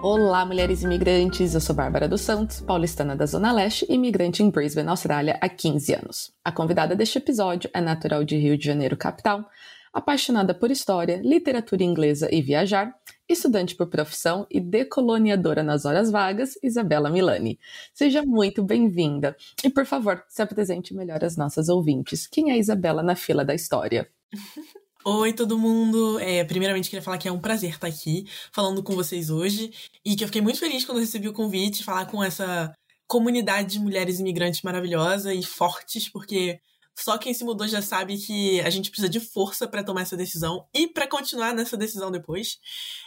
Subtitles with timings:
[0.00, 1.54] Olá, mulheres imigrantes!
[1.54, 5.48] Eu sou Bárbara dos Santos, paulistana da Zona Leste e imigrante em Brisbane, Austrália, há
[5.48, 6.32] 15 anos.
[6.44, 9.44] A convidada deste episódio é natural de Rio de Janeiro, capital,
[9.92, 12.94] apaixonada por história, literatura inglesa e viajar,
[13.28, 17.58] estudante por profissão e decoloniadora nas horas vagas, Isabela Milani.
[17.92, 19.36] Seja muito bem-vinda.
[19.64, 22.28] E, por favor, se apresente melhor às nossas ouvintes.
[22.28, 24.08] Quem é Isabela na fila da história?
[25.04, 26.18] Oi, todo mundo!
[26.18, 29.72] É, primeiramente, queria falar que é um prazer estar aqui falando com vocês hoje
[30.04, 32.74] e que eu fiquei muito feliz quando recebi o convite falar com essa
[33.06, 36.60] comunidade de mulheres imigrantes maravilhosa e fortes, porque
[36.98, 40.16] só quem se mudou já sabe que a gente precisa de força para tomar essa
[40.16, 42.58] decisão e para continuar nessa decisão depois.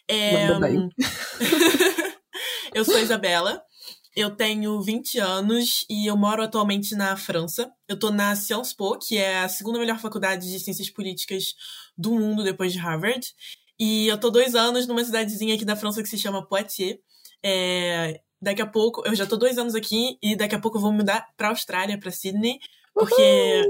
[0.10, 0.48] É...
[2.74, 3.62] eu sou a Isabela,
[4.16, 7.72] eu tenho 20 anos e eu moro atualmente na França.
[7.88, 11.54] Eu tô na Sciences Po, que é a segunda melhor faculdade de ciências políticas
[12.02, 13.26] do mundo depois de Harvard.
[13.80, 16.98] E eu tô dois anos numa cidadezinha aqui da França que se chama Poitiers.
[17.44, 20.82] É, daqui a pouco, eu já tô dois anos aqui e daqui a pouco eu
[20.82, 22.60] vou mudar pra Austrália, pra Sydney.
[22.94, 23.64] Porque.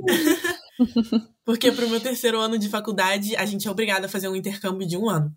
[1.45, 4.87] porque pro meu terceiro ano de faculdade, a gente é obrigado a fazer um intercâmbio
[4.87, 5.33] de um ano.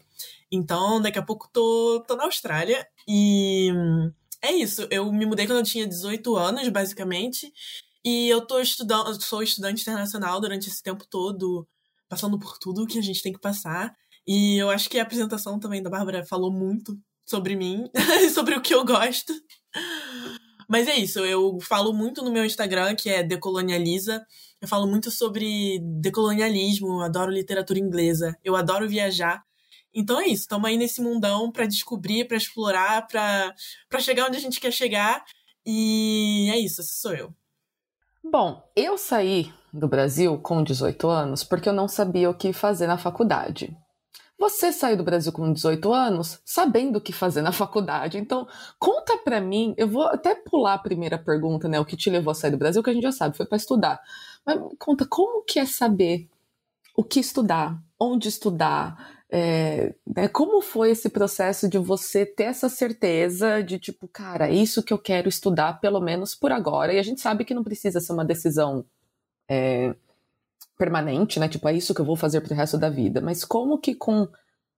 [0.50, 3.70] Então, daqui a pouco tô, tô na Austrália e
[4.40, 4.86] é isso.
[4.90, 7.52] Eu me mudei quando eu tinha 18 anos, basicamente.
[8.04, 11.66] E eu tô estudando, sou estudante internacional durante esse tempo todo,
[12.08, 13.94] passando por tudo que a gente tem que passar.
[14.26, 17.88] E eu acho que a apresentação também da Bárbara falou muito sobre mim,
[18.32, 19.32] sobre o que eu gosto.
[20.68, 24.24] Mas é isso, eu falo muito no meu Instagram, que é Decolonializa.
[24.60, 29.44] Eu falo muito sobre decolonialismo, adoro literatura inglesa, eu adoro viajar.
[29.92, 34.40] Então é isso, estamos aí nesse mundão para descobrir, para explorar, para chegar onde a
[34.40, 35.22] gente quer chegar.
[35.66, 37.34] E é isso, esse sou eu.
[38.22, 42.86] Bom, eu saí do Brasil com 18 anos porque eu não sabia o que fazer
[42.86, 43.76] na faculdade.
[44.38, 48.18] Você saiu do Brasil com 18 anos sabendo o que fazer na faculdade.
[48.18, 48.46] Então,
[48.78, 52.30] conta pra mim, eu vou até pular a primeira pergunta, né, o que te levou
[52.30, 54.00] a sair do Brasil, que a gente já sabe, foi para estudar.
[54.46, 56.28] Mas conta como que é saber
[56.96, 62.68] o que estudar, onde estudar, é, né, como foi esse processo de você ter essa
[62.68, 66.92] certeza de tipo, cara, é isso que eu quero estudar, pelo menos por agora?
[66.92, 68.84] E a gente sabe que não precisa ser uma decisão
[69.48, 69.94] é,
[70.76, 71.48] permanente, né?
[71.48, 73.20] Tipo, é isso que eu vou fazer pro resto da vida.
[73.20, 74.28] Mas como que com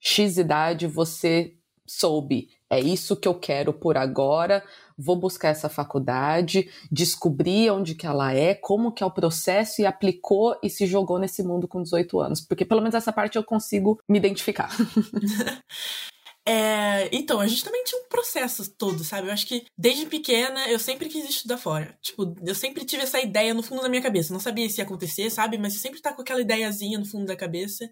[0.00, 1.54] X idade você
[1.87, 4.62] soube, é isso que eu quero por agora,
[4.99, 9.87] vou buscar essa faculdade, descobrir onde que ela é, como que é o processo e
[9.87, 13.44] aplicou e se jogou nesse mundo com 18 anos, porque pelo menos essa parte eu
[13.44, 14.71] consigo me identificar.
[16.49, 19.27] É, então, a gente também tinha um processo todo, sabe?
[19.27, 21.99] Eu acho que desde pequena eu sempre quis estudar fora.
[22.01, 24.33] Tipo, eu sempre tive essa ideia no fundo da minha cabeça.
[24.33, 25.59] Não sabia se ia acontecer, sabe?
[25.59, 27.91] Mas eu sempre tá com aquela ideiazinha no fundo da cabeça.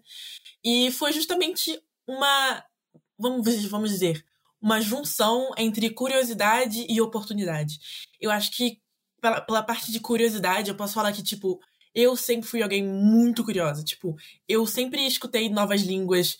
[0.63, 1.77] E foi justamente
[2.07, 2.63] uma.
[3.19, 4.25] Vamos, vamos dizer,
[4.61, 7.77] uma junção entre curiosidade e oportunidade.
[8.21, 8.79] Eu acho que,
[9.21, 11.59] pela, pela parte de curiosidade, eu posso falar que, tipo,
[11.93, 13.83] eu sempre fui alguém muito curiosa.
[13.83, 14.15] Tipo,
[14.47, 16.37] eu sempre escutei novas línguas,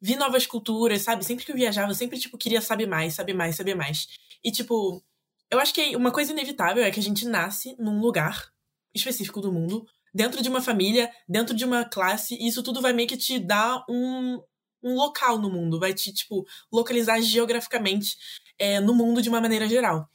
[0.00, 1.24] vi novas culturas, sabe?
[1.24, 4.06] Sempre que eu viajava, eu sempre, tipo, queria saber mais, saber mais, saber mais.
[4.42, 5.02] E, tipo,
[5.50, 8.50] eu acho que uma coisa inevitável é que a gente nasce num lugar
[8.94, 12.92] específico do mundo, dentro de uma família, dentro de uma classe, e isso tudo vai
[12.92, 14.40] meio que te dar um,
[14.82, 18.16] um local no mundo, vai te, tipo, localizar geograficamente
[18.58, 20.08] é, no mundo de uma maneira geral.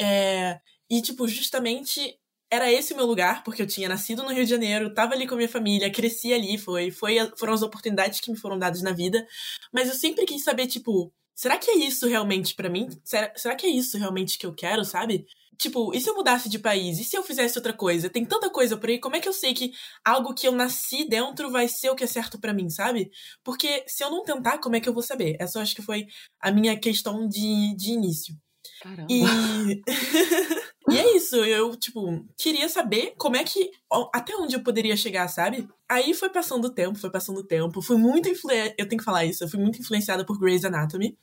[0.00, 0.60] É,
[0.90, 2.18] e, tipo, justamente
[2.50, 5.26] era esse o meu lugar, porque eu tinha nascido no Rio de Janeiro, tava ali
[5.26, 8.82] com a minha família, cresci ali, foi, foi foram as oportunidades que me foram dadas
[8.82, 9.26] na vida.
[9.72, 12.88] Mas eu sempre quis saber, tipo, será que é isso realmente para mim?
[13.04, 15.26] Será, será que é isso realmente que eu quero, sabe?
[15.58, 17.00] Tipo, e se eu mudasse de país?
[17.00, 18.08] E se eu fizesse outra coisa?
[18.08, 19.72] Tem tanta coisa por aí, como é que eu sei que
[20.04, 23.10] algo que eu nasci dentro vai ser o que é certo para mim, sabe?
[23.42, 25.36] Porque se eu não tentar, como é que eu vou saber?
[25.40, 26.06] Essa eu acho que foi
[26.40, 28.34] a minha questão de, de início.
[28.80, 29.08] Caramba.
[29.10, 29.82] E...
[30.90, 33.70] e é isso, eu, tipo, queria saber como é que.
[34.12, 35.68] Até onde eu poderia chegar, sabe?
[35.88, 37.80] Aí foi passando o tempo, foi passando o tempo.
[37.80, 38.74] Fui muito influenciada.
[38.76, 41.16] Eu tenho que falar isso, eu fui muito influenciada por Grey's Anatomy.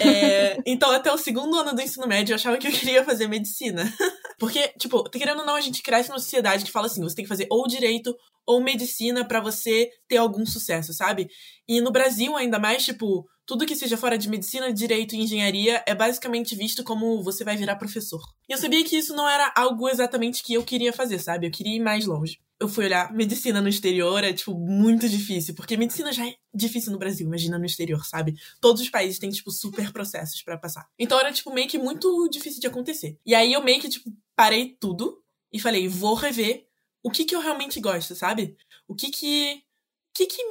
[0.00, 0.58] É...
[0.66, 3.90] então, até o segundo ano do ensino médio, eu achava que eu queria fazer medicina.
[4.38, 7.24] Porque, tipo, querendo ou não, a gente cresce numa sociedade que fala assim: você tem
[7.24, 8.14] que fazer ou direito
[8.50, 11.30] ou medicina para você ter algum sucesso, sabe?
[11.68, 15.84] E no Brasil, ainda mais, tipo, tudo que seja fora de medicina, direito e engenharia
[15.86, 18.20] é basicamente visto como você vai virar professor.
[18.48, 21.46] E eu sabia que isso não era algo exatamente que eu queria fazer, sabe?
[21.46, 22.40] Eu queria ir mais longe.
[22.58, 26.90] Eu fui olhar medicina no exterior, é, tipo, muito difícil, porque medicina já é difícil
[26.90, 28.34] no Brasil, imagina no exterior, sabe?
[28.60, 30.88] Todos os países têm, tipo, super processos para passar.
[30.98, 33.16] Então era, tipo, meio que muito difícil de acontecer.
[33.24, 36.69] E aí eu meio que, tipo, parei tudo e falei, vou rever
[37.02, 38.56] o que que eu realmente gosto, sabe?
[38.88, 39.62] O que que
[40.10, 40.44] o que, que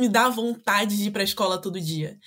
[0.00, 2.18] me dá vontade de ir pra escola todo dia?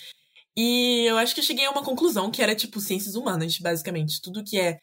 [0.56, 4.21] E eu acho que eu cheguei a uma conclusão que era tipo ciências humanas, basicamente.
[4.21, 4.79] Tudo que é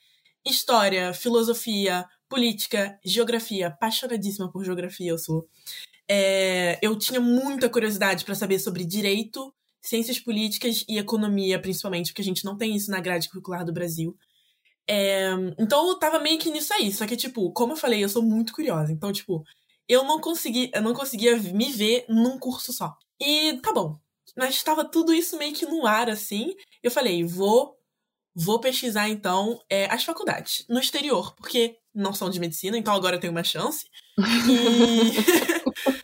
[0.47, 5.49] história, filosofia, política, geografia, apaixonadíssima por geografia eu sou.
[6.09, 9.53] É, eu tinha muita curiosidade para saber sobre direito,
[9.83, 13.73] ciências políticas e economia, principalmente, porque a gente não tem isso na grade curricular do
[13.73, 14.17] Brasil.
[14.89, 18.09] É, então eu tava meio que nisso aí, só que, tipo, como eu falei, eu
[18.09, 18.93] sou muito curiosa.
[18.93, 19.45] Então, tipo,
[19.89, 22.97] eu não consegui, eu não conseguia me ver num curso só.
[23.21, 23.99] E tá bom,
[24.37, 26.55] mas estava tudo isso meio que no ar, assim.
[26.83, 27.79] Eu falei, vou,
[28.35, 33.17] vou pesquisar então é, as faculdades no exterior, porque não são de medicina, então agora
[33.17, 33.87] eu tenho uma chance.
[34.19, 34.25] E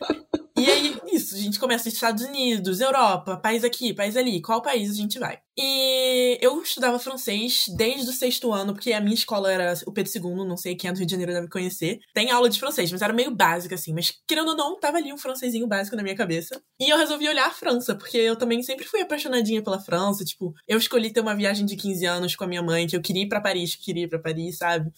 [1.33, 5.39] a gente começa Estados Unidos, Europa, país aqui, país ali, qual país a gente vai?
[5.57, 10.11] E eu estudava francês desde o sexto ano, porque a minha escola era o Pedro
[10.15, 11.99] II, não sei quem é do Rio de Janeiro deve conhecer.
[12.13, 13.93] Tem aula de francês, mas era meio básica, assim.
[13.93, 16.61] Mas, querendo ou não, tava ali um francesinho básico na minha cabeça.
[16.79, 20.23] E eu resolvi olhar a França, porque eu também sempre fui apaixonadinha pela França.
[20.23, 23.01] Tipo, eu escolhi ter uma viagem de 15 anos com a minha mãe, que eu
[23.01, 24.91] queria ir para Paris, que queria ir pra Paris, sabe?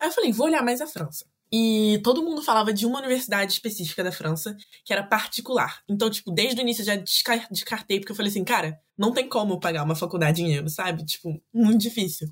[0.00, 1.24] Aí eu falei, vou olhar mais a França.
[1.50, 5.82] E todo mundo falava de uma universidade específica da França, que era particular.
[5.88, 9.28] Então, tipo, desde o início eu já descartei, porque eu falei assim, cara, não tem
[9.28, 11.04] como pagar uma faculdade em euro, sabe?
[11.04, 12.28] Tipo, muito difícil.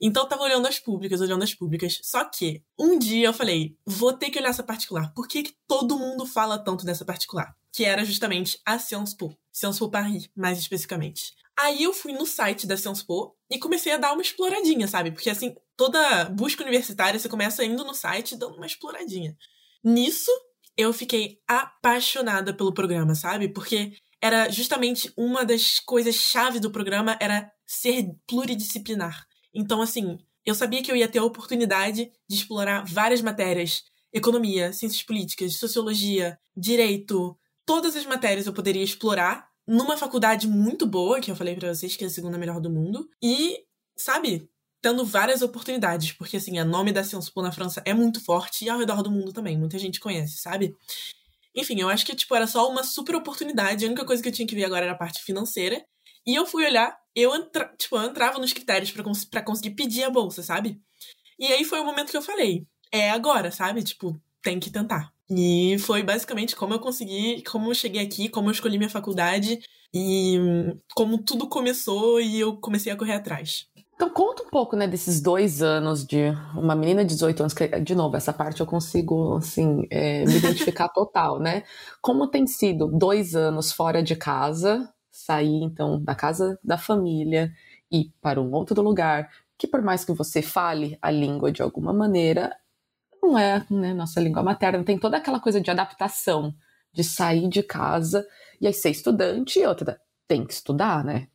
[0.00, 1.98] Então eu tava olhando as públicas, olhando as públicas.
[2.02, 5.12] Só que, um dia eu falei, vou ter que olhar essa particular.
[5.14, 7.56] Por que, que todo mundo fala tanto dessa particular?
[7.72, 9.36] Que era justamente a Sciences Po.
[9.52, 11.32] Sciences Po Paris, mais especificamente.
[11.56, 15.10] Aí eu fui no site da Sciences Po e comecei a dar uma exploradinha, sabe?
[15.12, 19.36] Porque assim, toda busca universitária você começa indo no site dando uma exploradinha.
[19.82, 20.30] Nisso,
[20.76, 23.48] eu fiquei apaixonada pelo programa, sabe?
[23.48, 29.26] Porque era justamente uma das coisas chave do programa era ser pluridisciplinar.
[29.54, 33.82] Então, assim, eu sabia que eu ia ter a oportunidade de explorar várias matérias:
[34.12, 37.36] economia, ciências políticas, sociologia, direito.
[37.66, 41.96] Todas as matérias eu poderia explorar numa faculdade muito boa, que eu falei para vocês
[41.96, 43.58] que é a segunda melhor do mundo, e,
[43.96, 44.48] sabe,
[44.84, 48.66] tendo várias oportunidades, porque assim, o nome da Sciences Po na França é muito forte
[48.66, 50.76] e ao redor do mundo também, muita gente conhece, sabe?
[51.56, 54.32] Enfim, eu acho que tipo era só uma super oportunidade, a única coisa que eu
[54.32, 55.82] tinha que ver agora era a parte financeira.
[56.26, 60.04] E eu fui olhar, eu, entra, tipo, eu entrava nos critérios para cons conseguir pedir
[60.04, 60.78] a bolsa, sabe?
[61.38, 63.82] E aí foi o momento que eu falei, é agora, sabe?
[63.82, 65.14] Tipo, tem que tentar.
[65.30, 69.58] E foi basicamente como eu consegui, como eu cheguei aqui, como eu escolhi minha faculdade
[69.94, 70.36] e
[70.94, 73.66] como tudo começou e eu comecei a correr atrás.
[73.94, 77.68] Então conta um pouco, né, desses dois anos de uma menina de 18 anos, que,
[77.80, 81.62] de novo, essa parte eu consigo, assim, é, me identificar total, né?
[82.02, 87.52] Como tem sido dois anos fora de casa, sair, então, da casa da família
[87.90, 91.92] e para um outro lugar, que por mais que você fale a língua de alguma
[91.92, 92.52] maneira,
[93.22, 96.54] não é né, nossa língua materna, tem toda aquela coisa de adaptação,
[96.92, 98.26] de sair de casa
[98.60, 101.28] e aí ser estudante e outra, tem que estudar, né?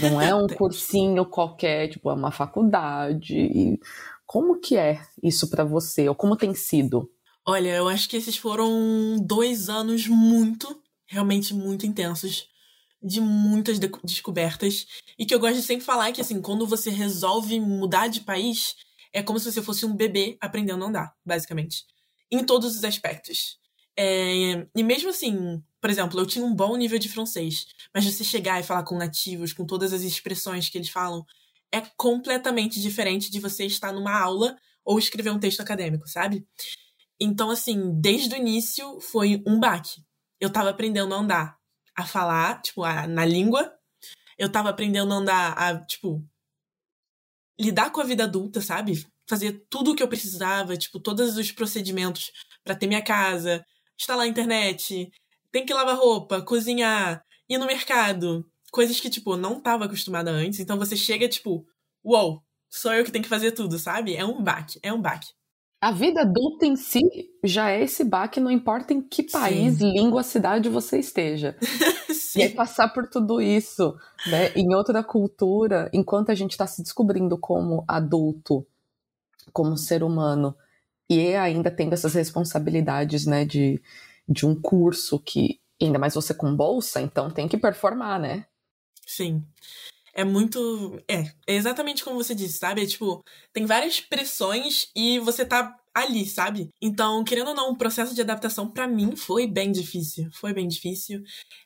[0.00, 3.34] Não é um cursinho qualquer, tipo, é uma faculdade.
[3.34, 3.78] E
[4.24, 6.08] como que é isso para você?
[6.08, 7.10] Ou como tem sido?
[7.46, 12.48] Olha, eu acho que esses foram dois anos muito, realmente muito intensos,
[13.00, 14.86] de muitas de descobertas.
[15.18, 18.74] E que eu gosto de sempre falar que, assim, quando você resolve mudar de país,
[19.12, 21.84] é como se você fosse um bebê aprendendo a andar, basicamente.
[22.30, 23.58] Em todos os aspectos.
[23.96, 28.24] É, e mesmo assim, por exemplo, eu tinha um bom nível de francês, mas você
[28.24, 31.24] chegar e falar com nativos, com todas as expressões que eles falam,
[31.70, 36.44] é completamente diferente de você estar numa aula ou escrever um texto acadêmico, sabe?
[37.20, 40.02] Então, assim, desde o início foi um baque.
[40.40, 41.56] Eu tava aprendendo a andar,
[41.96, 43.72] a falar, tipo, a, na língua.
[44.36, 46.20] Eu tava aprendendo a andar, a, tipo,
[47.60, 49.06] lidar com a vida adulta, sabe?
[49.30, 52.32] Fazer tudo o que eu precisava, tipo, todos os procedimentos
[52.64, 53.64] para ter minha casa,
[53.96, 55.12] instalar a internet,
[55.56, 58.44] tem que lavar roupa, cozinhar, ir no mercado.
[58.70, 60.60] Coisas que, tipo, não tava acostumada antes.
[60.60, 61.66] Então você chega, tipo,
[62.04, 64.14] uou, wow, sou eu que tenho que fazer tudo, sabe?
[64.14, 65.28] É um baque, é um baque.
[65.80, 67.00] A vida adulta em si
[67.42, 69.92] já é esse baque, não importa em que país, Sim.
[69.92, 71.56] língua, cidade você esteja.
[72.36, 73.96] e aí passar por tudo isso,
[74.26, 78.66] né, em outra cultura, enquanto a gente está se descobrindo como adulto,
[79.54, 80.54] como ser humano,
[81.08, 83.80] e ainda tendo essas responsabilidades, né, de,
[84.28, 88.46] de um curso que, ainda mais você com bolsa, então tem que performar, né?
[89.06, 89.44] Sim.
[90.14, 90.98] É muito.
[91.08, 92.82] É, é exatamente como você disse, sabe?
[92.82, 96.70] É tipo, tem várias pressões e você tá ali, sabe?
[96.80, 100.28] Então, querendo ou não, o processo de adaptação para mim foi bem difícil.
[100.32, 101.22] Foi bem difícil.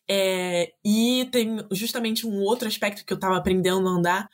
[0.09, 4.29] É, e tem justamente um outro aspecto que eu tava aprendendo a andar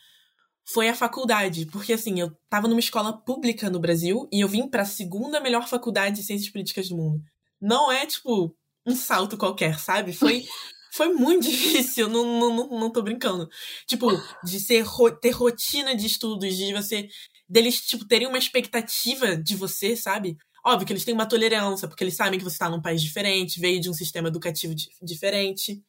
[0.66, 1.66] foi a faculdade.
[1.66, 5.68] Porque, assim, eu tava numa escola pública no Brasil e eu vim pra segunda melhor
[5.68, 7.22] faculdade de ciências políticas do mundo.
[7.60, 8.54] Não é, tipo,
[8.86, 10.12] um salto qualquer, sabe?
[10.12, 10.44] Foi.
[10.92, 13.48] Foi muito difícil, não, não, não, não tô brincando.
[13.86, 14.08] Tipo,
[14.42, 14.86] de ser,
[15.20, 17.08] ter rotina de estudos, de você
[17.48, 20.36] deles, tipo, terem uma expectativa de você, sabe?
[20.64, 23.60] Óbvio que eles têm uma tolerância, porque eles sabem que você tá num país diferente,
[23.60, 25.80] veio de um sistema educativo diferente.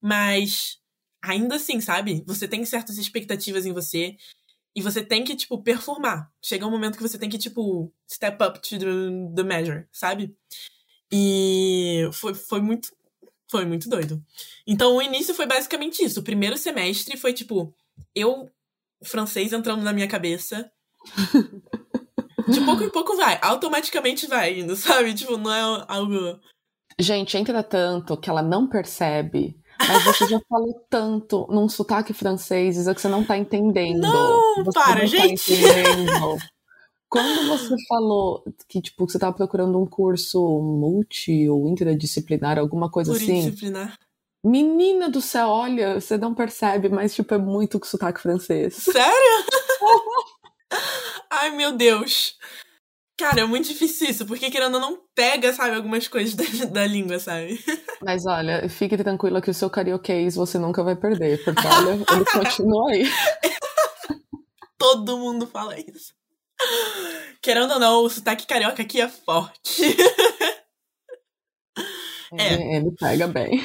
[0.00, 0.78] Mas,
[1.22, 2.22] ainda assim, sabe?
[2.26, 4.16] Você tem certas expectativas em você
[4.76, 6.30] e você tem que, tipo, performar.
[6.42, 8.86] Chega um momento que você tem que, tipo, step up to the,
[9.34, 10.36] the measure, sabe?
[11.10, 12.88] E foi, foi muito.
[13.50, 14.22] Foi muito doido.
[14.66, 16.20] Então, o início foi basicamente isso.
[16.20, 17.74] O primeiro semestre foi, tipo,
[18.14, 18.50] eu,
[19.02, 20.70] francês entrando na minha cabeça,
[22.46, 25.14] de pouco em pouco vai, automaticamente vai indo, sabe?
[25.14, 26.38] Tipo, não é algo.
[26.98, 29.58] Gente, entra tanto que ela não percebe.
[29.78, 34.00] Mas você já falou tanto num sotaque francês, isso que você não tá entendendo.
[34.00, 35.52] Não, você para, não gente!
[35.62, 36.48] Tá
[37.10, 43.12] Quando você falou que, tipo, você tava procurando um curso multi ou interdisciplinar, alguma coisa
[43.12, 43.54] assim.
[44.44, 48.74] Menina do céu, olha, você não percebe, mas, tipo, é muito sotaque francês.
[48.74, 49.44] Sério?
[51.30, 52.36] Ai, meu Deus.
[53.18, 56.86] Cara, é muito difícil isso, porque querendo ou não pega, sabe, algumas coisas da, da
[56.86, 57.58] língua, sabe?
[58.00, 62.24] Mas olha, fique tranquila que o seu carioquês você nunca vai perder, porque olha, ele
[62.24, 63.02] continua aí.
[64.78, 66.17] Todo mundo fala isso.
[67.42, 69.82] Querendo ou não, o sotaque carioca aqui é forte.
[72.38, 72.76] é.
[72.76, 73.60] Ele pega bem.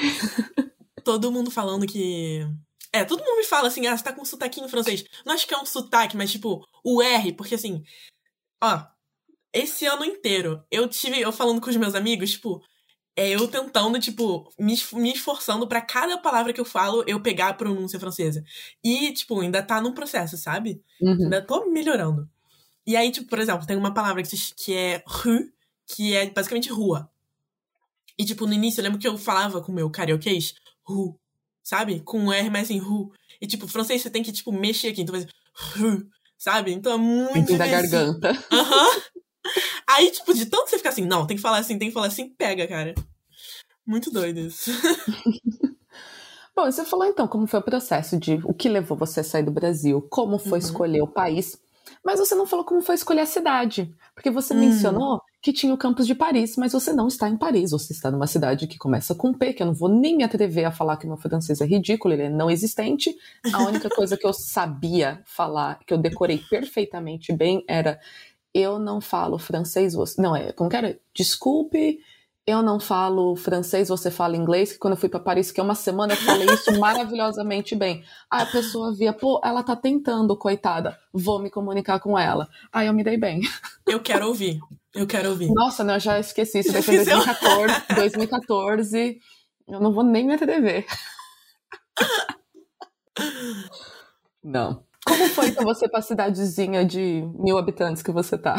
[1.03, 2.47] Todo mundo falando que
[2.93, 5.03] é, todo mundo me fala assim, ah, você tá com um sotaquinho francês.
[5.25, 7.83] Não acho que é um sotaque, mas tipo, o R, porque assim,
[8.63, 8.85] ó,
[9.51, 12.63] esse ano inteiro, eu tive, eu falando com os meus amigos, tipo,
[13.15, 17.49] é eu tentando, tipo, me, me esforçando para cada palavra que eu falo, eu pegar
[17.49, 18.43] a pronúncia francesa.
[18.83, 20.83] E, tipo, ainda tá num processo, sabe?
[21.01, 21.23] Uhum.
[21.23, 22.27] Ainda tô melhorando.
[22.85, 25.51] E aí, tipo, por exemplo, tem uma palavra que, que é rue,
[25.85, 27.09] que é basicamente rua.
[28.17, 31.15] E, tipo, no início, eu lembro que eu falava com o meu carioquês, rue
[31.63, 32.01] sabe?
[32.01, 33.11] Com um R mais em ru.
[33.41, 35.01] E, tipo, francês você tem que, tipo, mexer aqui.
[35.01, 35.25] Então, faz
[35.55, 36.05] ru,
[36.37, 36.73] sabe?
[36.73, 38.31] Então é muito da garganta.
[38.51, 38.95] Aham.
[38.95, 39.01] Uhum.
[39.87, 42.07] Aí, tipo, de tanto você ficar assim, não, tem que falar assim, tem que falar
[42.07, 42.93] assim, pega, cara.
[43.85, 44.71] Muito doido isso.
[46.55, 49.43] Bom, você falou então como foi o processo de o que levou você a sair
[49.43, 50.65] do Brasil, como foi uhum.
[50.65, 51.59] escolher o país,
[52.03, 54.59] mas você não falou como foi escolher a cidade, porque você hum.
[54.59, 58.09] mencionou que tinha o campus de Paris, mas você não está em Paris, você está
[58.09, 60.97] numa cidade que começa com P, que eu não vou nem me atrever a falar
[60.97, 63.13] que o meu francês é ridículo, ele é não existente.
[63.51, 67.99] A única coisa que eu sabia falar, que eu decorei perfeitamente bem, era
[68.53, 70.21] eu não falo francês, você...
[70.21, 70.99] não é, como que era?
[71.13, 71.99] Desculpe,
[72.45, 75.63] eu não falo francês, você fala inglês, que quando eu fui para Paris, que é
[75.63, 78.03] uma semana, eu falei isso maravilhosamente bem.
[78.29, 82.49] Aí a pessoa via, pô, ela tá tentando, coitada, vou me comunicar com ela.
[82.71, 83.41] Aí eu me dei bem.
[83.87, 84.59] Eu quero ouvir,
[84.93, 85.49] eu quero ouvir.
[85.53, 89.19] Nossa, não, eu já esqueci, isso foi 2014, 2014,
[89.67, 90.85] eu não vou nem me atrever.
[94.43, 94.83] Não.
[95.05, 98.55] Como foi pra você pra cidadezinha de mil habitantes que você tá?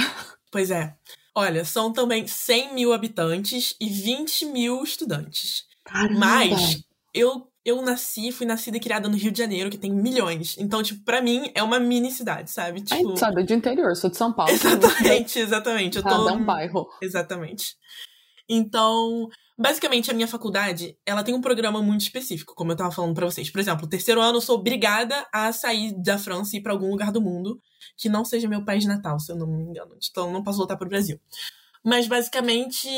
[0.51, 0.95] Pois é.
[1.35, 5.65] Olha, são também 100 mil habitantes e 20 mil estudantes.
[5.85, 6.19] Caramba.
[6.19, 10.57] Mas eu, eu nasci, fui nascida e criada no Rio de Janeiro, que tem milhões.
[10.59, 12.83] Então, tipo, pra mim é uma mini cidade, sabe?
[12.83, 13.11] Tipo...
[13.11, 14.53] Ai, sabe, de interior, sou de São Paulo.
[14.55, 15.97] Exatamente, exatamente.
[15.97, 16.09] Eu tô...
[16.09, 16.89] Cada um bairro.
[17.03, 17.77] Exatamente.
[18.49, 23.15] Então, basicamente, a minha faculdade, ela tem um programa muito específico, como eu tava falando
[23.15, 23.51] para vocês.
[23.51, 26.91] Por exemplo, terceiro ano eu sou obrigada a sair da França e ir pra algum
[26.91, 27.61] lugar do mundo
[27.97, 29.97] que não seja meu país natal, se eu não me engano.
[30.11, 31.21] Então, não posso voltar pro Brasil.
[31.85, 32.89] Mas, basicamente,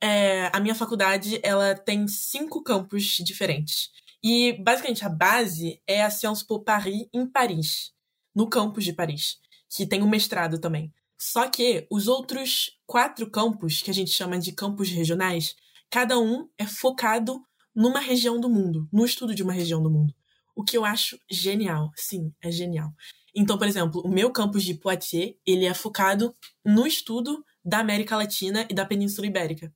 [0.00, 3.90] é, a minha faculdade, ela tem cinco campos diferentes.
[4.22, 7.92] E, basicamente, a base é a Sciences Po Paris, em Paris.
[8.34, 9.38] No campus de Paris.
[9.68, 10.92] Que tem um mestrado também.
[11.18, 15.54] Só que os outros quatro campos, que a gente chama de campos regionais,
[15.90, 17.42] cada um é focado
[17.74, 20.14] numa região do mundo, no estudo de uma região do mundo.
[20.54, 21.90] O que eu acho genial.
[21.94, 22.90] Sim, é genial.
[23.34, 28.16] Então, por exemplo, o meu campus de Poitiers, ele é focado no estudo da América
[28.16, 29.70] Latina e da Península Ibérica.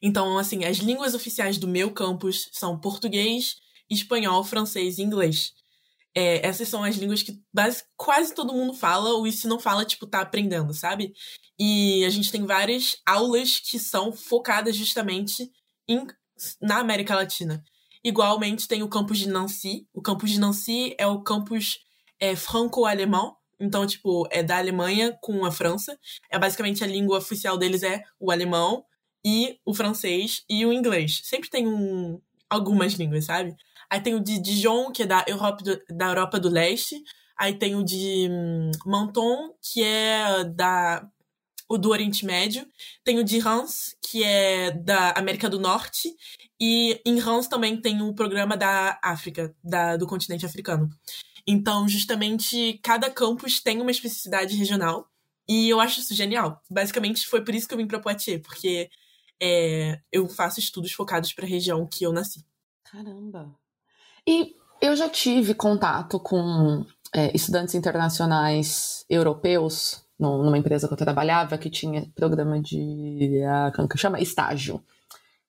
[0.00, 3.56] Então, assim, as línguas oficiais do meu campus são português,
[3.90, 5.52] espanhol, francês e inglês.
[6.18, 9.84] É, essas são as línguas que base, quase todo mundo fala, ou se não fala,
[9.84, 11.12] tipo, tá aprendendo, sabe?
[11.58, 15.52] E a gente tem várias aulas que são focadas justamente
[15.86, 16.06] em,
[16.62, 17.62] na América Latina.
[18.02, 19.86] Igualmente tem o campus de Nancy.
[19.92, 21.80] O campus de Nancy é o campus
[22.18, 23.36] é, franco-alemão.
[23.60, 25.98] Então, tipo, é da Alemanha com a França.
[26.30, 28.84] É basicamente a língua oficial deles é o alemão
[29.22, 31.20] e o francês e o inglês.
[31.24, 32.18] Sempre tem um,
[32.48, 33.54] algumas línguas, sabe?
[33.90, 36.96] Aí tem o de Dijon, que é da Europa do, da Europa do Leste.
[37.38, 41.06] Aí tem o de hum, Menton, que é da
[41.68, 42.66] o do Oriente Médio.
[43.04, 46.14] Tem o de Reims, que é da América do Norte.
[46.60, 50.88] E em Reims também tem o programa da África, da, do continente africano.
[51.46, 55.08] Então, justamente, cada campus tem uma especificidade regional.
[55.48, 56.60] E eu acho isso genial.
[56.68, 58.90] Basicamente, foi por isso que eu vim para Poitiers, porque
[59.40, 62.44] é, eu faço estudos focados para a região que eu nasci.
[62.84, 63.54] Caramba!
[64.26, 71.58] E eu já tive contato com é, estudantes internacionais europeus numa empresa que eu trabalhava
[71.58, 74.20] que tinha programa de uh, como que chama?
[74.20, 74.82] Estágio.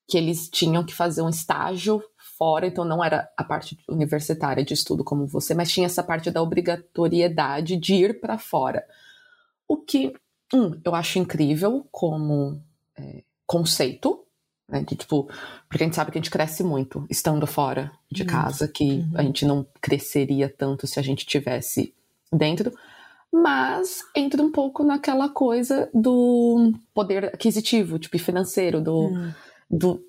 [0.06, 2.02] Que eles tinham que fazer um estágio
[2.38, 6.30] fora então não era a parte universitária de estudo como você mas tinha essa parte
[6.30, 8.84] da obrigatoriedade de ir para fora.
[9.66, 10.12] O que
[10.52, 12.62] um eu acho incrível como
[12.96, 14.24] é, conceito
[14.68, 15.28] né, de, tipo,
[15.68, 18.28] porque a gente sabe que a gente cresce muito estando fora de uhum.
[18.28, 19.10] casa, que uhum.
[19.14, 21.94] a gente não cresceria tanto se a gente tivesse
[22.32, 22.72] dentro
[23.32, 29.32] mas entra um pouco naquela coisa do poder aquisitivo, tipo, financeiro, do, hum.
[29.70, 30.04] do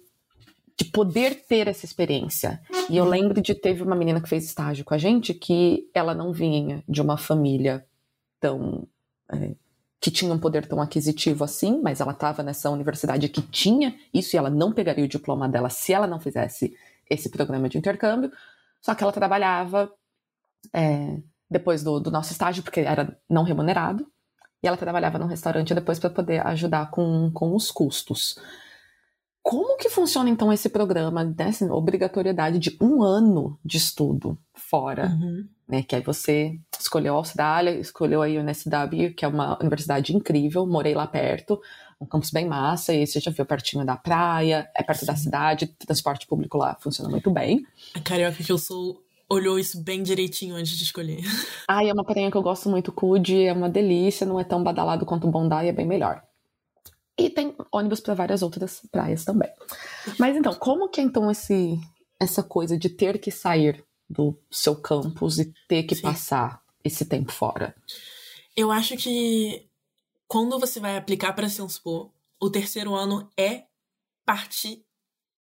[0.78, 2.62] de poder ter essa experiência.
[2.90, 3.10] E eu hum.
[3.10, 6.82] lembro de teve uma menina que fez estágio com a gente que ela não vinha
[6.88, 7.86] de uma família
[8.40, 8.88] tão
[9.30, 9.52] é,
[10.02, 14.36] que tinha um poder tão aquisitivo assim, mas ela estava nessa universidade que tinha isso
[14.36, 16.76] e ela não pegaria o diploma dela se ela não fizesse
[17.10, 18.32] esse programa de intercâmbio.
[18.82, 19.92] Só que ela trabalhava
[20.74, 21.18] é,
[21.50, 24.08] depois do, do nosso estágio, porque era não remunerado,
[24.64, 28.38] e ela trabalhava num restaurante depois para poder ajudar com, com os custos.
[29.42, 35.08] Como que funciona então esse programa dessa obrigatoriedade de um ano de estudo fora?
[35.08, 35.48] Uhum.
[35.70, 40.66] Né, que aí você escolheu a Austrália, escolheu a UNSW, que é uma universidade incrível,
[40.66, 41.62] morei lá perto,
[42.02, 45.06] um campus bem massa, e você já viu pertinho da praia, é perto Sim.
[45.06, 47.64] da cidade, transporte público lá funciona muito bem.
[47.94, 51.22] A carioca que eu sou olhou isso bem direitinho antes de escolher.
[51.70, 54.64] Ai, é uma prainha que eu gosto muito, Cude, é uma delícia, não é tão
[54.64, 56.24] badalado quanto o Bondi, é bem melhor.
[57.18, 59.50] E tem ônibus para várias outras praias também.
[60.18, 61.78] Mas então, como que é então esse,
[62.20, 66.02] essa coisa de ter que sair do seu campus e ter que Sim.
[66.02, 67.76] passar esse tempo fora?
[68.56, 69.68] Eu acho que
[70.28, 73.66] quando você vai aplicar para Senspo, o terceiro ano é
[74.26, 74.84] parte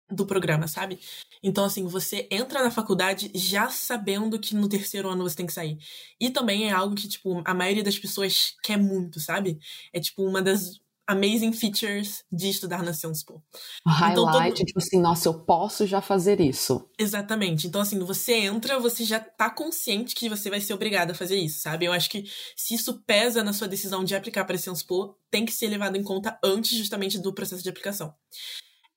[0.09, 0.99] do programa, sabe?
[1.41, 5.53] Então, assim, você entra na faculdade já sabendo que no terceiro ano você tem que
[5.53, 5.77] sair.
[6.19, 9.59] E também é algo que, tipo, a maioria das pessoas quer muito, sabe?
[9.91, 13.43] É, tipo, uma das amazing features de estudar na Senspo.
[13.85, 14.65] Highlight, então, todo...
[14.65, 16.89] tipo assim, nossa, eu posso já fazer isso.
[16.97, 17.67] Exatamente.
[17.67, 21.37] Então, assim, você entra, você já tá consciente que você vai ser obrigado a fazer
[21.37, 21.85] isso, sabe?
[21.85, 22.23] Eu acho que
[22.55, 25.95] se isso pesa na sua decisão de aplicar para a Senspo, tem que ser levado
[25.95, 28.13] em conta antes justamente do processo de aplicação.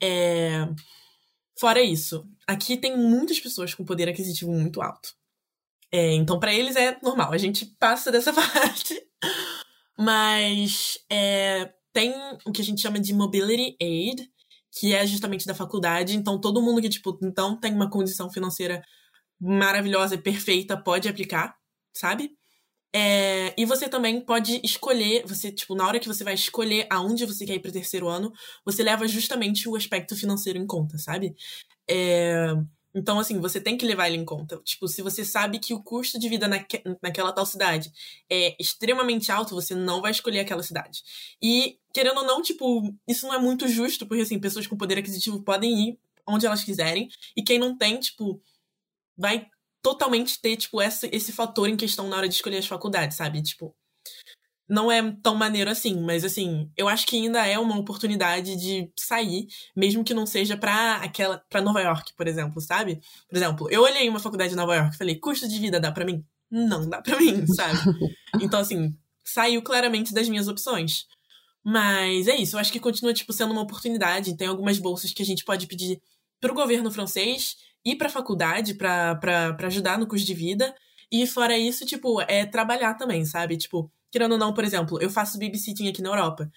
[0.03, 0.69] É...
[1.59, 5.19] Fora isso, aqui tem muitas pessoas com poder aquisitivo muito alto.
[5.91, 9.03] É, então, para eles é normal, a gente passa dessa parte.
[9.99, 12.15] Mas é, tem
[12.47, 14.31] o que a gente chama de Mobility Aid,
[14.71, 16.17] que é justamente da faculdade.
[16.17, 18.81] Então, todo mundo que, tipo, então tem uma condição financeira
[19.41, 21.57] maravilhosa e perfeita pode aplicar,
[21.93, 22.31] sabe?
[22.95, 27.27] É, e você também pode escolher, você, tipo, na hora que você vai escolher aonde
[27.27, 28.33] você quer ir pro terceiro ano,
[28.65, 31.35] você leva justamente o aspecto financeiro em conta, sabe?
[31.91, 32.55] É,
[32.95, 34.57] então, assim, você tem que levar ele em conta.
[34.65, 37.93] Tipo, se você sabe que o custo de vida naque, naquela tal cidade
[38.31, 41.03] é extremamente alto, você não vai escolher aquela cidade.
[41.43, 44.99] E, querendo ou não, tipo, isso não é muito justo, porque, assim, pessoas com poder
[44.99, 48.43] aquisitivo podem ir onde elas quiserem, e quem não tem, tipo,
[49.17, 49.47] vai
[49.83, 53.43] totalmente ter, tipo, essa, esse fator em questão na hora de escolher as faculdades, sabe?
[53.43, 53.75] Tipo,
[54.69, 58.91] não é tão maneiro assim, mas assim, eu acho que ainda é uma oportunidade de
[58.99, 63.01] sair, mesmo que não seja pra aquela para Nova York, por exemplo, sabe?
[63.29, 65.91] Por exemplo, eu olhei uma faculdade de Nova York e falei, custo de vida dá
[65.91, 66.25] para mim?
[66.51, 67.79] Não dá para mim, sabe?
[68.41, 71.07] Então assim, saiu claramente das minhas opções.
[71.65, 75.23] Mas é isso, eu acho que continua tipo sendo uma oportunidade, tem algumas bolsas que
[75.23, 76.01] a gente pode pedir
[76.41, 80.75] pro governo francês ir pra faculdade para ajudar no custo de vida.
[81.11, 83.57] E fora isso, tipo, é trabalhar também, sabe?
[83.57, 86.51] Tipo, querendo ou não, por exemplo, eu faço babysitting aqui na Europa.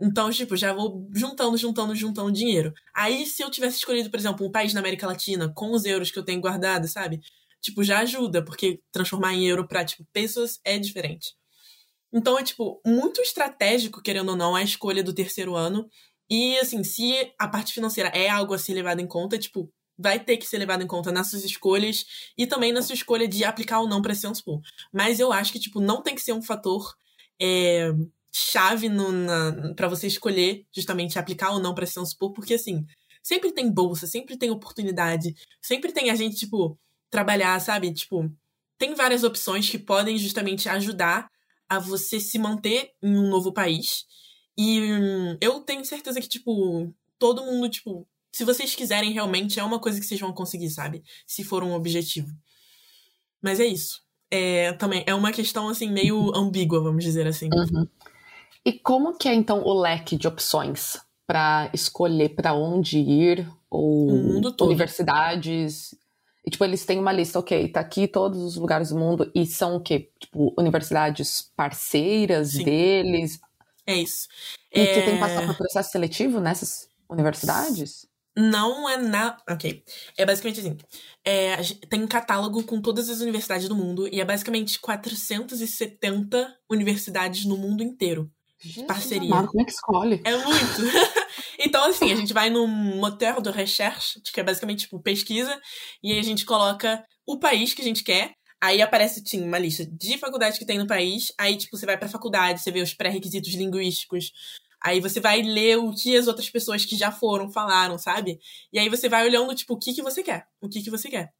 [0.00, 2.72] Então, tipo, já vou juntando, juntando, juntando dinheiro.
[2.94, 6.10] Aí, se eu tivesse escolhido, por exemplo, um país na América Latina, com os euros
[6.10, 7.20] que eu tenho guardado, sabe?
[7.62, 11.34] tipo, já ajuda, porque transformar em euro pra, tipo, pesos é diferente.
[12.12, 15.88] Então é, tipo, muito estratégico, querendo ou não, a escolha do terceiro ano.
[16.30, 19.72] E, assim, se a parte financeira é algo a ser levado em conta, tipo,
[20.02, 22.04] vai ter que ser levado em conta nas suas escolhas
[22.36, 24.60] e também na sua escolha de aplicar ou não para Senspo.
[24.92, 26.94] Mas eu acho que, tipo, não tem que ser um fator
[27.40, 27.92] é,
[28.32, 28.88] chave
[29.76, 32.84] para você escolher justamente aplicar ou não para Senspo, porque, assim,
[33.22, 37.92] sempre tem bolsa, sempre tem oportunidade, sempre tem a gente, tipo, trabalhar, sabe?
[37.92, 38.30] Tipo,
[38.78, 41.30] tem várias opções que podem justamente ajudar
[41.68, 44.06] a você se manter em um novo país.
[44.56, 49.64] E hum, eu tenho certeza que, tipo, todo mundo, tipo, se vocês quiserem realmente, é
[49.64, 51.04] uma coisa que vocês vão conseguir, sabe?
[51.26, 52.32] Se for um objetivo.
[53.42, 54.00] Mas é isso.
[54.30, 57.50] É, também é uma questão, assim, meio ambígua, vamos dizer assim.
[57.52, 57.86] Uhum.
[58.64, 63.46] E como que é, então, o leque de opções para escolher para onde ir?
[63.68, 65.94] Ou universidades?
[66.44, 69.46] E, tipo, eles têm uma lista, ok, tá aqui todos os lugares do mundo, e
[69.46, 70.10] são o quê?
[70.18, 72.64] Tipo, universidades parceiras Sim.
[72.64, 73.38] deles?
[73.86, 74.28] É isso.
[74.74, 74.94] E é...
[74.94, 78.06] você tem que passar por processo seletivo nessas universidades?
[78.36, 79.36] Não é na.
[79.48, 79.84] Ok.
[80.16, 80.76] É basicamente assim.
[81.24, 81.56] É,
[81.88, 87.56] tem um catálogo com todas as universidades do mundo e é basicamente 470 universidades no
[87.56, 88.30] mundo inteiro.
[88.58, 89.28] Jesus parceria.
[89.28, 90.20] Amado, como é que escolhe?
[90.24, 90.82] É muito.
[91.58, 95.60] então, assim, a gente vai no motor de recherche, que é basicamente tipo pesquisa,
[96.02, 98.34] e aí a gente coloca o país que a gente quer.
[98.62, 101.32] Aí aparece tipo, uma lista de faculdades que tem no país.
[101.36, 104.30] Aí, tipo, você vai pra faculdade, você vê os pré-requisitos linguísticos,
[104.82, 108.40] Aí você vai ler o que as outras pessoas que já foram falaram, sabe?
[108.72, 110.46] E aí você vai olhando, tipo, o que, que você quer.
[110.60, 111.32] O que, que você quer.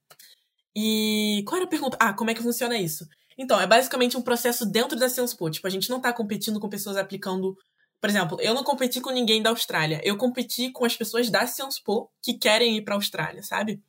[0.75, 1.97] E qual era a pergunta?
[2.01, 3.07] Ah, como é que funciona isso?
[3.37, 5.51] Então, é basicamente um processo dentro da SciencePo.
[5.51, 7.57] Tipo, a gente não tá competindo com pessoas aplicando.
[8.01, 10.01] Por exemplo, eu não competi com ninguém da Austrália.
[10.05, 13.83] Eu competi com as pessoas da SciencePo que querem ir pra Austrália, sabe?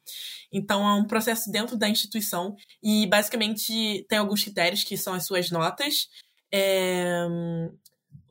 [0.51, 2.55] Então, é um processo dentro da instituição.
[2.81, 6.07] E, basicamente, tem alguns critérios que são as suas notas.
[6.51, 7.27] É,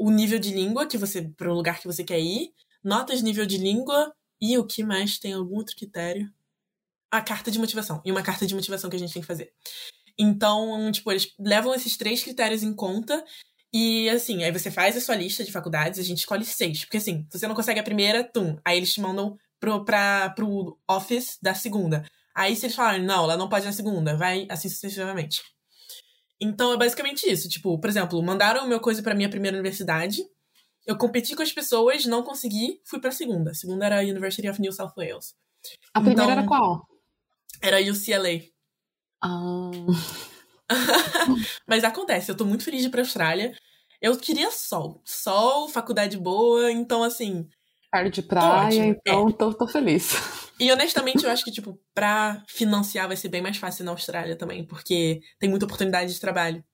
[0.03, 3.25] o nível de língua que você para o lugar que você quer ir, notas de
[3.25, 6.29] nível de língua e o que mais tem algum outro critério?
[7.09, 8.03] A carta de motivação.
[8.05, 9.53] E uma carta de motivação que a gente tem que fazer.
[10.19, 13.25] Então, tipo, eles levam esses três critérios em conta
[13.73, 16.85] e assim, aí você faz a sua lista de faculdades, a gente escolhe seis.
[16.85, 18.59] Porque assim, se você não consegue a primeira, tum.
[18.65, 22.05] Aí eles te mandam pro, pra, pro office da segunda.
[22.35, 25.43] Aí se eles falarem, não, ela não pode na segunda, vai assim sucessivamente.
[26.43, 27.49] Então é basicamente isso.
[27.49, 30.23] Tipo, por exemplo, mandaram o meu coisa para minha primeira universidade.
[30.85, 33.53] Eu competi com as pessoas, não consegui, fui pra segunda.
[33.53, 35.37] A segunda era a University of New South Wales.
[35.95, 36.85] A então, primeira era qual?
[37.61, 38.43] Era a UCLA.
[39.23, 39.71] Ah.
[41.69, 43.57] Mas acontece, eu tô muito feliz de ir pra Austrália.
[44.01, 45.01] Eu queria sol.
[45.05, 47.49] Sol, faculdade boa, então assim.
[47.93, 49.33] Perto de praia, então é.
[49.33, 50.17] tô, tô feliz.
[50.59, 54.37] E honestamente, eu acho que, tipo, pra financiar vai ser bem mais fácil na Austrália
[54.37, 56.65] também, porque tem muita oportunidade de trabalho.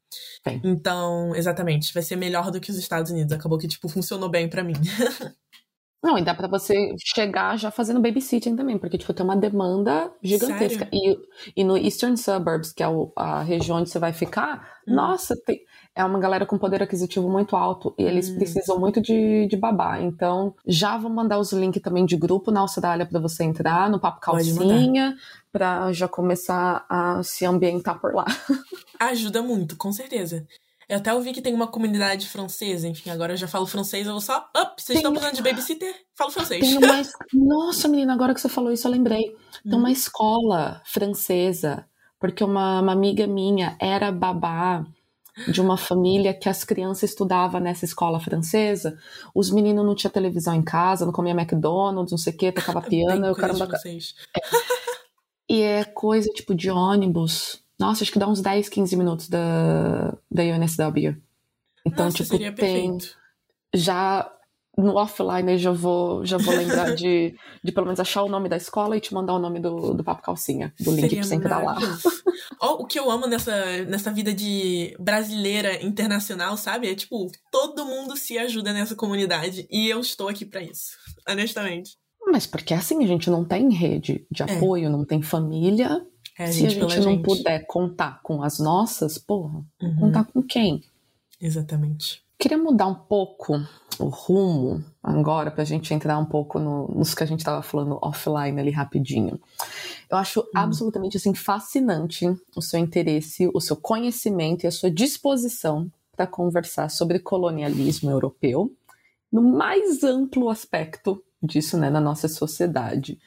[0.65, 3.33] Então, exatamente, vai ser melhor do que os Estados Unidos.
[3.33, 4.75] Acabou que, tipo, funcionou bem para mim.
[6.03, 10.13] Não, e dá para você chegar já fazendo babysitting também, porque, tipo, tem uma demanda
[10.23, 10.89] gigantesca.
[10.93, 11.19] E,
[11.57, 12.87] e no Eastern Suburbs, que é
[13.17, 14.95] a região onde você vai ficar, hum.
[14.95, 15.61] nossa, tem,
[15.99, 18.37] é uma galera com poder aquisitivo muito alto e eles hum.
[18.37, 20.01] precisam muito de, de babá.
[20.01, 23.99] Então, já vou mandar os links também de grupo na Austrália para você entrar no
[23.99, 25.17] Papo Calcinha,
[25.51, 28.25] para já começar a se ambientar por lá.
[29.01, 30.47] Ajuda muito, com certeza.
[30.89, 34.13] Eu até ouvi que tem uma comunidade francesa, enfim, agora eu já falo francês, eu
[34.13, 34.49] vou só.
[34.57, 34.97] Up, vocês tem...
[34.99, 35.95] estão precisando de babysitter?
[36.15, 36.61] Falo francês.
[36.61, 37.03] Tem uma...
[37.35, 39.37] Nossa, menina, agora que você falou isso, eu lembrei.
[39.65, 39.79] Tem hum.
[39.79, 41.85] uma escola francesa,
[42.21, 44.87] porque uma, uma amiga minha era babá
[45.47, 48.99] de uma família que as crianças estudavam nessa escola francesa,
[49.35, 52.83] os meninos não tinham televisão em casa, não comia McDonald's, não sei o que, tocava
[52.89, 53.69] piano, eu caramba.
[53.87, 54.41] É.
[55.49, 57.63] E é coisa tipo de ônibus.
[57.79, 61.17] Nossa, acho que dá uns 10, 15 minutos da, da UNSW.
[61.87, 62.53] Então, Nossa, tipo, tem.
[62.53, 63.17] Perfeito.
[63.75, 64.31] Já
[64.83, 68.49] no offline eu já vou, já vou lembrar de, de pelo menos achar o nome
[68.49, 71.29] da escola e te mandar o nome do, do Papo Calcinha, do link Seria pra
[71.29, 71.77] você entrar lá.
[72.63, 76.89] o que eu amo nessa, nessa vida de brasileira internacional, sabe?
[76.89, 79.67] É tipo, todo mundo se ajuda nessa comunidade.
[79.69, 80.93] E eu estou aqui para isso,
[81.29, 81.97] honestamente.
[82.31, 84.45] Mas porque assim, a gente não tem rede de é.
[84.45, 84.89] apoio, é.
[84.89, 86.07] não tem família.
[86.39, 87.25] É, a se a gente não gente.
[87.25, 89.97] puder contar com as nossas, porra, uhum.
[89.99, 90.85] contar com quem?
[91.41, 92.28] Exatamente.
[92.39, 93.61] Queria mudar um pouco
[93.99, 97.63] o rumo agora para a gente entrar um pouco no, nos que a gente estava
[97.63, 99.41] falando offline ali rapidinho.
[100.09, 100.45] Eu acho hum.
[100.55, 106.89] absolutamente assim fascinante o seu interesse, o seu conhecimento e a sua disposição para conversar
[106.91, 108.73] sobre colonialismo europeu
[109.33, 113.19] no mais amplo aspecto disso, né, na nossa sociedade.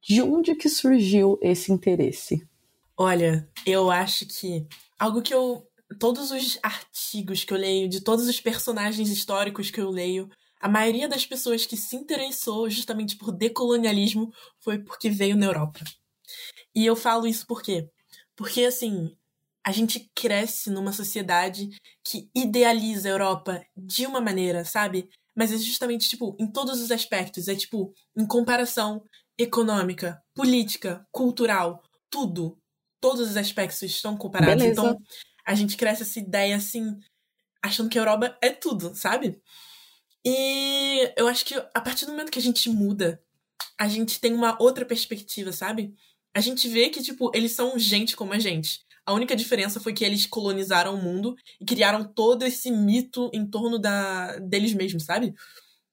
[0.00, 2.46] De onde que surgiu esse interesse?
[2.96, 4.66] Olha, eu acho que
[4.98, 5.66] algo que eu.
[5.98, 10.28] Todos os artigos que eu leio, de todos os personagens históricos que eu leio,
[10.60, 15.80] a maioria das pessoas que se interessou justamente por decolonialismo foi porque veio na Europa.
[16.74, 17.88] E eu falo isso por quê?
[18.34, 19.16] Porque, assim,
[19.64, 21.68] a gente cresce numa sociedade
[22.04, 25.08] que idealiza a Europa de uma maneira, sabe?
[25.34, 27.48] Mas é justamente, tipo, em todos os aspectos.
[27.48, 29.02] É, tipo, em comparação
[29.38, 32.58] econômica, política, cultural, tudo.
[33.00, 34.62] Todos os aspectos estão comparados.
[34.62, 34.80] Beleza.
[34.80, 34.98] Então,
[35.46, 36.98] a gente cresce essa ideia, assim,
[37.62, 39.40] achando que a Europa é tudo, sabe?
[40.24, 43.22] E eu acho que a partir do momento que a gente muda,
[43.78, 45.94] a gente tem uma outra perspectiva, sabe?
[46.34, 48.84] A gente vê que, tipo, eles são gente como a gente.
[49.06, 53.46] A única diferença foi que eles colonizaram o mundo e criaram todo esse mito em
[53.46, 55.32] torno da deles mesmos, sabe?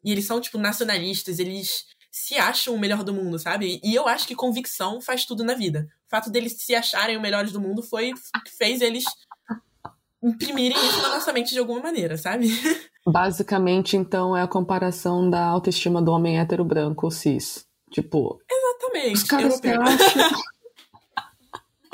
[0.04, 3.80] E eles são, tipo, nacionalistas, eles se acham o melhor do mundo, sabe?
[3.84, 5.88] E eu acho que convicção faz tudo na vida.
[6.08, 8.14] O fato deles se acharem o melhores do mundo foi
[8.46, 9.04] que fez eles
[10.24, 12.48] imprimirem isso na nossa mente de alguma maneira, sabe?
[13.06, 17.66] Basicamente, então, é a comparação da autoestima do homem hétero branco cis.
[17.92, 18.40] Tipo.
[18.50, 19.14] Exatamente.
[19.16, 19.62] Os caras.
[19.64, 20.42] Acham...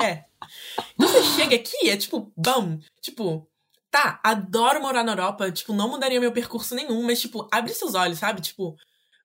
[0.00, 0.24] é.
[0.96, 2.78] Você chega aqui, é tipo, bam.
[3.02, 3.46] Tipo,
[3.90, 5.50] tá, adoro morar na Europa.
[5.50, 8.40] Tipo, não mudaria meu percurso nenhum, mas, tipo, abre seus olhos, sabe?
[8.40, 8.76] Tipo,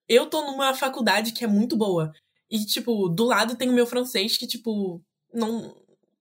[0.10, 2.12] eu tô numa faculdade que é muito boa.
[2.50, 5.02] E, tipo, do lado tem o meu francês que, tipo,
[5.34, 5.76] não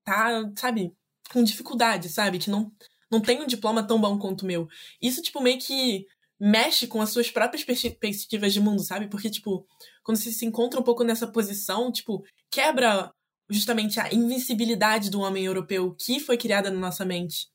[0.05, 0.95] tá, sabe,
[1.33, 2.39] com dificuldade, sabe?
[2.39, 2.73] Que não
[3.11, 4.67] não tem um diploma tão bom quanto o meu.
[5.01, 6.05] Isso, tipo, meio que
[6.41, 9.09] mexe com as suas próprias perspectivas de mundo, sabe?
[9.09, 9.67] Porque, tipo,
[10.03, 13.13] quando você se encontra um pouco nessa posição, tipo, quebra
[13.49, 17.47] justamente a invencibilidade do homem europeu que foi criada na nossa mente,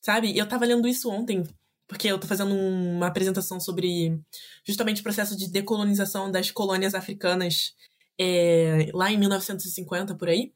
[0.00, 0.36] sabe?
[0.36, 1.44] Eu tava lendo isso ontem,
[1.88, 4.20] porque eu tô fazendo uma apresentação sobre
[4.66, 7.74] justamente o processo de decolonização das colônias africanas
[8.18, 10.52] é, lá em 1950, por aí.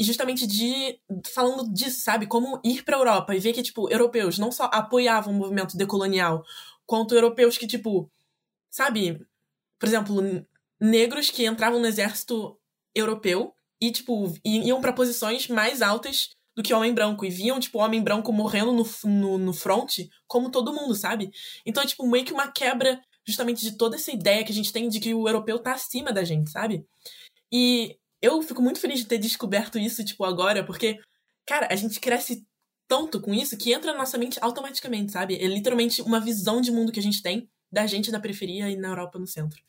[0.00, 0.98] E justamente de
[1.34, 2.26] falando disso, sabe?
[2.26, 6.42] Como ir pra Europa e ver que, tipo, europeus não só apoiavam o movimento decolonial,
[6.86, 8.10] quanto europeus que, tipo,
[8.70, 9.20] sabe?
[9.78, 10.22] Por exemplo,
[10.80, 12.58] negros que entravam no exército
[12.94, 17.26] europeu e, tipo, iam para posições mais altas do que homem branco.
[17.26, 21.30] E viam, tipo, homem branco morrendo no, no, no front, como todo mundo, sabe?
[21.66, 24.72] Então é, tipo, meio que uma quebra justamente de toda essa ideia que a gente
[24.72, 26.86] tem de que o europeu tá acima da gente, sabe?
[27.52, 30.98] E eu fico muito feliz de ter descoberto isso, tipo, agora, porque,
[31.46, 32.46] cara, a gente cresce
[32.88, 35.36] tanto com isso que entra na nossa mente automaticamente, sabe?
[35.36, 38.76] É literalmente uma visão de mundo que a gente tem da gente na periferia e
[38.76, 39.60] na Europa no centro.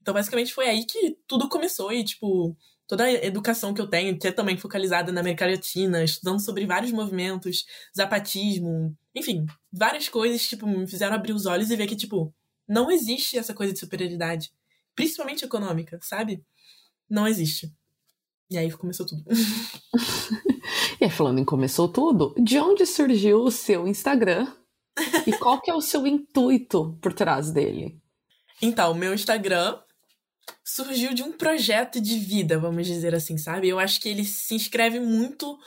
[0.00, 4.18] Então, basicamente, foi aí que tudo começou e, tipo, toda a educação que eu tenho,
[4.18, 7.64] que é também focalizada na América Latina, estudando sobre vários movimentos,
[7.96, 12.32] zapatismo, enfim, várias coisas, tipo, me fizeram abrir os olhos e ver que, tipo,
[12.68, 14.52] não existe essa coisa de superioridade,
[14.94, 16.44] principalmente econômica, sabe?
[17.08, 17.72] Não existe.
[18.50, 19.24] E aí começou tudo.
[21.00, 24.46] e aí, falando em começou tudo, de onde surgiu o seu Instagram?
[25.26, 28.00] E qual que é o seu intuito por trás dele?
[28.62, 29.78] Então, o meu Instagram
[30.64, 33.68] surgiu de um projeto de vida, vamos dizer assim, sabe?
[33.68, 35.58] Eu acho que ele se inscreve muito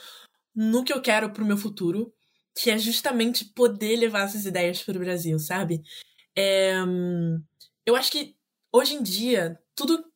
[0.54, 2.12] no que eu quero pro meu futuro,
[2.56, 5.82] que é justamente poder levar essas ideias pro Brasil, sabe?
[6.36, 6.74] É...
[7.86, 8.34] Eu acho que
[8.72, 10.09] hoje em dia, tudo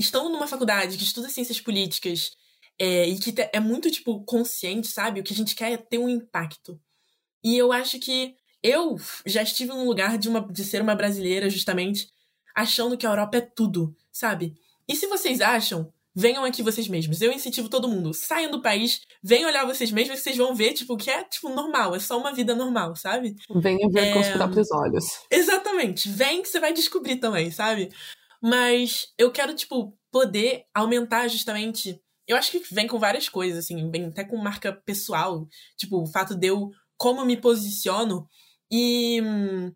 [0.00, 2.32] estão numa faculdade que estuda ciências políticas
[2.78, 5.20] é, e que é muito, tipo, consciente, sabe?
[5.20, 6.80] O que a gente quer é ter um impacto.
[7.44, 11.48] E eu acho que eu já estive num lugar de, uma, de ser uma brasileira,
[11.48, 12.08] justamente,
[12.54, 14.54] achando que a Europa é tudo, sabe?
[14.88, 17.20] E se vocês acham, venham aqui vocês mesmos.
[17.20, 20.72] Eu incentivo todo mundo, saiam do país, venham olhar vocês mesmos que vocês vão ver,
[20.72, 23.36] tipo, que é, tipo, normal, é só uma vida normal, sabe?
[23.56, 24.12] Venham ver é...
[24.12, 25.04] com os próprios olhos.
[25.30, 26.08] Exatamente.
[26.08, 27.90] Vem que você vai descobrir também, sabe?
[28.42, 32.00] Mas eu quero, tipo, poder aumentar justamente.
[32.26, 35.46] Eu acho que vem com várias coisas, assim, vem até com marca pessoal.
[35.76, 38.26] Tipo, o fato de eu como me posiciono.
[38.70, 39.72] E hum,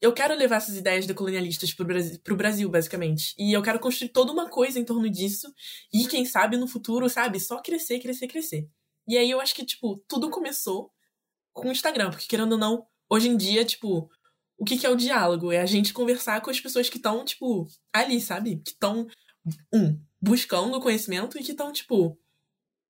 [0.00, 3.34] eu quero levar essas ideias decolonialistas pro Brasil, pro Brasil, basicamente.
[3.38, 5.52] E eu quero construir toda uma coisa em torno disso.
[5.92, 8.68] E quem sabe no futuro, sabe, só crescer, crescer, crescer.
[9.06, 10.90] E aí eu acho que, tipo, tudo começou
[11.52, 14.08] com o Instagram, porque querendo ou não, hoje em dia, tipo,
[14.58, 15.52] o que, que é o diálogo?
[15.52, 18.56] É a gente conversar com as pessoas que estão, tipo, ali, sabe?
[18.64, 19.06] Que estão,
[19.72, 22.18] um, buscando conhecimento e que estão, tipo,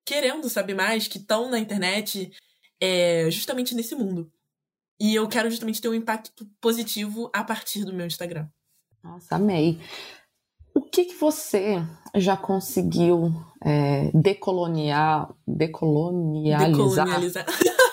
[0.05, 2.31] querendo saber mais, que estão na internet,
[2.79, 4.31] é, justamente nesse mundo.
[4.99, 8.47] E eu quero justamente ter um impacto positivo a partir do meu Instagram.
[9.03, 9.79] Nossa, amei.
[10.73, 11.83] O que, que você
[12.15, 13.31] já conseguiu
[13.63, 16.71] é, decoloniar, decolonializar?
[16.71, 17.45] Decolonializar.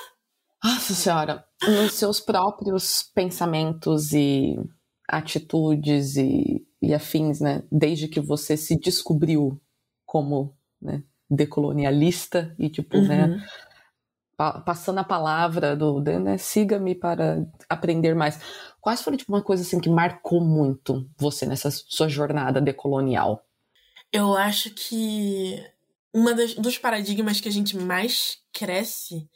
[0.64, 4.58] Nossa senhora, nos seus próprios pensamentos e
[5.06, 7.62] atitudes e, e afins, né?
[7.70, 9.60] Desde que você se descobriu
[10.06, 13.36] como né, decolonialista e, tipo, né, uhum.
[13.36, 13.46] né,
[14.38, 18.40] pa passando a palavra do, né, siga-me para aprender mais.
[18.80, 23.44] Quais foram, tipo, uma coisa, assim, que marcou muito você nessa sua jornada decolonial?
[24.10, 25.62] Eu acho que
[26.14, 26.24] um
[26.62, 29.28] dos paradigmas que a gente mais cresce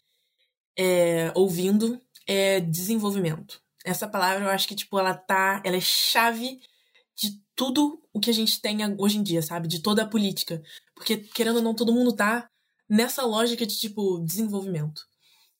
[0.78, 3.60] é, ouvindo é desenvolvimento.
[3.84, 5.62] Essa palavra eu acho que, tipo, ela tá.
[5.64, 6.60] Ela é chave
[7.16, 9.66] de tudo o que a gente tem hoje em dia, sabe?
[9.66, 10.62] De toda a política.
[10.94, 12.48] Porque, querendo ou não, todo mundo tá
[12.88, 15.02] nessa lógica de, tipo, desenvolvimento.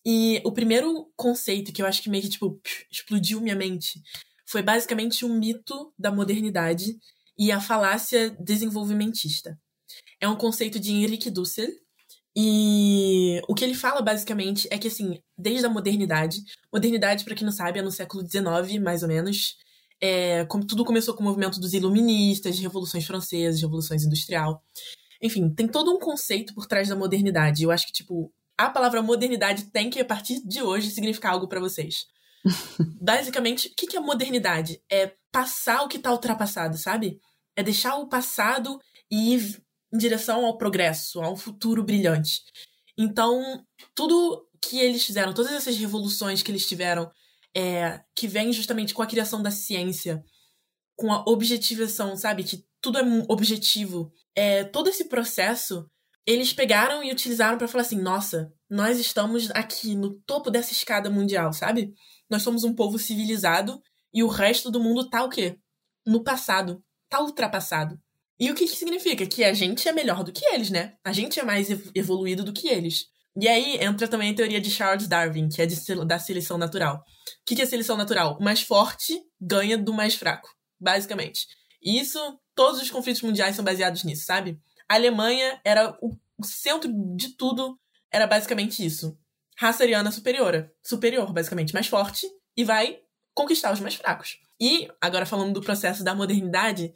[0.05, 4.01] E o primeiro conceito que eu acho que meio que, tipo, explodiu minha mente
[4.47, 6.99] foi basicamente um mito da modernidade
[7.37, 9.59] e a falácia desenvolvimentista.
[10.21, 11.69] É um conceito de Henrique Dussel,
[12.41, 16.41] e o que ele fala basicamente é que assim, desde a modernidade,
[16.73, 19.57] modernidade para quem não sabe é no século XIX, mais ou menos,
[20.01, 24.63] é, como tudo começou com o movimento dos iluministas, revoluções francesas, revoluções industrial.
[25.21, 27.65] Enfim, tem todo um conceito por trás da modernidade.
[27.65, 31.49] Eu acho que tipo, a palavra modernidade tem que a partir de hoje significar algo
[31.49, 32.07] para vocês.
[33.03, 34.81] Basicamente, o que é modernidade?
[34.89, 37.19] É passar o que tá ultrapassado, sabe?
[37.57, 39.59] É deixar o passado e
[39.93, 42.43] em direção ao progresso, a um futuro brilhante.
[42.97, 47.11] Então, tudo que eles fizeram, todas essas revoluções que eles tiveram,
[47.57, 50.23] é, que vem justamente com a criação da ciência,
[50.97, 52.45] com a objetivação, sabe?
[52.45, 54.13] Que tudo é objetivo.
[54.35, 55.89] É, todo esse processo,
[56.27, 61.09] eles pegaram e utilizaram para falar assim: nossa, nós estamos aqui no topo dessa escada
[61.09, 61.93] mundial, sabe?
[62.29, 63.81] Nós somos um povo civilizado
[64.13, 65.59] e o resto do mundo tá o quê?
[66.07, 66.83] No passado.
[67.09, 67.99] Tá ultrapassado.
[68.39, 69.27] E o que, que significa?
[69.27, 70.95] Que a gente é melhor do que eles, né?
[71.05, 73.07] A gente é mais evoluído do que eles.
[73.41, 76.97] E aí entra também a teoria de Charles Darwin, que é de, da seleção natural.
[76.97, 77.03] O
[77.45, 78.37] que, que é seleção natural?
[78.39, 80.49] O mais forte ganha do mais fraco,
[80.81, 81.47] basicamente.
[81.83, 82.19] E isso,
[82.55, 84.59] todos os conflitos mundiais são baseados nisso, sabe?
[84.89, 87.79] A Alemanha era o, o centro de tudo,
[88.11, 89.17] era basicamente isso.
[89.57, 92.99] Raça ariana superior, superior, basicamente, mais forte, e vai
[93.35, 94.39] conquistar os mais fracos.
[94.61, 96.93] E, agora falando do processo da modernidade,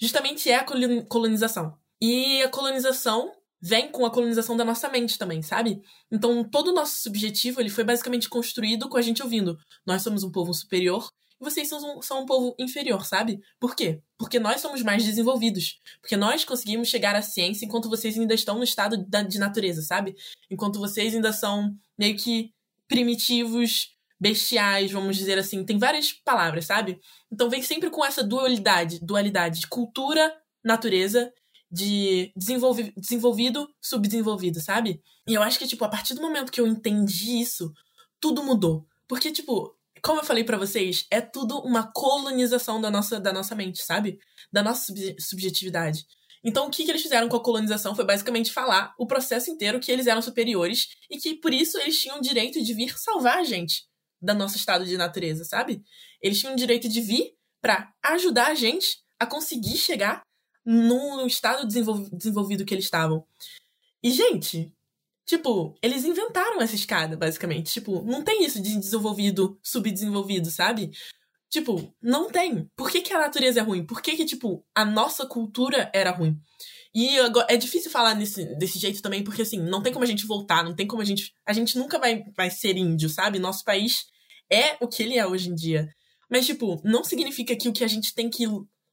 [0.00, 0.64] justamente é a
[1.08, 1.76] colonização.
[2.00, 5.80] E a colonização vem com a colonização da nossa mente também, sabe?
[6.12, 9.58] Então, todo o nosso subjetivo, ele foi basicamente construído com a gente ouvindo.
[9.86, 11.08] Nós somos um povo superior
[11.40, 13.40] e vocês são são um povo inferior, sabe?
[13.58, 14.02] Por quê?
[14.18, 15.80] Porque nós somos mais desenvolvidos.
[16.02, 20.14] Porque nós conseguimos chegar à ciência enquanto vocês ainda estão no estado de natureza, sabe?
[20.50, 22.52] Enquanto vocês ainda são meio que
[22.86, 23.93] primitivos,
[24.24, 25.62] bestiais, vamos dizer assim.
[25.66, 26.98] Tem várias palavras, sabe?
[27.30, 30.34] Então vem sempre com essa dualidade, dualidade de cultura,
[30.64, 31.30] natureza,
[31.70, 35.02] de desenvolvi desenvolvido, subdesenvolvido, sabe?
[35.28, 37.70] E eu acho que, tipo, a partir do momento que eu entendi isso,
[38.18, 38.86] tudo mudou.
[39.06, 43.54] Porque, tipo, como eu falei para vocês, é tudo uma colonização da nossa, da nossa
[43.54, 44.18] mente, sabe?
[44.50, 46.06] Da nossa sub subjetividade.
[46.42, 49.80] Então, o que, que eles fizeram com a colonização foi basicamente falar o processo inteiro
[49.80, 53.38] que eles eram superiores e que, por isso, eles tinham o direito de vir salvar
[53.38, 53.84] a gente
[54.24, 55.82] da nosso estado de natureza, sabe?
[56.20, 60.22] Eles tinham o direito de vir para ajudar a gente a conseguir chegar
[60.64, 63.26] no estado desenvolvido que eles estavam.
[64.02, 64.72] E, gente,
[65.26, 67.72] tipo, eles inventaram essa escada, basicamente.
[67.72, 70.90] Tipo, não tem isso de desenvolvido, subdesenvolvido, sabe?
[71.50, 72.68] Tipo, não tem.
[72.76, 73.86] Por que, que a natureza é ruim?
[73.86, 76.40] Por que, que, tipo, a nossa cultura era ruim?
[76.94, 77.16] E
[77.48, 80.62] é difícil falar nesse, desse jeito também, porque assim, não tem como a gente voltar,
[80.62, 81.34] não tem como a gente.
[81.46, 83.38] A gente nunca vai, vai ser índio, sabe?
[83.38, 84.06] Nosso país
[84.54, 85.88] é o que ele é hoje em dia.
[86.30, 88.44] Mas, tipo, não significa que o que a gente tem que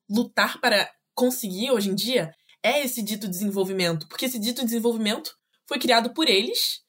[0.10, 4.08] lutar para conseguir hoje em dia é esse dito desenvolvimento.
[4.08, 5.36] Porque esse dito desenvolvimento
[5.68, 6.82] foi criado por eles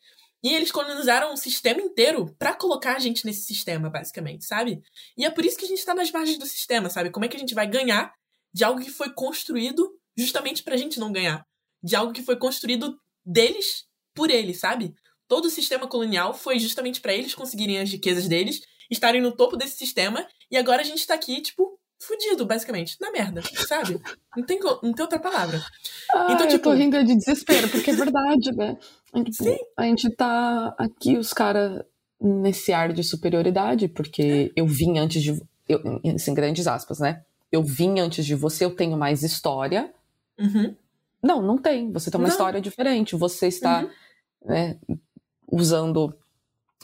[0.42, 4.82] e eles colonizaram um sistema inteiro para colocar a gente nesse sistema, basicamente, sabe?
[5.16, 7.10] E é por isso que a gente tá nas margens do sistema, sabe?
[7.10, 8.12] Como é que a gente vai ganhar
[8.52, 11.46] de algo que foi construído justamente pra gente não ganhar?
[11.82, 14.94] De algo que foi construído deles por eles, sabe?
[15.32, 19.56] Todo o sistema colonial foi justamente para eles conseguirem as riquezas deles, estarem no topo
[19.56, 23.98] desse sistema, e agora a gente tá aqui, tipo, fudido, basicamente, na merda, sabe?
[24.36, 25.64] Não tem, não tem outra palavra.
[26.14, 26.52] Ah, então, tipo...
[26.52, 28.76] eu tô rindo de desespero, porque é verdade, né?
[29.24, 29.56] Tipo, Sim.
[29.74, 31.82] A gente tá aqui, os caras,
[32.20, 35.42] nesse ar de superioridade, porque eu vim antes de.
[35.66, 37.22] Eu, em grandes aspas, né?
[37.50, 39.94] Eu vim antes de você, eu tenho mais história.
[40.38, 40.76] Uhum.
[41.22, 41.90] Não, não tem.
[41.90, 42.32] Você tem uma não.
[42.32, 43.16] história diferente.
[43.16, 43.90] Você está uhum.
[44.44, 44.76] né,
[45.52, 46.16] usando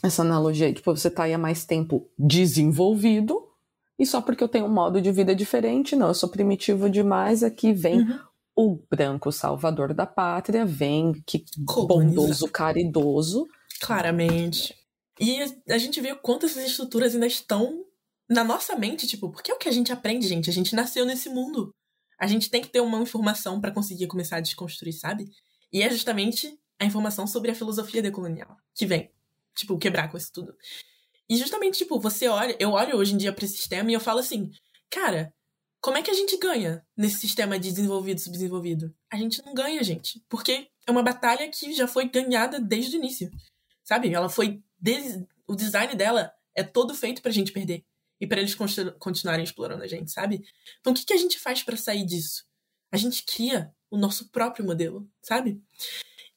[0.03, 3.49] essa analogia, tipo, você tá aí há mais tempo desenvolvido,
[3.97, 7.43] e só porque eu tenho um modo de vida diferente, não, eu sou primitivo demais,
[7.43, 8.19] aqui vem uhum.
[8.55, 13.45] o branco salvador da pátria, vem que bondoso, caridoso.
[13.81, 14.73] Claramente.
[15.19, 17.83] E a gente vê quanto essas estruturas ainda estão
[18.29, 20.49] na nossa mente, tipo, porque é o que a gente aprende, gente.
[20.49, 21.73] A gente nasceu nesse mundo.
[22.17, 25.29] A gente tem que ter uma informação para conseguir começar a desconstruir, sabe?
[25.73, 29.11] E é justamente a informação sobre a filosofia decolonial que vem,
[29.55, 30.55] tipo, quebrar com isso tudo.
[31.29, 33.99] E justamente, tipo, você olha, eu olho hoje em dia para esse sistema e eu
[33.99, 34.49] falo assim,
[34.89, 35.33] cara,
[35.81, 38.93] como é que a gente ganha nesse sistema de desenvolvido subdesenvolvido?
[39.11, 42.99] A gente não ganha, gente, porque é uma batalha que já foi ganhada desde o
[42.99, 43.29] início.
[43.83, 44.13] Sabe?
[44.13, 45.23] Ela foi des...
[45.47, 47.83] o design dela é todo feito pra gente perder
[48.19, 48.55] e para eles
[48.99, 50.43] continuarem explorando a gente, sabe?
[50.79, 52.43] Então o que, que a gente faz para sair disso?
[52.91, 55.61] A gente cria o nosso próprio modelo, sabe?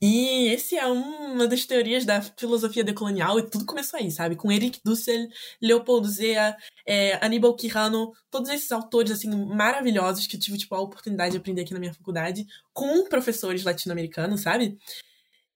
[0.05, 4.35] E esse é uma das teorias da filosofia decolonial, e tudo começou aí, sabe?
[4.35, 5.29] Com Eric Dussel,
[5.63, 10.81] Leopoldo Zea, é, Aníbal Quijano, todos esses autores, assim, maravilhosos que eu tive, tipo, a
[10.81, 14.77] oportunidade de aprender aqui na minha faculdade, com professores latino-americanos, sabe?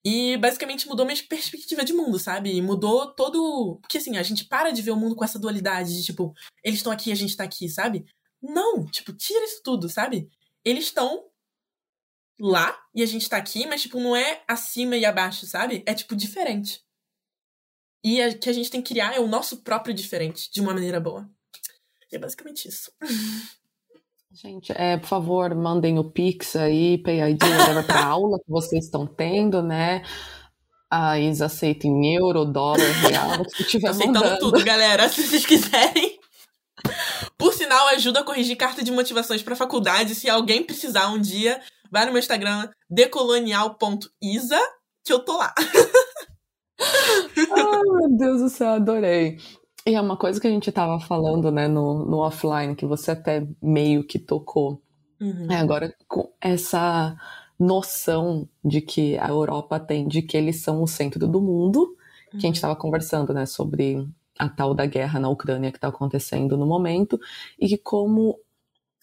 [0.05, 2.55] E basicamente mudou minha perspectiva de mundo, sabe?
[2.55, 3.79] E mudou todo.
[3.81, 6.33] Porque assim, a gente para de ver o mundo com essa dualidade de tipo,
[6.63, 8.05] eles estão aqui, a gente tá aqui, sabe?
[8.41, 10.29] Não, tipo, tira isso tudo, sabe?
[10.65, 11.25] Eles estão
[12.39, 15.82] lá e a gente tá aqui, mas, tipo, não é acima e abaixo, sabe?
[15.87, 16.80] É, tipo, diferente.
[18.05, 20.72] E o que a gente tem que criar é o nosso próprio diferente, de uma
[20.72, 21.28] maneira boa.
[22.11, 22.93] E é basicamente isso.
[24.30, 29.07] Gente, é, por favor, mandem o Pix aí, PayID, whatever, pra aula que vocês estão
[29.07, 30.03] tendo, né?
[30.91, 32.78] A Isa aceita em euro, dólar,
[33.09, 34.39] real, o que tiver Aceitando mandando.
[34.39, 36.18] tudo, galera, se vocês quiserem.
[37.37, 40.14] Por sinal, ajuda a corrigir carta de motivações pra faculdade.
[40.14, 41.61] Se alguém precisar um dia,
[41.97, 44.59] vai no meu Instagram, decolonial.isa,
[45.03, 45.55] que eu tô lá.
[46.79, 49.39] Ai, meu Deus do céu, adorei.
[49.87, 53.13] E é uma coisa que a gente tava falando, né, no, no offline, que você
[53.13, 54.83] até meio que tocou.
[55.19, 55.51] Uhum.
[55.51, 57.17] É, agora, com essa
[57.59, 61.97] noção de que a Europa tem, de que eles são o centro do mundo,
[62.31, 64.07] que a gente estava conversando, né, sobre
[64.39, 67.19] a tal da guerra na Ucrânia que está acontecendo no momento,
[67.59, 68.39] e que como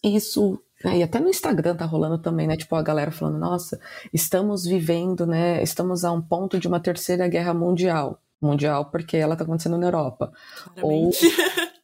[0.04, 2.58] isso né, e até no Instagram tá rolando também, né?
[2.58, 3.80] Tipo, a galera falando, nossa,
[4.12, 5.64] estamos vivendo, né?
[5.64, 8.22] Estamos a um ponto de uma terceira guerra mundial.
[8.42, 10.34] Mundial porque ela tá acontecendo na Europa.
[10.76, 11.26] Claramente.
[11.26, 11.34] Ou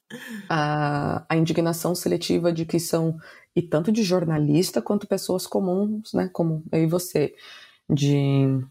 [0.50, 3.18] a, a indignação seletiva de que são,
[3.56, 6.30] e tanto de jornalista quanto pessoas comuns, né?
[6.34, 7.34] Como eu e você.
[7.90, 8.62] De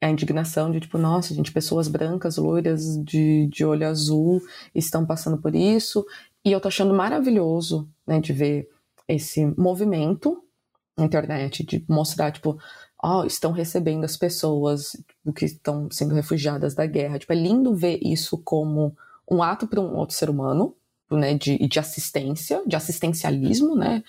[0.00, 4.40] a indignação de tipo, nossa, gente, pessoas brancas, loiras, de, de olho azul
[4.74, 6.06] estão passando por isso.
[6.44, 8.68] E eu tô achando maravilhoso, né, de ver
[9.08, 10.42] esse movimento
[10.98, 12.58] na internet, de mostrar, tipo,
[13.02, 14.96] ó, oh, estão recebendo as pessoas
[15.34, 17.18] que estão sendo refugiadas da guerra.
[17.18, 18.96] Tipo, é lindo ver isso como
[19.30, 20.74] um ato para um outro ser humano,
[21.10, 24.02] né, de, de assistência, de assistencialismo, né?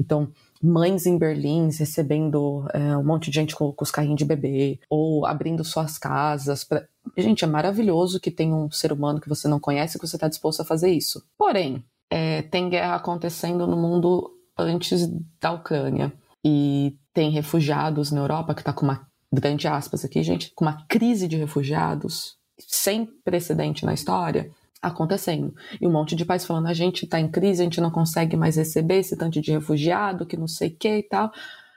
[0.00, 0.32] Então,
[0.62, 4.80] mães em Berlim recebendo é, um monte de gente com, com os carrinhos de bebê,
[4.88, 6.64] ou abrindo suas casas.
[6.64, 6.86] Pra...
[7.16, 10.26] Gente, é maravilhoso que tem um ser humano que você não conhece que você está
[10.26, 11.22] disposto a fazer isso.
[11.36, 15.08] Porém, é, tem guerra acontecendo no mundo antes
[15.40, 16.12] da Ucrânia.
[16.44, 20.84] E tem refugiados na Europa que está com uma grande aspas aqui, gente, com uma
[20.88, 24.50] crise de refugiados sem precedente na história
[24.82, 25.54] acontecendo.
[25.80, 28.36] E um monte de pais falando: a gente está em crise, a gente não consegue
[28.36, 31.30] mais receber esse tanto de refugiado, que não sei o que e tal.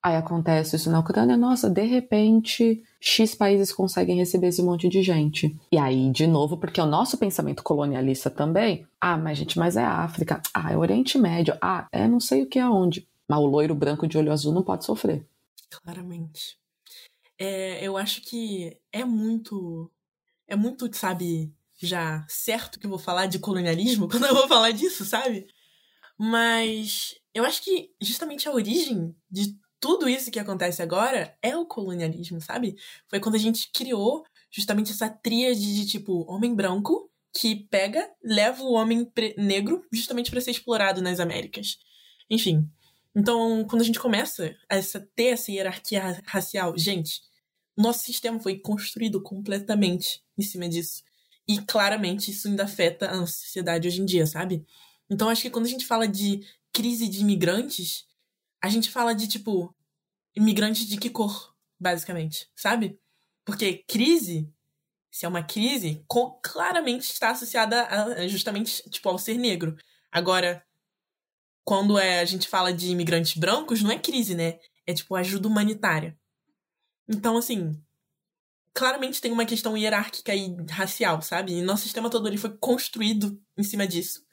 [0.03, 5.01] Aí acontece isso na Ucrânia, nossa, de repente, X países conseguem receber esse monte de
[5.01, 5.57] gente.
[5.71, 9.77] E aí, de novo, porque é o nosso pensamento colonialista também, ah, mas gente, mas
[9.77, 13.07] é África, ah, é Oriente Médio, ah, é não sei o que aonde.
[13.29, 15.25] Mas o loiro branco de olho azul não pode sofrer.
[15.69, 16.57] Claramente.
[17.39, 19.89] É, eu acho que é muito.
[20.45, 24.71] É muito, sabe, já certo que eu vou falar de colonialismo quando eu vou falar
[24.71, 25.47] disso, sabe?
[26.17, 31.65] Mas eu acho que justamente a origem de tudo isso que acontece agora é o
[31.65, 32.77] colonialismo, sabe?
[33.09, 38.63] Foi quando a gente criou justamente essa tríade de tipo homem branco que pega, leva
[38.63, 41.79] o homem negro justamente para ser explorado nas Américas.
[42.29, 42.65] Enfim.
[43.13, 44.79] Então, quando a gente começa a
[45.13, 47.19] ter essa hierarquia racial, gente,
[47.75, 51.03] nosso sistema foi construído completamente em cima disso.
[51.45, 54.65] E claramente isso ainda afeta a nossa sociedade hoje em dia, sabe?
[55.09, 56.39] Então acho que quando a gente fala de
[56.71, 58.05] crise de imigrantes,
[58.63, 59.75] a gente fala de, tipo,
[60.33, 62.97] imigrantes de que cor, basicamente, sabe?
[63.43, 64.49] Porque crise,
[65.11, 66.01] se é uma crise,
[66.41, 69.75] claramente está associada a, justamente, tipo, ao ser negro.
[70.09, 70.65] Agora,
[71.65, 74.57] quando é, a gente fala de imigrantes brancos, não é crise, né?
[74.87, 76.17] É, tipo, ajuda humanitária.
[77.05, 77.77] Então, assim,
[78.73, 81.51] claramente tem uma questão hierárquica e racial, sabe?
[81.51, 84.23] E nosso sistema todo ele foi construído em cima disso.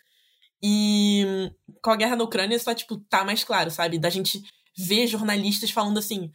[0.62, 1.50] E
[1.82, 3.98] com a guerra na Ucrânia só, tipo, tá mais claro, sabe?
[3.98, 4.42] Da gente
[4.76, 6.30] ver jornalistas falando assim: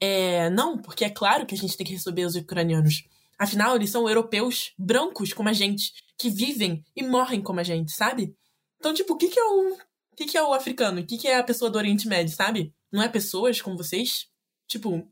[0.00, 3.04] é, não, porque é claro que a gente tem que receber os ucranianos.
[3.38, 7.92] Afinal, eles são europeus brancos como a gente, que vivem e morrem como a gente,
[7.92, 8.34] sabe?
[8.78, 9.78] Então, tipo, o que, que é o.
[10.12, 11.00] O que, que é o africano?
[11.00, 12.74] O que, que é a pessoa do Oriente Médio, sabe?
[12.90, 14.26] Não é pessoas como vocês?
[14.66, 15.08] Tipo,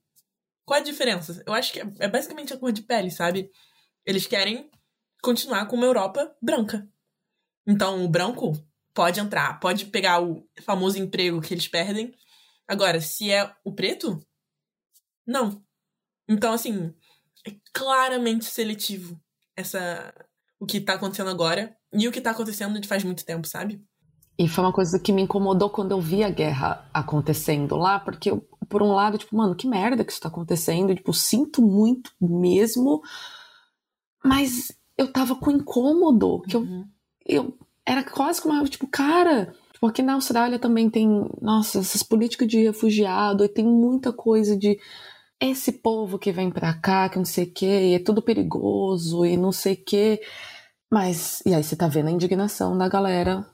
[0.66, 1.40] Qual a diferença?
[1.46, 3.50] Eu acho que é, é basicamente a cor de pele, sabe?
[4.04, 4.68] Eles querem
[5.22, 6.88] continuar com uma Europa branca.
[7.66, 8.52] Então, o branco
[8.94, 12.14] pode entrar, pode pegar o famoso emprego que eles perdem.
[12.66, 14.20] Agora, se é o preto,
[15.26, 15.62] não.
[16.28, 16.94] Então, assim,
[17.46, 19.20] é claramente seletivo
[19.56, 20.12] essa
[20.58, 23.84] o que tá acontecendo agora e o que tá acontecendo de faz muito tempo, sabe?
[24.38, 28.30] E foi uma coisa que me incomodou quando eu vi a guerra acontecendo lá, porque
[28.30, 32.10] eu, por um lado, tipo, mano, que merda que isso tá acontecendo, tipo, sinto muito
[32.20, 33.00] mesmo,
[34.22, 36.80] mas eu tava com incômodo, que uhum.
[36.80, 36.84] eu,
[37.26, 42.48] eu era quase como, tipo, cara, tipo, aqui na Austrália também tem, nossa, essas políticas
[42.48, 44.78] de refugiado, e tem muita coisa de
[45.40, 49.24] esse povo que vem pra cá, que não sei o que, e é tudo perigoso,
[49.26, 50.20] e não sei o que,
[50.90, 53.46] mas, e aí você tá vendo a indignação da galera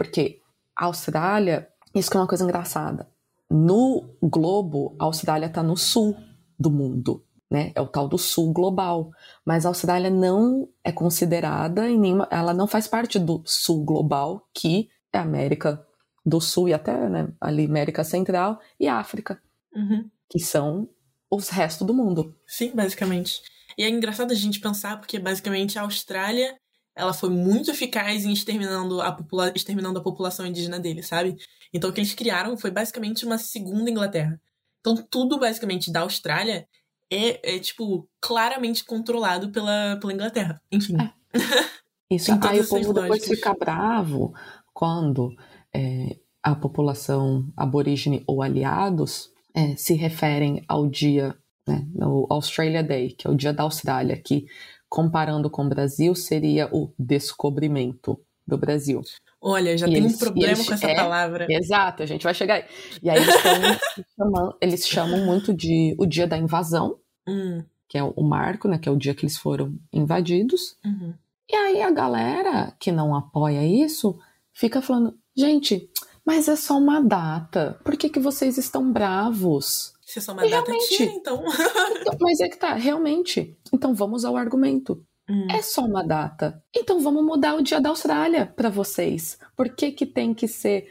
[0.00, 0.40] porque
[0.74, 3.06] a Austrália, isso que é uma coisa engraçada.
[3.50, 6.16] No globo, a Austrália está no sul
[6.58, 7.72] do mundo, né?
[7.74, 9.10] É o tal do sul global.
[9.44, 12.28] Mas a Austrália não é considerada em nenhuma.
[12.30, 15.84] Ela não faz parte do sul global, que é a América
[16.24, 19.42] do Sul e até né, ali América Central e África,
[19.74, 20.08] uhum.
[20.28, 20.88] que são
[21.30, 22.36] os restos do mundo.
[22.46, 23.40] Sim, basicamente.
[23.76, 26.56] E é engraçado a gente pensar, porque basicamente a Austrália
[26.94, 31.36] ela foi muito eficaz em exterminando a, popula exterminando a população indígena dele, sabe?
[31.72, 34.40] Então o que eles criaram foi basicamente uma segunda Inglaterra.
[34.80, 36.66] Então tudo basicamente da Austrália
[37.10, 40.60] é, é tipo, claramente controlado pela, pela Inglaterra.
[40.70, 40.96] Enfim.
[40.98, 41.12] É.
[42.10, 44.34] Isso, aí o povo depois fica bravo
[44.74, 45.32] quando
[45.72, 51.36] é, a população aborígene ou aliados é, se referem ao dia,
[51.66, 54.46] né, no Australia Day, que é o dia da Austrália, que
[54.88, 59.00] comparando com o Brasil, seria o descobrimento do Brasil.
[59.40, 61.46] Olha, já e tem eles, um problema com essa é, palavra.
[61.48, 62.64] Exato, a gente vai chegar aí.
[63.02, 66.98] E aí eles, chamam, eles chamam muito de o dia da invasão,
[67.28, 67.62] hum.
[67.88, 68.78] que é o marco, né?
[68.78, 70.76] Que é o dia que eles foram invadidos.
[70.84, 71.14] Uhum.
[71.48, 74.18] E aí a galera que não apoia isso
[74.52, 75.90] fica falando, gente,
[76.24, 77.80] mas é só uma data.
[77.84, 79.92] Por que, que vocês estão bravos?
[80.02, 81.42] Se é só uma e data, tira, então.
[82.00, 82.16] então.
[82.20, 83.56] Mas é que tá, realmente.
[83.72, 85.04] Então vamos ao argumento.
[85.28, 85.46] Hum.
[85.50, 86.62] É só uma data.
[86.74, 89.38] Então vamos mudar o dia da Austrália para vocês.
[89.56, 90.88] Por que, que tem que ser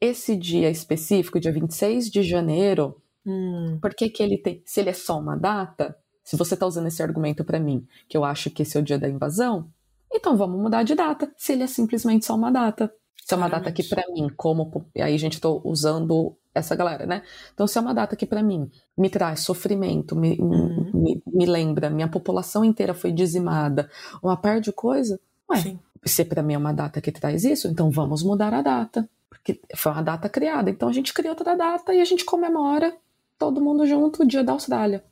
[0.00, 3.01] esse dia específico, dia 26 de janeiro?
[3.26, 3.78] Hum.
[3.80, 4.62] Por que, que ele tem.
[4.64, 8.16] Se ele é só uma data, se você tá usando esse argumento para mim, que
[8.16, 9.68] eu acho que esse é o dia da invasão,
[10.12, 11.32] então vamos mudar de data.
[11.36, 12.92] Se ele é simplesmente só uma data.
[13.24, 14.84] Se é uma data que para mim, como.
[14.96, 17.22] Aí a gente tô usando essa galera, né?
[17.54, 20.90] Então, se é uma data que para mim me traz sofrimento, me, uhum.
[20.92, 23.88] me, me, lembra, minha população inteira foi dizimada,
[24.22, 25.18] uma par de coisa,
[25.50, 25.78] ué, Sim.
[26.04, 29.08] se para mim é uma data que traz isso, então vamos mudar a data.
[29.30, 30.70] Porque foi uma data criada.
[30.70, 32.94] Então a gente cria outra data e a gente comemora
[33.38, 35.04] todo mundo junto o dia da Austrália.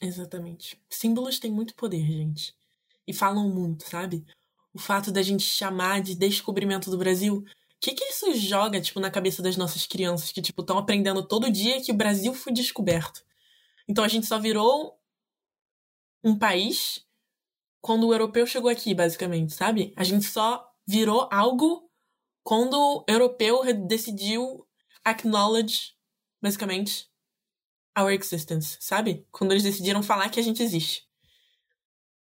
[0.00, 0.80] Exatamente.
[0.88, 2.54] Símbolos têm muito poder, gente.
[3.06, 4.26] E falam muito, sabe?
[4.74, 7.44] O fato da gente chamar de descobrimento do Brasil
[7.80, 11.50] que que isso joga, tipo, na cabeça das nossas crianças que, tipo, estão aprendendo todo
[11.50, 13.24] dia que o Brasil foi descoberto?
[13.86, 14.98] Então a gente só virou
[16.24, 17.04] um país
[17.80, 19.92] quando o europeu chegou aqui, basicamente, sabe?
[19.94, 21.88] A gente só virou algo
[22.42, 24.66] quando o europeu decidiu
[25.04, 25.92] acknowledge,
[26.42, 27.08] basicamente,
[27.98, 29.26] our existence, sabe?
[29.30, 31.06] Quando eles decidiram falar que a gente existe.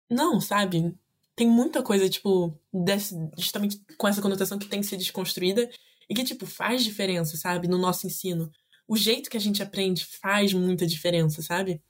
[0.09, 0.95] Não, sabe?
[1.35, 5.69] tem muita coisa, tipo, desse, justamente com essa conotação que tem que ser desconstruída
[6.07, 8.51] e que, tipo, faz diferença, sabe, no nosso ensino.
[8.87, 11.81] O jeito que a gente aprende faz muita diferença, sabe?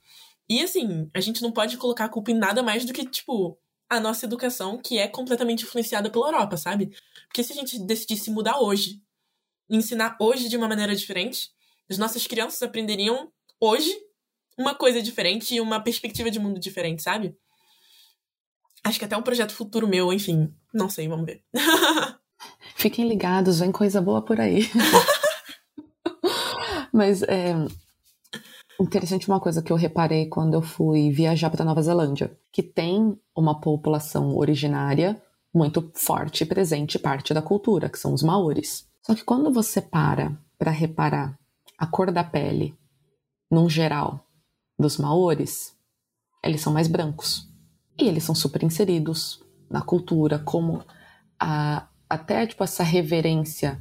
[0.48, 3.58] E, assim, a gente não pode colocar a culpa em nada mais do que, tipo,
[3.90, 6.96] a nossa educação, que é completamente influenciada pela Europa, sabe?
[7.26, 9.02] Porque se a gente decidisse mudar hoje,
[9.68, 11.50] ensinar hoje de uma maneira diferente,
[11.90, 13.30] as nossas crianças aprenderiam
[13.62, 13.96] hoje
[14.58, 17.36] uma coisa diferente e uma perspectiva de mundo diferente, sabe?
[18.84, 20.52] Acho que até um projeto futuro meu, enfim.
[20.74, 21.42] Não sei, vamos ver.
[22.74, 24.68] Fiquem ligados, vem coisa boa por aí.
[26.92, 27.54] Mas é
[28.80, 33.16] interessante uma coisa que eu reparei quando eu fui viajar para Nova Zelândia, que tem
[33.34, 35.22] uma população originária
[35.54, 38.86] muito forte, presente, parte da cultura, que são os maores.
[39.02, 41.38] Só que quando você para para reparar
[41.78, 42.76] a cor da pele,
[43.52, 44.26] num geral,
[44.78, 45.76] dos maores,
[46.42, 47.46] eles são mais brancos.
[48.00, 50.82] E eles são super inseridos na cultura, como
[51.38, 53.78] a, até tipo essa reverência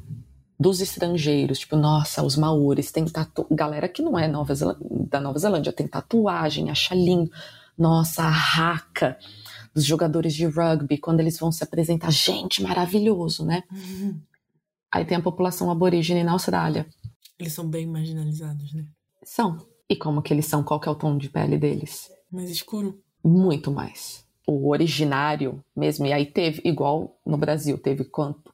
[0.60, 3.48] dos estrangeiros, tipo, nossa, os maores tem tatu...
[3.50, 4.54] galera que não é Nova
[5.10, 7.32] da Nova Zelândia tem tatuagem, acha lindo.
[7.78, 9.18] Nossa, a raca
[9.74, 13.64] dos jogadores de rugby quando eles vão se apresentar, gente, maravilhoso, né?
[13.72, 14.22] Uhum.
[14.92, 16.86] Aí tem a população aborígene na Austrália.
[17.40, 18.86] Eles são bem marginalizados, né?
[19.24, 19.58] São.
[19.90, 20.64] E como que eles são?
[20.64, 22.10] Qual que é o tom de pele deles?
[22.32, 23.02] Mais escuro?
[23.24, 24.26] Muito mais.
[24.48, 28.54] O originário mesmo, e aí teve, igual no Brasil, teve quanto,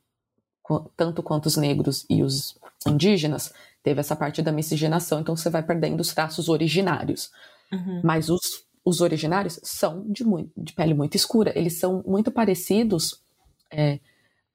[0.95, 3.53] tanto quanto os negros e os indígenas,
[3.83, 7.31] teve essa parte da miscigenação, então você vai perdendo os traços originários.
[7.71, 8.01] Uhum.
[8.03, 11.57] Mas os, os originários são de, muito, de pele muito escura.
[11.57, 13.21] Eles são muito parecidos,
[13.71, 13.99] é,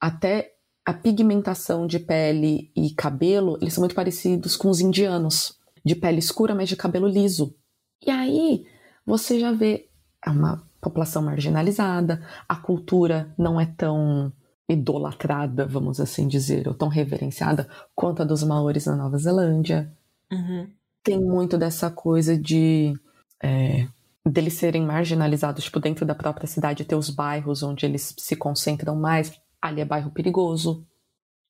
[0.01, 0.55] até
[0.85, 6.19] a pigmentação de pele e cabelo, eles são muito parecidos com os indianos, de pele
[6.19, 7.57] escura, mas de cabelo liso.
[8.05, 8.67] E aí
[9.05, 9.89] você já vê
[10.25, 14.33] é uma população marginalizada, a cultura não é tão
[14.69, 19.93] idolatrada, vamos assim dizer, ou tão reverenciada quanto a dos maores na Nova Zelândia.
[20.31, 20.71] Uhum.
[21.03, 22.95] Tem muito dessa coisa de
[23.43, 23.87] é,
[24.25, 28.95] deles serem marginalizados, tipo, dentro da própria cidade, ter os bairros onde eles se concentram
[28.95, 29.33] mais.
[29.61, 30.87] Ali é bairro perigoso.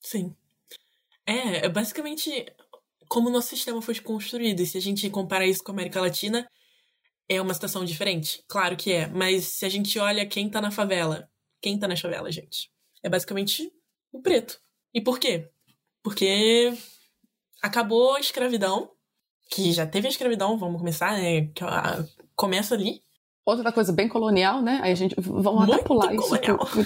[0.00, 0.34] Sim.
[1.26, 2.30] É, é basicamente
[3.12, 4.60] como o nosso sistema foi construído.
[4.60, 6.48] E se a gente comparar isso com a América Latina,
[7.28, 8.42] é uma situação diferente.
[8.48, 9.06] Claro que é.
[9.06, 11.28] Mas se a gente olha quem tá na favela,
[11.60, 12.70] quem tá na favela, gente?
[13.02, 13.70] É basicamente
[14.10, 14.58] o preto.
[14.94, 15.46] E por quê?
[16.02, 16.72] Porque
[17.62, 18.90] acabou a escravidão,
[19.50, 21.50] que já teve a escravidão, vamos começar, né?
[22.34, 23.02] Começa ali.
[23.44, 24.80] Outra coisa bem colonial, né?
[24.82, 25.14] Aí a gente.
[25.18, 26.56] Vamos Muito até pular isso colonial.
[26.56, 26.84] por, por,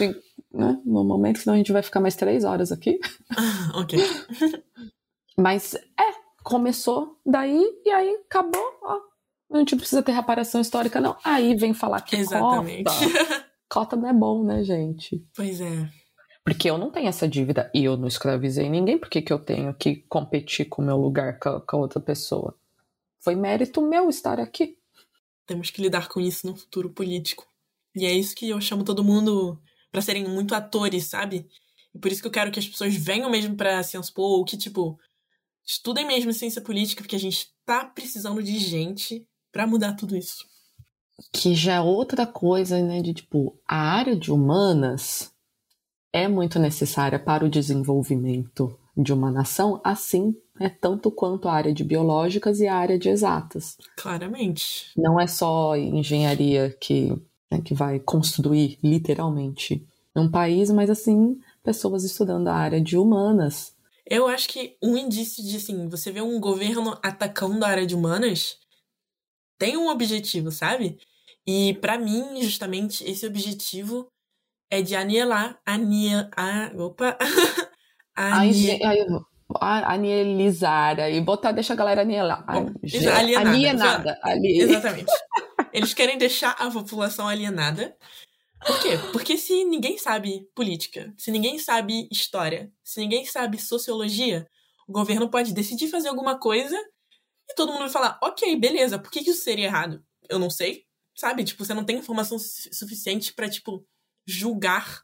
[0.53, 0.81] né?
[0.85, 2.99] no momento, senão a gente vai ficar mais três horas aqui.
[3.79, 4.01] ok.
[5.37, 8.79] Mas é, começou daí e aí acabou.
[8.83, 9.01] Ó,
[9.53, 11.17] a gente precisa ter reparação histórica, não.
[11.23, 12.85] Aí vem falar que Exatamente.
[12.85, 13.47] cota.
[13.69, 15.25] Cota não é bom, né, gente?
[15.35, 15.89] pois é.
[16.45, 19.39] Porque eu não tenho essa dívida e eu não escravizei ninguém, por que, que eu
[19.39, 22.57] tenho que competir com o meu lugar com a, com a outra pessoa?
[23.21, 24.79] Foi mérito meu estar aqui.
[25.45, 27.45] Temos que lidar com isso no futuro político.
[27.97, 29.61] E é isso que eu chamo todo mundo
[29.91, 31.49] pra serem muito atores, sabe?
[31.93, 34.45] E por isso que eu quero que as pessoas venham mesmo pra Sciences Po, ou
[34.45, 34.97] que, tipo,
[35.67, 40.47] estudem mesmo ciência política, porque a gente tá precisando de gente pra mudar tudo isso.
[41.33, 43.03] Que já é outra coisa, né?
[43.03, 45.33] De tipo, a área de humanas
[46.13, 51.73] é muito necessária para o desenvolvimento de uma nação, assim é tanto quanto a área
[51.73, 53.77] de biológicas e a área de exatas.
[53.97, 54.91] Claramente.
[54.97, 57.11] Não é só engenharia que,
[57.51, 63.75] né, que vai construir literalmente um país, mas assim, pessoas estudando a área de humanas.
[64.09, 67.95] Eu acho que um indício de, assim, você vê um governo atacando a área de
[67.95, 68.57] humanas
[69.59, 70.99] tem um objetivo, sabe?
[71.47, 74.07] E pra mim, justamente, esse objetivo
[74.71, 77.17] é de anielar, ania, a, opa,
[78.19, 79.07] Aí, anie, aí,
[79.61, 82.45] a- anielizar aí, botar, deixa a galera anielar.
[82.47, 84.19] Bom, Ge- isso, alienada, alienada.
[84.23, 85.13] ali- exatamente.
[85.73, 87.95] Eles querem deixar a população alienada.
[88.65, 88.99] Por quê?
[89.13, 94.49] Porque se ninguém sabe política, se ninguém sabe história, se ninguém sabe sociologia,
[94.89, 96.77] o governo pode decidir fazer alguma coisa
[97.49, 100.03] e todo mundo vai falar, ok, beleza, por que que isso seria errado?
[100.29, 100.85] Eu não sei,
[101.15, 101.45] sabe?
[101.45, 103.87] Tipo, você não tem informação su- suficiente pra, tipo,
[104.27, 105.03] julgar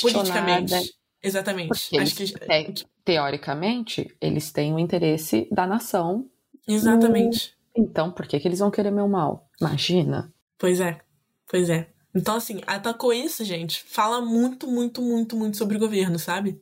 [0.00, 0.94] politicamente.
[1.22, 1.68] Exatamente.
[1.68, 2.72] Porque Acho eles, que.
[2.72, 6.28] te- teoricamente, eles têm o interesse da nação.
[6.66, 7.54] Exatamente.
[7.76, 9.48] Então, por que, que eles vão querer meu mal?
[9.60, 10.32] Imagina.
[10.58, 11.00] Pois é.
[11.48, 11.88] Pois é.
[12.16, 13.84] Então, assim, atacou isso, gente.
[13.84, 16.58] Fala muito, muito, muito, muito sobre o governo, sabe?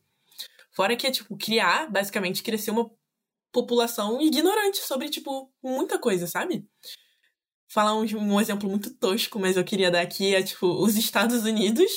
[0.72, 2.90] Fora que é, tipo, criar, basicamente, crescer uma
[3.52, 6.66] população ignorante sobre, tipo, muita coisa, sabe?
[7.68, 11.44] Falar um, um exemplo muito tosco, mas eu queria dar aqui, é, tipo, os Estados
[11.44, 11.90] Unidos,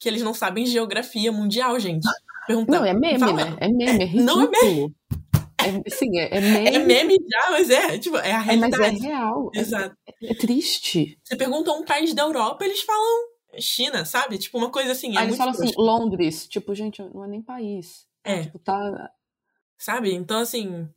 [0.00, 2.06] que eles não sabem geografia mundial, gente.
[2.46, 3.56] Perguntar, Não, é meme, fala- né?
[3.60, 4.24] É meme, é ridículo.
[4.24, 4.96] não é meme.
[5.68, 6.68] É, sim, é, é meme.
[6.68, 9.06] É meme já, mas é, tipo, é a é, mas realidade.
[9.06, 9.50] é real.
[9.54, 9.96] É, Exato.
[10.22, 11.18] é triste.
[11.22, 14.38] Você pergunta a um país da Europa, eles falam China, sabe?
[14.38, 15.16] Tipo, uma coisa assim.
[15.16, 16.46] É Aí eles falam assim, Londres.
[16.48, 18.06] Tipo, gente, não é nem país.
[18.24, 18.42] É.
[18.44, 19.10] Tipo, tá.
[19.78, 20.12] Sabe?
[20.14, 20.88] Então, assim.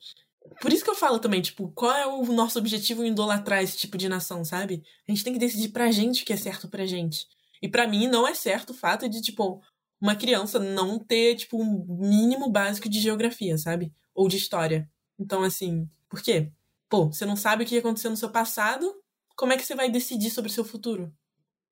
[0.59, 3.77] Por isso que eu falo também, tipo, qual é o nosso objetivo em idolatrar esse
[3.77, 4.83] tipo de nação, sabe?
[5.07, 7.27] A gente tem que decidir pra gente o que é certo pra gente.
[7.61, 9.61] E pra mim não é certo o fato de, tipo,
[10.01, 13.93] uma criança não ter, tipo, um mínimo básico de geografia, sabe?
[14.13, 14.89] Ou de história.
[15.19, 16.51] Então, assim, por quê?
[16.89, 18.93] Pô, você não sabe o que aconteceu no seu passado,
[19.35, 21.11] como é que você vai decidir sobre o seu futuro?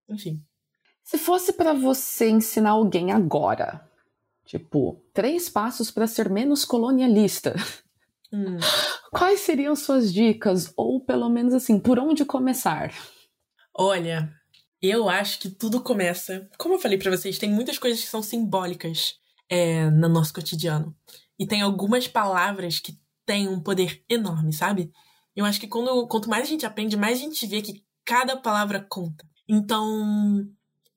[0.07, 0.43] Enfim.
[1.03, 3.87] Se fosse pra você ensinar alguém agora,
[4.45, 7.53] tipo, três passos pra ser menos colonialista,
[8.31, 8.57] Hum.
[9.11, 10.71] quais seriam suas dicas?
[10.77, 12.93] Ou pelo menos assim, por onde começar?
[13.73, 14.31] Olha,
[14.79, 16.47] eu acho que tudo começa.
[16.57, 19.15] Como eu falei pra vocês, tem muitas coisas que são simbólicas
[19.49, 20.95] é, no nosso cotidiano.
[21.39, 24.91] E tem algumas palavras que têm um poder enorme, sabe?
[25.35, 28.35] Eu acho que quando, quanto mais a gente aprende, mais a gente vê que cada
[28.35, 29.25] palavra conta.
[29.47, 30.45] Então,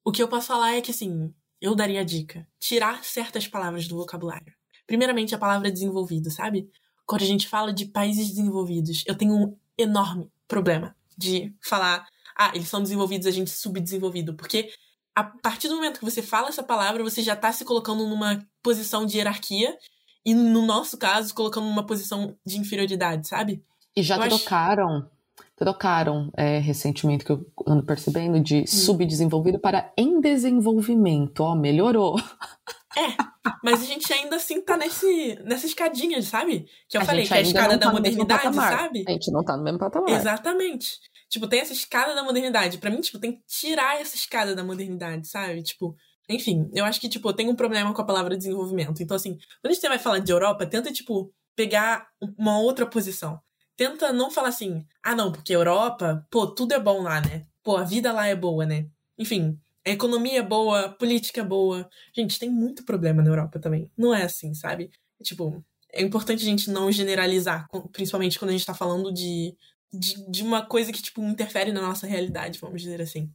[0.05, 3.87] o que eu posso falar é que, assim, eu daria a dica: tirar certas palavras
[3.87, 4.53] do vocabulário.
[4.87, 6.69] Primeiramente, a palavra desenvolvido, sabe?
[7.07, 12.51] Quando a gente fala de países desenvolvidos, eu tenho um enorme problema de falar, ah,
[12.55, 14.35] eles são desenvolvidos, a gente subdesenvolvido.
[14.35, 14.73] Porque
[15.15, 18.45] a partir do momento que você fala essa palavra, você já tá se colocando numa
[18.63, 19.77] posição de hierarquia
[20.25, 23.65] e, no nosso caso, colocando numa posição de inferioridade, sabe?
[23.97, 25.11] E já eu trocaram, acho...
[25.57, 28.67] trocaram é, recentemente, que eu ando percebendo, de hum.
[28.67, 31.41] subdesenvolvido para em desenvolvimento.
[31.41, 32.17] Ó, melhorou.
[32.95, 33.17] É,
[33.65, 36.67] mas a gente ainda assim tá nesse, nessa escadinha, sabe?
[36.87, 39.05] Que eu a falei, que é a escada da tá modernidade, sabe?
[39.09, 40.11] A gente não tá no mesmo patamar.
[40.11, 40.99] Exatamente.
[41.33, 42.77] Tipo, tem essa escada da modernidade.
[42.77, 45.63] para mim, tipo, tem que tirar essa escada da modernidade, sabe?
[45.63, 45.97] Tipo,
[46.35, 49.03] enfim, eu acho que, tipo, tenho um problema com a palavra desenvolvimento.
[49.03, 52.09] Então, assim, quando a gente vai falar de Europa, tenta, tipo, pegar
[52.39, 53.41] uma outra posição.
[53.77, 57.47] Tenta não falar assim, ah, não, porque Europa, pô, tudo é bom lá, né?
[57.63, 58.87] Pô, a vida lá é boa, né?
[59.19, 61.89] Enfim, a economia é boa, a política é boa.
[62.15, 63.91] Gente, tem muito problema na Europa também.
[63.97, 64.91] Não é assim, sabe?
[65.23, 69.57] Tipo, é importante a gente não generalizar, principalmente quando a gente tá falando de
[69.93, 73.31] de, de uma coisa que, tipo, interfere na nossa realidade, vamos dizer assim.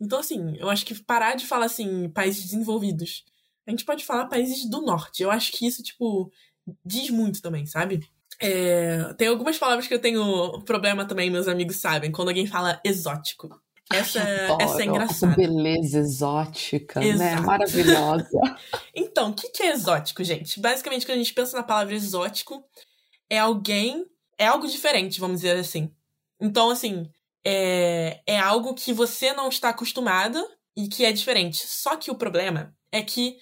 [0.00, 3.24] Então, assim, eu acho que parar de falar, assim, países desenvolvidos.
[3.66, 5.22] A gente pode falar países do norte.
[5.22, 6.30] Eu acho que isso, tipo,
[6.84, 8.00] diz muito também, sabe?
[8.40, 12.10] É, tem algumas palavras que eu tenho problema também, meus amigos sabem.
[12.10, 13.48] Quando alguém fala exótico.
[13.92, 14.20] Essa,
[14.60, 15.36] essa é engraçada.
[15.36, 17.08] beleza exótica, né?
[17.08, 17.22] Exato.
[17.22, 17.40] né?
[17.40, 18.40] Maravilhosa.
[18.94, 20.58] então, o que, que é exótico, gente?
[20.58, 22.64] Basicamente, quando a gente pensa na palavra exótico,
[23.28, 24.06] é alguém
[24.38, 25.90] é algo diferente, vamos dizer assim.
[26.40, 27.08] Então, assim,
[27.44, 30.44] é, é algo que você não está acostumado
[30.76, 31.66] e que é diferente.
[31.66, 33.36] Só que o problema é que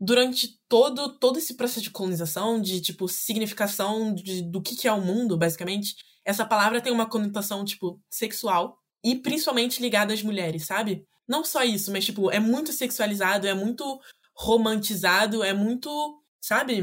[0.00, 4.92] durante todo, todo esse processo de colonização, de, tipo, significação de, do que, que é
[4.92, 5.94] o mundo, basicamente,
[6.24, 11.06] essa palavra tem uma conotação, tipo, sexual e principalmente ligada às mulheres, sabe?
[11.28, 14.00] Não só isso, mas, tipo, é muito sexualizado, é muito
[14.34, 16.82] romantizado, é muito, sabe?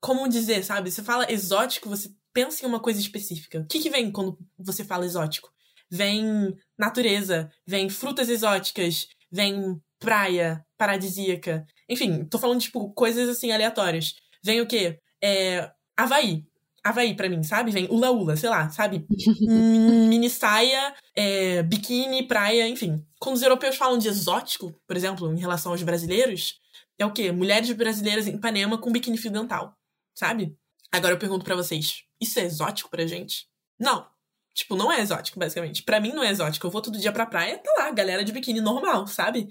[0.00, 0.90] Como dizer, sabe?
[0.90, 3.60] Você fala exótico, você pensa em uma coisa específica.
[3.60, 5.53] O que, que vem quando você fala exótico?
[5.94, 11.64] Vem natureza, vem frutas exóticas, vem praia paradisíaca.
[11.88, 14.14] Enfim, tô falando, tipo, coisas assim aleatórias.
[14.42, 14.98] Vem o quê?
[15.22, 15.70] É.
[15.96, 16.44] Havaí.
[16.82, 17.70] Havaí pra mim, sabe?
[17.70, 19.06] Vem ula ula, sei lá, sabe?
[19.40, 23.00] Mini saia, é, biquíni, praia, enfim.
[23.20, 26.60] Quando os europeus falam de exótico, por exemplo, em relação aos brasileiros,
[26.98, 27.30] é o quê?
[27.30, 29.76] Mulheres brasileiras em Ipanema com biquíni fio dental,
[30.12, 30.56] sabe?
[30.90, 33.46] Agora eu pergunto para vocês, isso é exótico pra gente?
[33.78, 34.12] Não.
[34.54, 35.82] Tipo, não é exótico, basicamente.
[35.82, 36.66] Para mim não é exótico.
[36.66, 39.48] Eu vou todo dia pra praia, tá lá, galera de biquíni normal, sabe?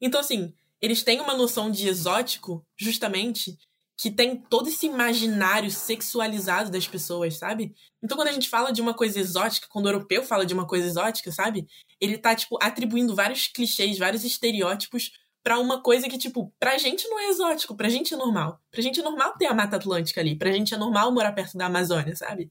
[0.00, 3.56] Então, assim, eles têm uma noção de exótico, justamente,
[3.98, 7.74] que tem todo esse imaginário sexualizado das pessoas, sabe?
[8.02, 10.66] Então, quando a gente fala de uma coisa exótica, quando o europeu fala de uma
[10.66, 11.66] coisa exótica, sabe?
[12.00, 17.08] Ele tá, tipo, atribuindo vários clichês, vários estereótipos para uma coisa que, tipo, pra gente
[17.08, 18.60] não é exótico, pra gente é normal.
[18.70, 21.56] Pra gente é normal ter a Mata Atlântica ali, pra gente é normal morar perto
[21.56, 22.50] da Amazônia, sabe?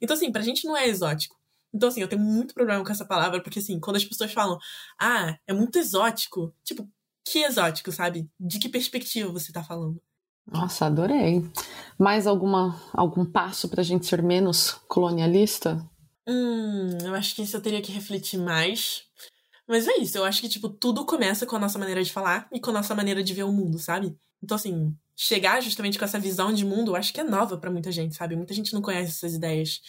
[0.00, 1.41] Então, assim, pra gente não é exótico.
[1.72, 4.58] Então, assim, eu tenho muito problema com essa palavra, porque, assim, quando as pessoas falam,
[5.00, 6.88] ah, é muito exótico, tipo,
[7.24, 8.28] que exótico, sabe?
[8.38, 10.00] De que perspectiva você tá falando?
[10.46, 11.48] Nossa, adorei.
[11.98, 15.88] Mais alguma, algum passo pra gente ser menos colonialista?
[16.26, 19.04] Hum, eu acho que isso eu teria que refletir mais.
[19.66, 22.48] Mas é isso, eu acho que, tipo, tudo começa com a nossa maneira de falar
[22.52, 24.16] e com a nossa maneira de ver o mundo, sabe?
[24.42, 27.70] Então, assim, chegar justamente com essa visão de mundo, eu acho que é nova para
[27.70, 28.36] muita gente, sabe?
[28.36, 29.80] Muita gente não conhece essas ideias.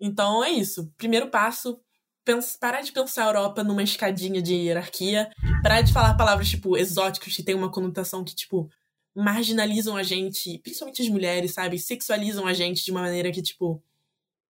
[0.00, 0.92] Então, é isso.
[0.96, 1.78] Primeiro passo,
[2.60, 5.30] parar de pensar a Europa numa escadinha de hierarquia,
[5.62, 8.70] parar de falar palavras, tipo, exóticos que tem uma conotação que, tipo,
[9.14, 11.78] marginalizam a gente, principalmente as mulheres, sabe?
[11.78, 13.82] Sexualizam a gente de uma maneira que, tipo,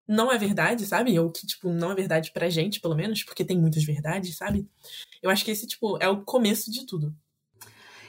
[0.06, 1.18] não é verdade, sabe?
[1.18, 4.68] Ou que, tipo, não é verdade pra gente, pelo menos, porque tem muitas verdades, sabe?
[5.22, 7.14] Eu acho que esse, tipo, é o começo de tudo.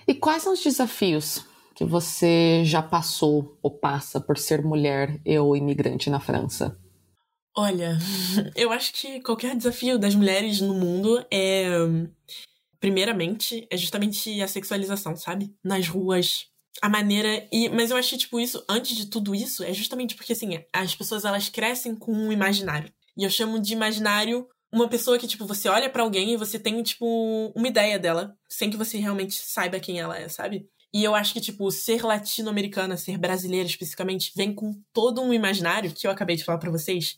[0.07, 5.55] E quais são os desafios que você já passou ou passa por ser mulher ou
[5.55, 6.77] imigrante na França?
[7.55, 7.97] Olha,
[8.55, 11.67] eu acho que qualquer desafio das mulheres no mundo é.
[12.79, 15.53] Primeiramente, é justamente a sexualização, sabe?
[15.63, 16.47] Nas ruas,
[16.81, 20.33] a maneira e mas eu achei tipo isso antes de tudo isso é justamente porque
[20.33, 25.17] assim as pessoas elas crescem com um imaginário e eu chamo de imaginário uma pessoa
[25.19, 28.77] que tipo você olha para alguém e você tem tipo uma ideia dela sem que
[28.77, 33.17] você realmente saiba quem ela é sabe e eu acho que tipo ser latino-americana ser
[33.17, 37.17] brasileira especificamente vem com todo um imaginário que eu acabei de falar para vocês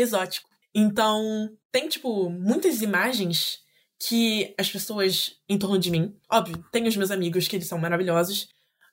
[0.00, 3.60] exótico então tem tipo muitas imagens
[3.98, 7.78] que as pessoas em torno de mim, óbvio, tem os meus amigos que eles são
[7.78, 8.48] maravilhosos,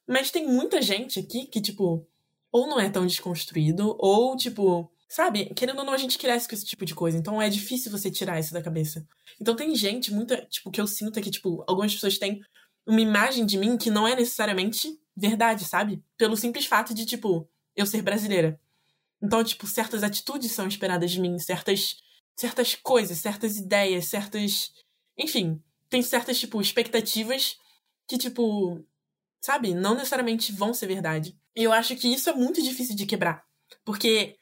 [0.07, 2.07] mas tem muita gente aqui que, tipo,
[2.51, 5.53] ou não é tão desconstruído, ou, tipo, sabe?
[5.53, 7.17] Querendo ou não, a gente cresce com esse tipo de coisa.
[7.17, 9.05] Então é difícil você tirar isso da cabeça.
[9.39, 12.41] Então tem gente, muita, tipo, que eu sinto é que, tipo, algumas pessoas têm
[12.87, 16.03] uma imagem de mim que não é necessariamente verdade, sabe?
[16.17, 18.59] Pelo simples fato de, tipo, eu ser brasileira.
[19.25, 21.97] Então, tipo, certas atitudes são esperadas de mim, certas,
[22.35, 24.71] certas coisas, certas ideias, certas.
[25.17, 25.59] Enfim,
[25.89, 27.57] tem certas, tipo, expectativas
[28.07, 28.85] que, tipo,
[29.41, 31.35] sabe, não necessariamente vão ser verdade.
[31.55, 33.43] E eu acho que isso é muito difícil de quebrar.
[33.83, 34.37] Porque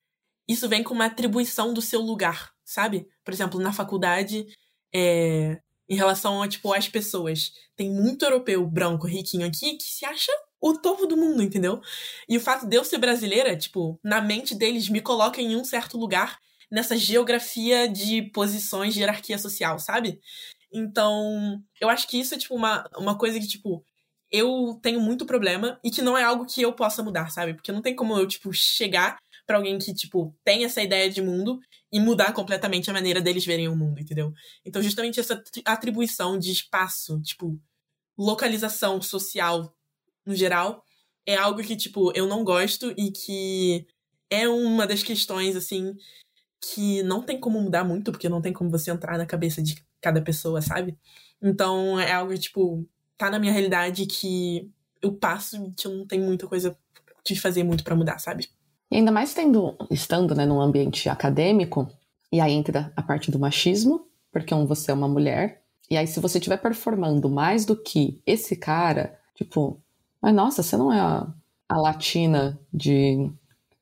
[0.49, 3.07] isso vem com uma atribuição do seu lugar, sabe?
[3.23, 4.45] Por exemplo, na faculdade,
[4.93, 7.53] é, em relação a, tipo, as pessoas.
[7.73, 10.31] Tem muito europeu branco riquinho aqui que se acha
[10.63, 11.81] o topo do mundo, entendeu?
[12.27, 15.65] E o fato de eu ser brasileira, tipo, na mente deles me coloca em um
[15.65, 16.39] certo lugar
[16.71, 20.21] nessa geografia de posições de hierarquia social, sabe?
[20.71, 23.83] Então, eu acho que isso é, tipo, uma, uma coisa que, tipo,
[24.31, 27.53] eu tenho muito problema e que não é algo que eu possa mudar, sabe?
[27.55, 31.21] Porque não tem como eu, tipo, chegar para alguém que, tipo, tem essa ideia de
[31.21, 31.59] mundo
[31.91, 34.31] e mudar completamente a maneira deles verem o mundo, entendeu?
[34.65, 37.59] Então, justamente essa atribuição de espaço, tipo,
[38.17, 39.75] localização social
[40.25, 40.83] no geral,
[41.25, 43.87] é algo que, tipo, eu não gosto e que
[44.29, 45.95] é uma das questões, assim,
[46.61, 49.83] que não tem como mudar muito, porque não tem como você entrar na cabeça de
[50.01, 50.97] cada pessoa, sabe?
[51.41, 54.71] Então, é algo, tipo, tá na minha realidade que
[55.01, 56.77] eu passo e que eu não tenho muita coisa
[57.25, 58.49] de fazer muito para mudar, sabe?
[58.89, 61.89] E ainda mais tendo, estando né, num ambiente acadêmico,
[62.31, 66.07] e aí entra a parte do machismo, porque um, você é uma mulher, e aí
[66.07, 69.82] se você estiver performando mais do que esse cara, tipo,
[70.23, 71.27] mas nossa, você não é a,
[71.67, 73.29] a latina de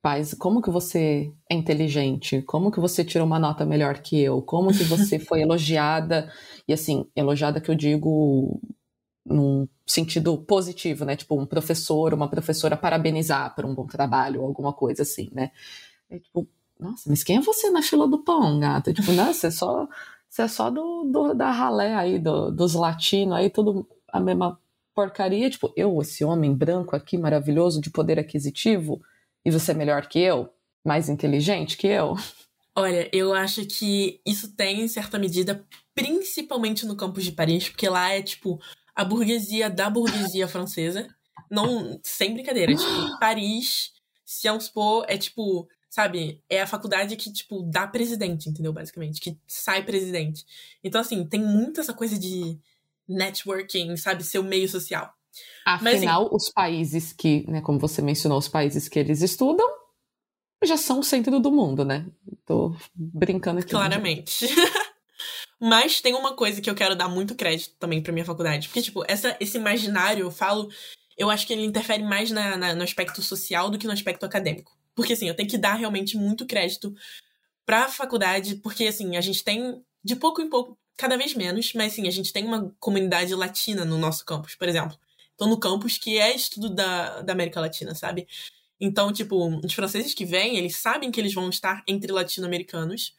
[0.02, 2.42] pais, como que você é inteligente?
[2.42, 4.42] Como que você tirou uma nota melhor que eu?
[4.42, 6.34] Como que você foi elogiada?
[6.68, 8.60] E assim, elogiada que eu digo
[9.24, 11.16] num sentido positivo, né?
[11.16, 15.52] Tipo, um professor, uma professora parabenizar por um bom trabalho, ou alguma coisa assim, né?
[16.10, 16.48] É tipo,
[16.80, 18.92] nossa, mas quem é você na fila do pão, gata?
[18.92, 19.88] Tipo, não, você é só,
[20.28, 24.60] você é só do, do da ralé aí, do, dos latinos aí, tudo a mesma
[24.94, 25.50] porcaria.
[25.50, 29.02] Tipo, eu, esse homem branco aqui, maravilhoso, de poder aquisitivo,
[29.46, 30.50] e você é melhor que eu?
[30.86, 32.16] Mais inteligente que eu?
[32.76, 37.90] Olha, eu acho que isso tem, em certa medida, principalmente no campus de Paris, porque
[37.90, 38.60] lá é, tipo,
[38.96, 41.08] a burguesia da burguesia francesa.
[41.50, 42.74] Não, sem brincadeira.
[42.74, 43.92] Tipo, Paris,
[44.26, 48.72] Sciences Po é tipo, sabe, é a faculdade que, tipo, dá presidente, entendeu?
[48.72, 50.46] Basicamente, que sai presidente.
[50.82, 52.58] Então, assim, tem muito essa coisa de
[53.14, 55.12] networking, sabe, seu meio social.
[55.66, 59.68] Afinal, Mas, assim, os países que, né, como você mencionou, os países que eles estudam
[60.64, 62.06] já são o centro do mundo, né?
[62.46, 63.70] Tô brincando aqui.
[63.70, 64.46] Claramente.
[65.60, 68.68] Mas tem uma coisa que eu quero dar muito crédito também pra minha faculdade.
[68.68, 70.70] Porque, tipo, essa, esse imaginário, eu falo,
[71.18, 74.26] eu acho que ele interfere mais na, na, no aspecto social do que no aspecto
[74.26, 74.76] acadêmico.
[74.96, 76.94] Porque, assim, eu tenho que dar realmente muito crédito
[77.64, 81.94] pra faculdade, porque, assim, a gente tem, de pouco em pouco, cada vez menos, mas,
[81.94, 84.96] assim, a gente tem uma comunidade latina no nosso campus, por exemplo.
[85.36, 88.28] Tô no campus que é estudo da, da América Latina, sabe?
[88.80, 93.16] Então, tipo, os franceses que vêm, eles sabem que eles vão estar entre latino-americanos,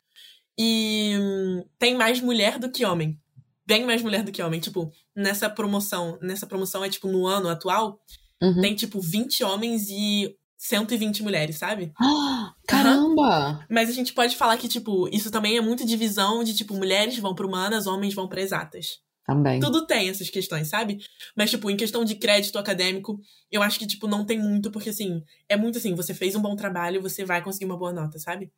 [0.57, 3.18] e hum, tem mais mulher do que homem.
[3.66, 4.61] Bem mais mulher do que homem.
[4.61, 8.01] Tipo, nessa promoção, nessa promoção é tipo no ano atual,
[8.41, 8.61] uhum.
[8.61, 11.93] tem tipo 20 homens e 120 mulheres, sabe?
[12.69, 13.49] caramba!
[13.49, 13.67] Uhum.
[13.69, 17.19] Mas a gente pode falar que, tipo, isso também é muito divisão de, tipo, mulheres
[17.19, 19.01] vão para humanas, homens vão para exatas.
[19.27, 19.59] Também.
[19.59, 21.01] Tudo tem essas questões, sabe?
[21.37, 24.91] Mas, tipo, em questão de crédito acadêmico, eu acho que, tipo, não tem muito, porque,
[24.91, 28.21] assim, é muito assim, você fez um bom trabalho, você vai conseguir uma boa nota,
[28.21, 28.53] sabe?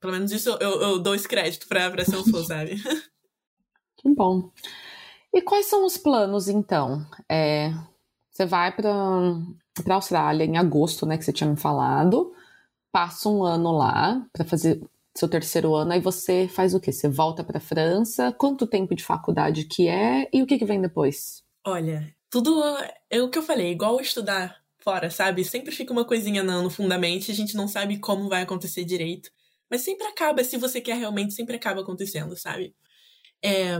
[0.00, 2.76] Pelo menos isso eu, eu dou esse crédito pra, pra Salesforce, sabe?
[4.00, 4.52] Que bom.
[5.34, 7.04] E quais são os planos, então?
[7.28, 7.72] É,
[8.30, 8.94] você vai para
[9.86, 12.32] a Austrália em agosto, né, que você tinha me falado,
[12.92, 14.80] passa um ano lá para fazer
[15.16, 16.92] seu terceiro ano, aí você faz o quê?
[16.92, 18.32] Você volta para França?
[18.32, 21.42] Quanto tempo de faculdade que é e o que, que vem depois?
[21.66, 22.62] Olha, tudo
[23.10, 25.44] é o que eu falei, igual estudar fora, sabe?
[25.44, 29.30] Sempre fica uma coisinha no fundamento e a gente não sabe como vai acontecer direito.
[29.70, 32.74] Mas sempre acaba, se você quer realmente, sempre acaba acontecendo, sabe?
[33.42, 33.76] É,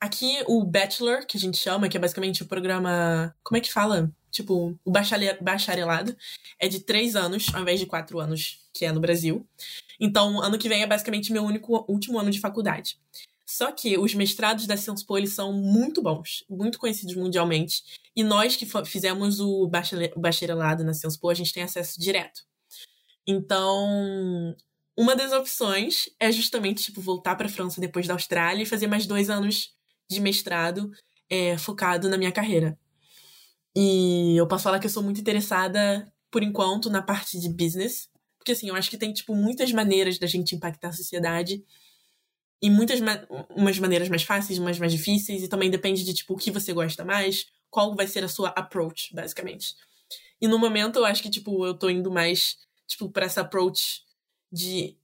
[0.00, 3.34] aqui o Bachelor, que a gente chama, que é basicamente o programa.
[3.42, 4.10] Como é que fala?
[4.30, 6.16] Tipo, o bacharelado,
[6.58, 9.46] é de três anos, ao invés de quatro anos, que é no Brasil.
[9.98, 12.98] Então, ano que vem é basicamente meu único último ano de faculdade.
[13.44, 17.82] Só que os mestrados da Sciences Po, eles são muito bons, muito conhecidos mundialmente.
[18.14, 19.66] E nós que fizemos o
[20.16, 22.42] bacharelado na Sciences Po, a gente tem acesso direto.
[23.26, 24.54] Então,
[24.96, 28.86] uma das opções é justamente, tipo, voltar para a França depois da Austrália e fazer
[28.86, 29.72] mais dois anos
[30.10, 30.90] de mestrado
[31.30, 32.78] é, focado na minha carreira.
[33.76, 38.08] E eu posso falar que eu sou muito interessada, por enquanto, na parte de business.
[38.38, 41.64] Porque, assim, eu acho que tem, tipo, muitas maneiras da gente impactar a sociedade.
[42.60, 43.20] E muitas ma
[43.54, 45.42] umas maneiras mais fáceis, umas mais difíceis.
[45.42, 47.46] E também depende de, tipo, o que você gosta mais.
[47.70, 49.74] Qual vai ser a sua approach, basicamente.
[50.40, 52.56] E no momento, eu acho que, tipo, eu tô indo mais
[52.88, 54.02] tipo, para essa approach
[54.50, 54.96] de,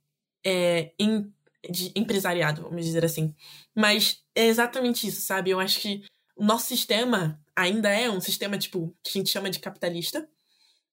[0.45, 1.33] é, em,
[1.71, 3.35] de empresariado, vamos dizer assim.
[3.75, 5.51] Mas é exatamente isso, sabe?
[5.51, 6.03] Eu acho que
[6.35, 10.29] o nosso sistema ainda é um sistema, tipo, que a gente chama de capitalista.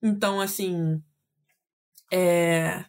[0.01, 1.01] Então, assim.
[2.11, 2.83] É...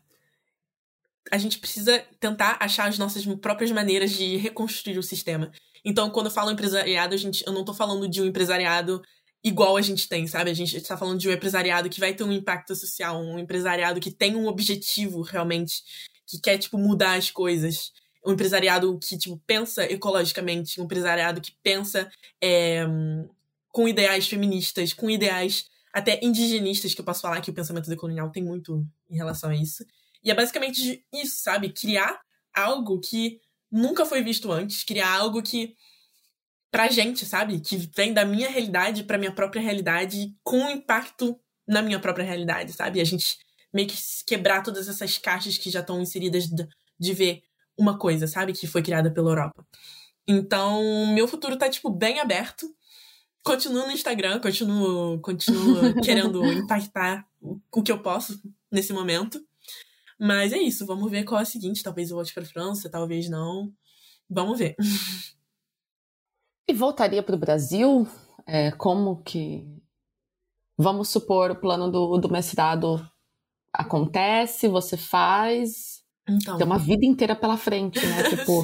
[1.31, 5.51] A gente precisa tentar achar as nossas próprias maneiras de reconstruir o sistema.
[5.85, 9.01] Então, quando eu falo empresariado, a gente, eu não tô falando de um empresariado
[9.43, 10.51] igual a gente tem, sabe?
[10.51, 14.01] A gente está falando de um empresariado que vai ter um impacto social, um empresariado
[14.01, 15.83] que tem um objetivo realmente,
[16.27, 17.91] que quer, tipo, mudar as coisas.
[18.25, 22.09] Um empresariado que, tipo, pensa ecologicamente, um empresariado que pensa
[22.41, 22.87] é,
[23.73, 28.31] com ideais feministas, com ideais até indigenistas, que eu posso falar que o pensamento decolonial
[28.31, 29.85] tem muito em relação a isso.
[30.23, 31.73] E é basicamente isso, sabe?
[31.73, 32.21] Criar
[32.55, 35.75] algo que nunca foi visto antes, criar algo que
[36.71, 37.61] pra gente, sabe?
[37.61, 42.73] Que vem da minha realidade pra minha própria realidade, com impacto na minha própria realidade,
[42.73, 43.01] sabe?
[43.01, 43.37] A gente
[43.73, 43.97] meio que
[44.27, 46.47] quebrar todas essas caixas que já estão inseridas
[46.99, 47.43] de, ver
[47.77, 48.53] uma coisa, sabe?
[48.53, 49.67] Que foi criada pela Europa.
[50.27, 52.67] Então, meu futuro tá, tipo, bem aberto.
[53.45, 57.27] Continuo no Instagram, continuo, continuo querendo impactar
[57.71, 58.41] o que eu posso
[58.71, 59.45] nesse momento.
[60.19, 61.83] Mas é isso, vamos ver qual é a seguinte.
[61.83, 63.73] Talvez eu volte pra França, talvez não.
[64.31, 64.77] Vamos ver.
[66.69, 68.07] E voltaria para o Brasil?
[68.47, 69.67] É, como que.
[70.79, 73.05] Vamos supor, o plano do, do mestrado
[73.73, 75.92] acontece, você faz.
[76.29, 76.57] Então.
[76.57, 78.23] Tem uma vida inteira pela frente, né?
[78.31, 78.63] Tipo,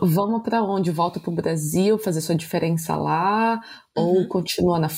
[0.00, 0.90] vamos para onde?
[0.90, 3.60] Volta para o Brasil, fazer sua diferença lá?
[3.96, 4.04] Uhum.
[4.04, 4.88] Ou continua na.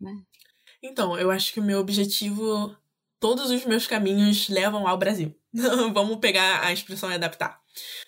[0.00, 0.22] Né?
[0.82, 2.74] Então, eu acho que o meu objetivo.
[3.20, 5.34] Todos os meus caminhos levam ao Brasil.
[5.92, 7.60] vamos pegar a expressão e adaptar.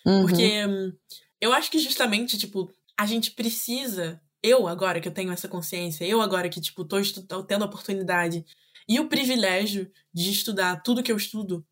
[0.06, 0.22] Uhum.
[0.22, 0.92] Porque hum,
[1.40, 6.04] eu acho que justamente, tipo, a gente precisa, eu agora que eu tenho essa consciência,
[6.04, 6.96] eu agora que, tipo, tô,
[7.26, 8.44] tô tendo a oportunidade
[8.88, 11.64] e o privilégio de estudar tudo que eu estudo,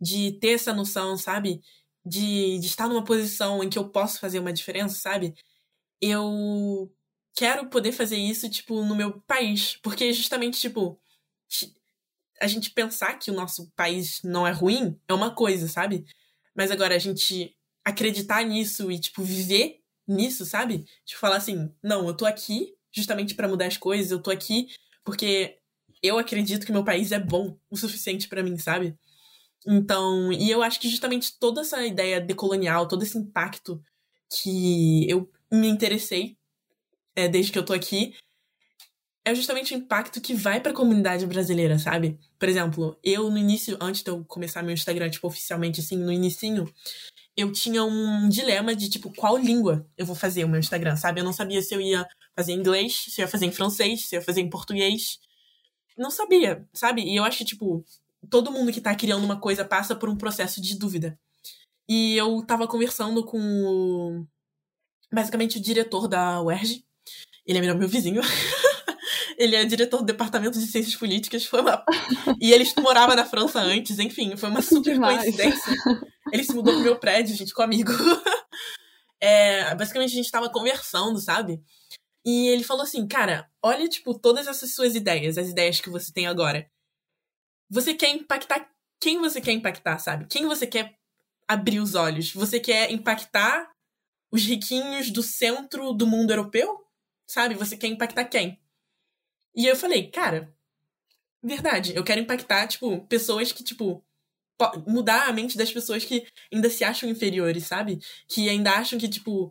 [0.00, 1.60] de ter essa noção, sabe?
[2.04, 5.34] De, de estar numa posição em que eu posso fazer uma diferença, sabe?
[6.00, 6.92] Eu
[7.34, 9.76] quero poder fazer isso, tipo, no meu país.
[9.82, 11.00] Porque justamente, tipo,
[12.40, 16.04] a gente pensar que o nosso país não é ruim é uma coisa, sabe?
[16.54, 20.84] Mas agora a gente acreditar nisso e, tipo, viver nisso, sabe?
[21.04, 24.68] Tipo, falar assim, não, eu tô aqui justamente para mudar as coisas, eu tô aqui
[25.04, 25.58] porque
[26.02, 28.96] eu acredito que meu país é bom o suficiente para mim, sabe?
[29.66, 33.82] Então, e eu acho que justamente toda essa ideia decolonial, todo esse impacto
[34.30, 36.36] que eu me interessei
[37.14, 38.14] é, desde que eu tô aqui,
[39.24, 42.16] é justamente o impacto que vai para a comunidade brasileira, sabe?
[42.38, 46.12] Por exemplo, eu no início, antes de eu começar meu Instagram, tipo, oficialmente, assim, no
[46.12, 46.72] inicinho,
[47.36, 51.20] eu tinha um dilema de, tipo, qual língua eu vou fazer o meu Instagram, sabe?
[51.20, 52.06] Eu não sabia se eu ia
[52.36, 55.18] fazer em inglês, se eu ia fazer em francês, se eu ia fazer em português.
[55.98, 57.02] Não sabia, sabe?
[57.02, 57.84] E eu acho que, tipo,
[58.30, 61.18] todo mundo que tá criando uma coisa passa por um processo de dúvida.
[61.88, 64.26] E eu tava conversando com o...
[65.12, 66.84] basicamente o diretor da UERJ.
[67.46, 68.20] Ele é meu vizinho.
[69.38, 71.44] ele é diretor do departamento de ciências políticas.
[71.46, 71.84] Foi uma...
[72.40, 75.22] e ele morava na França antes, enfim, foi uma super Demais.
[75.22, 75.74] coincidência.
[76.32, 77.92] Ele se mudou pro meu prédio, gente, com amigo.
[79.20, 81.62] é, basicamente, a gente tava conversando, sabe?
[82.24, 86.12] E ele falou assim, cara, olha, tipo, todas essas suas ideias, as ideias que você
[86.12, 86.68] tem agora.
[87.68, 90.26] Você quer impactar quem você quer impactar, sabe?
[90.26, 90.96] Quem você quer
[91.46, 92.32] abrir os olhos?
[92.32, 93.70] Você quer impactar
[94.30, 96.84] os riquinhos do centro do mundo europeu?
[97.26, 97.54] Sabe?
[97.54, 98.60] Você quer impactar quem?
[99.54, 100.54] E eu falei, cara,
[101.42, 104.04] verdade, eu quero impactar, tipo, pessoas que, tipo,
[104.86, 107.98] mudar a mente das pessoas que ainda se acham inferiores, sabe?
[108.28, 109.50] Que ainda acham que, tipo,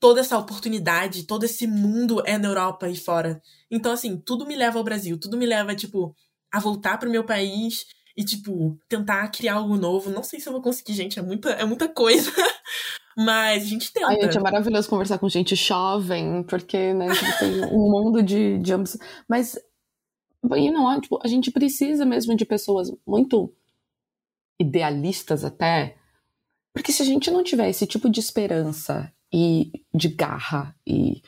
[0.00, 3.40] toda essa oportunidade, todo esse mundo é na Europa e fora.
[3.70, 6.14] Então, assim, tudo me leva ao Brasil, tudo me leva, tipo,
[6.52, 7.86] a voltar pro meu país
[8.16, 10.10] e, tipo, tentar criar algo novo.
[10.10, 12.30] Não sei se eu vou conseguir, gente, é muita, é muita coisa.
[13.16, 14.08] Mas a gente tenta.
[14.08, 17.06] Ai, gente, é maravilhoso conversar com gente jovem, porque, né,
[17.38, 19.00] tem um mundo de, de ambição.
[19.26, 19.58] Mas,
[20.44, 23.54] you know, tipo, a gente precisa mesmo de pessoas muito
[24.60, 25.96] idealistas até,
[26.74, 31.22] porque se a gente não tiver esse tipo de esperança e de garra e,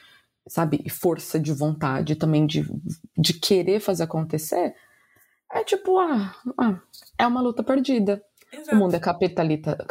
[0.47, 2.67] sabe, força de vontade também de,
[3.17, 4.75] de querer fazer acontecer,
[5.53, 6.81] é tipo, ah, ah
[7.19, 8.23] é uma luta perdida.
[8.53, 8.75] Exato.
[8.75, 9.87] O mundo é capitalista,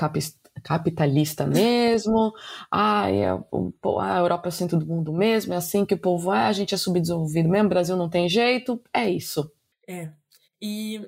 [0.63, 2.33] capitalista mesmo,
[2.71, 6.33] ah, é, a Europa é o centro do mundo mesmo, é assim que o povo
[6.33, 9.51] é, a gente é subdesenvolvido mesmo, o Brasil não tem jeito, é isso.
[9.87, 10.09] É.
[10.59, 11.07] E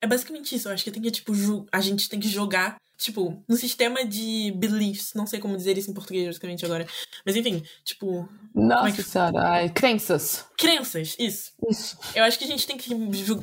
[0.00, 0.68] é basicamente isso.
[0.68, 1.32] Eu acho que tem que, tipo,
[1.70, 5.90] a gente tem que jogar tipo, no sistema de beliefs, não sei como dizer isso
[5.90, 6.86] em português basicamente agora,
[7.24, 8.28] mas enfim, tipo...
[8.54, 9.02] Nossa é que...
[9.02, 10.44] senhora, ai, crenças.
[10.56, 11.52] Crenças, isso.
[11.68, 11.98] Isso.
[12.14, 12.90] Eu acho que a gente tem que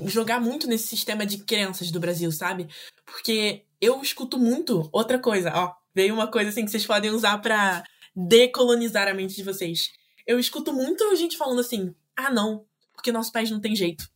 [0.06, 2.68] jogar muito nesse sistema de crenças do Brasil, sabe?
[3.04, 7.40] Porque eu escuto muito outra coisa, ó, veio uma coisa assim que vocês podem usar
[7.40, 7.84] para
[8.16, 9.92] decolonizar a mente de vocês.
[10.26, 14.08] Eu escuto muito gente falando assim: "Ah, não, porque nosso país não tem jeito.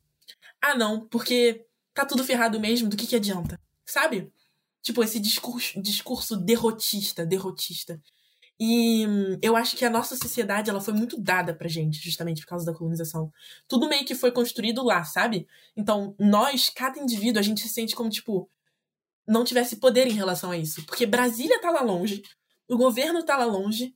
[0.61, 4.31] Ah, não, porque tá tudo ferrado mesmo, do que que adianta?" Sabe?
[4.82, 8.01] Tipo, esse discurso, discurso derrotista, derrotista.
[8.59, 12.41] E hum, eu acho que a nossa sociedade ela foi muito dada pra gente, justamente
[12.41, 13.32] por causa da colonização.
[13.67, 15.47] Tudo meio que foi construído lá, sabe?
[15.75, 18.49] Então, nós, cada indivíduo, a gente se sente como, tipo,
[19.27, 20.86] não tivesse poder em relação a isso.
[20.86, 22.21] Porque Brasília tá lá longe,
[22.67, 23.95] o governo tá lá longe,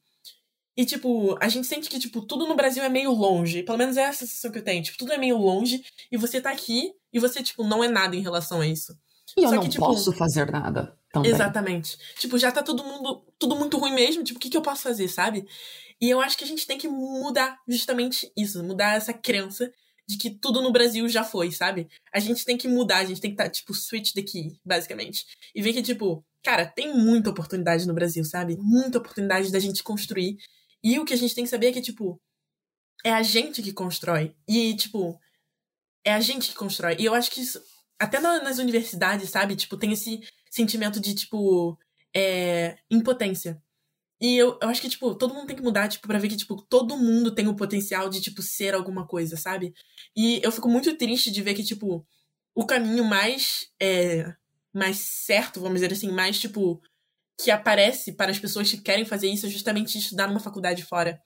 [0.77, 3.63] e, tipo, a gente sente que, tipo, tudo no Brasil é meio longe.
[3.63, 4.83] Pelo menos é essa sensação que eu tenho.
[4.83, 8.15] Tipo, tudo é meio longe, e você tá aqui, e você, tipo, não é nada
[8.15, 8.97] em relação a isso.
[9.38, 10.97] E eu Só não que, tipo, posso fazer nada.
[11.11, 11.32] Também.
[11.32, 11.97] Exatamente.
[12.19, 14.84] Tipo, já tá todo mundo, tudo muito ruim mesmo, tipo, o que, que eu posso
[14.84, 15.47] fazer, sabe?
[15.99, 19.71] E eu acho que a gente tem que mudar justamente isso, mudar essa crença
[20.07, 21.88] de que tudo no Brasil já foi, sabe?
[22.13, 24.59] A gente tem que mudar, a gente tem que estar, tá, tipo, switch the key,
[24.63, 25.26] basicamente.
[25.53, 28.57] E ver que, tipo, cara, tem muita oportunidade no Brasil, sabe?
[28.59, 30.38] Muita oportunidade da gente construir.
[30.84, 32.21] E o que a gente tem que saber é que, tipo,
[33.03, 34.36] é a gente que constrói.
[34.47, 35.19] E, tipo,
[36.03, 36.97] é a gente que constrói.
[36.99, 37.63] E eu acho que isso,
[37.99, 39.55] até nas universidades, sabe?
[39.55, 41.77] Tipo, tem esse sentimento de, tipo,
[42.15, 43.61] é, impotência.
[44.19, 46.37] E eu, eu acho que, tipo, todo mundo tem que mudar, tipo, pra ver que,
[46.37, 49.73] tipo, todo mundo tem o potencial de, tipo, ser alguma coisa, sabe?
[50.15, 52.05] E eu fico muito triste de ver que, tipo,
[52.55, 54.33] o caminho mais, é,
[54.73, 56.81] mais certo, vamos dizer assim, mais, tipo,
[57.41, 61.21] que aparece para as pessoas que querem fazer isso é justamente estudar numa faculdade fora.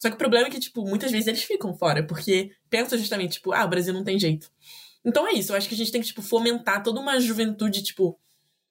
[0.00, 3.32] Só que o problema é que, tipo, muitas vezes eles ficam fora, porque pensam justamente,
[3.34, 4.48] tipo, ah, o Brasil não tem jeito.
[5.04, 7.82] Então é isso, eu acho que a gente tem que, tipo, fomentar toda uma juventude,
[7.82, 8.18] tipo,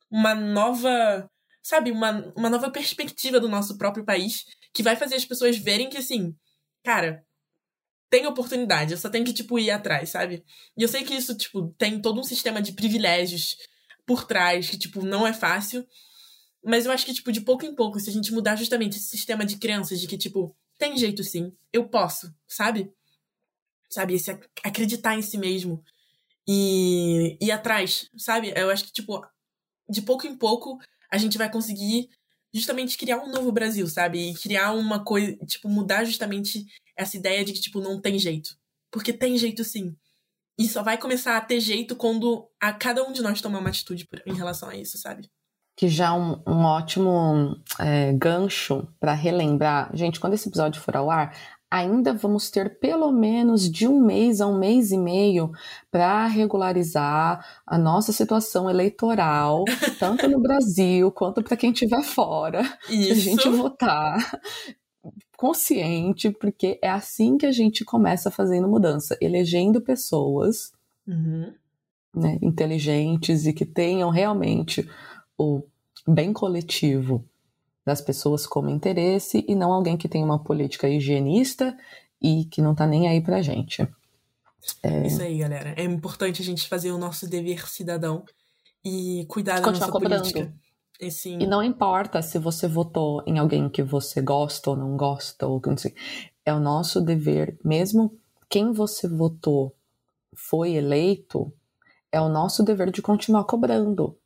[0.09, 1.29] uma nova
[1.67, 5.89] sabe, uma, uma nova perspectiva do nosso próprio país que vai fazer as pessoas verem
[5.89, 6.33] que, assim,
[6.81, 7.25] cara,
[8.09, 10.45] tem oportunidade, eu só tenho que, tipo, ir atrás, sabe?
[10.77, 13.57] E eu sei que isso, tipo, tem todo um sistema de privilégios
[14.05, 15.85] por trás, que, tipo, não é fácil.
[16.63, 19.09] Mas eu acho que, tipo, de pouco em pouco, se a gente mudar justamente esse
[19.09, 22.89] sistema de crenças de que, tipo, tem jeito sim, eu posso, sabe?
[23.89, 24.13] Sabe?
[24.13, 24.31] Esse
[24.63, 25.83] acreditar em si mesmo
[26.47, 28.53] e ir atrás, sabe?
[28.55, 29.21] Eu acho que, tipo,
[29.89, 30.79] de pouco em pouco,
[31.11, 32.09] a gente vai conseguir
[32.53, 34.31] justamente criar um novo Brasil, sabe?
[34.31, 38.57] E criar uma coisa, tipo, mudar justamente essa ideia de que, tipo, não tem jeito.
[38.91, 39.95] Porque tem jeito sim.
[40.57, 43.69] E só vai começar a ter jeito quando a cada um de nós tomar uma
[43.69, 45.29] atitude em relação a isso, sabe?
[45.75, 49.95] Que já é um, um ótimo é, gancho para relembrar.
[49.95, 51.37] Gente, quando esse episódio for ao ar,
[51.69, 55.51] ainda vamos ter pelo menos de um mês a um mês e meio
[55.91, 59.65] para regularizar a nossa situação eleitoral,
[59.99, 63.11] tanto no Brasil quanto para quem estiver fora, Isso.
[63.11, 64.39] a gente votar
[65.37, 70.73] consciente, porque é assim que a gente começa fazendo mudança, elegendo pessoas
[71.07, 71.53] uhum.
[72.13, 74.89] né, inteligentes e que tenham realmente
[75.37, 75.61] o
[76.07, 77.23] bem coletivo
[77.87, 81.73] das pessoas como interesse e não alguém que tem uma política higienista
[82.21, 83.87] e que não tá nem aí pra gente.
[84.83, 85.07] É...
[85.07, 85.73] Isso aí, galera.
[85.77, 88.25] É importante a gente fazer o nosso dever cidadão
[88.83, 90.19] e cuidar da nossa cobrando.
[90.19, 90.53] política.
[90.99, 91.29] Esse...
[91.29, 95.61] E não importa se você votou em alguém que você gosta ou não gosta, ou
[95.65, 95.95] não sei.
[96.43, 98.19] É o nosso dever, mesmo
[98.49, 99.73] quem você votou
[100.35, 101.53] foi eleito,
[102.11, 104.17] é o nosso dever de continuar cobrando.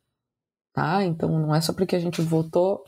[0.74, 1.05] Tá?
[1.05, 2.84] Então não é só porque a gente votou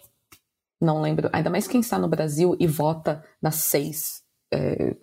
[0.84, 4.96] não lembro, ainda mais quem está no Brasil e vota nas seis é,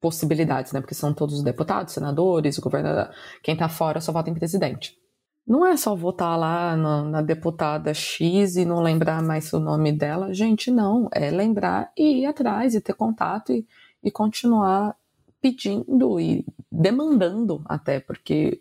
[0.00, 0.80] possibilidades, né?
[0.80, 3.14] Porque são todos os deputados, senadores, governador.
[3.42, 4.98] Quem está fora só vota em presidente.
[5.46, 9.92] Não é só votar lá na, na, deputada X e não lembrar mais o nome
[9.92, 10.32] dela.
[10.32, 11.08] Gente, não.
[11.12, 13.66] É lembrar e ir atrás e ter contato e,
[14.02, 14.96] e continuar
[15.40, 18.60] pedindo e demandando até, porque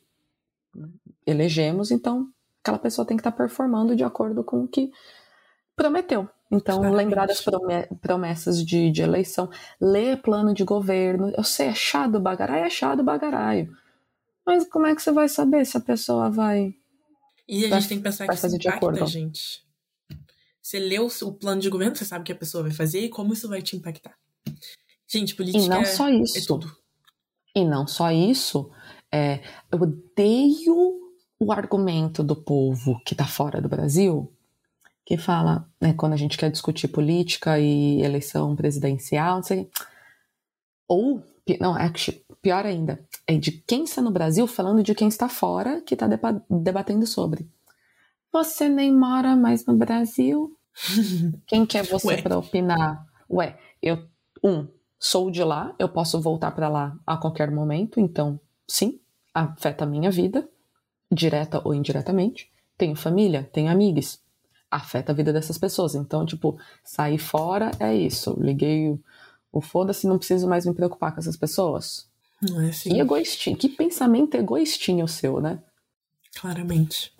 [1.25, 2.29] elegemos, então
[2.61, 4.91] aquela pessoa tem que estar tá performando de acordo com o que
[5.75, 6.27] prometeu.
[6.51, 7.05] Então, Claramente.
[7.05, 7.45] lembrar das
[8.01, 9.49] promessas de, de, eleição,
[9.79, 11.31] ler plano de governo.
[11.37, 13.71] Eu sei, é chá do bagarai, é chá do bagaraio.
[14.45, 16.73] Mas como é que você vai saber se a pessoa vai.
[17.47, 19.63] E a vai, gente tem que pensar que isso impacta a gente.
[20.59, 23.09] Você leu o plano de governo, você sabe o que a pessoa vai fazer e
[23.09, 24.15] como isso vai te impactar.
[25.07, 26.37] Gente, política e não só isso.
[26.37, 26.75] é tudo.
[27.55, 28.71] E não só isso.
[29.11, 30.99] É, eu odeio
[31.39, 34.31] o argumento do povo que tá fora do Brasil
[35.09, 39.67] que fala, né, quando a gente quer discutir política e eleição presidencial, não sei.
[40.87, 41.23] Ou,
[41.59, 45.81] não, actually, pior ainda, é de quem está no Brasil falando de quem está fora
[45.81, 46.07] que está
[46.47, 47.49] debatendo sobre.
[48.31, 50.55] Você nem mora mais no Brasil?
[51.47, 53.03] Quem que é você para opinar?
[53.27, 54.07] Ué, eu
[54.43, 54.67] um
[54.99, 58.99] sou de lá, eu posso voltar para lá a qualquer momento, então sim,
[59.33, 60.47] afeta a minha vida,
[61.11, 62.51] direta ou indiretamente.
[62.77, 64.21] Tenho família, tenho amigos,
[64.69, 65.95] afeta a vida dessas pessoas.
[65.95, 68.37] Então, tipo, sair fora é isso.
[68.39, 68.99] Liguei o,
[69.51, 72.07] o foda-se, não preciso mais me preocupar com essas pessoas.
[72.41, 72.89] Não é assim.
[72.89, 75.59] Que egoístinho, que pensamento egoístinho o seu, né?
[76.35, 77.13] Claramente.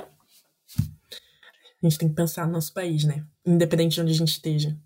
[1.81, 3.26] A gente tem que pensar no nosso país, né?
[3.45, 4.77] Independente de onde a gente esteja.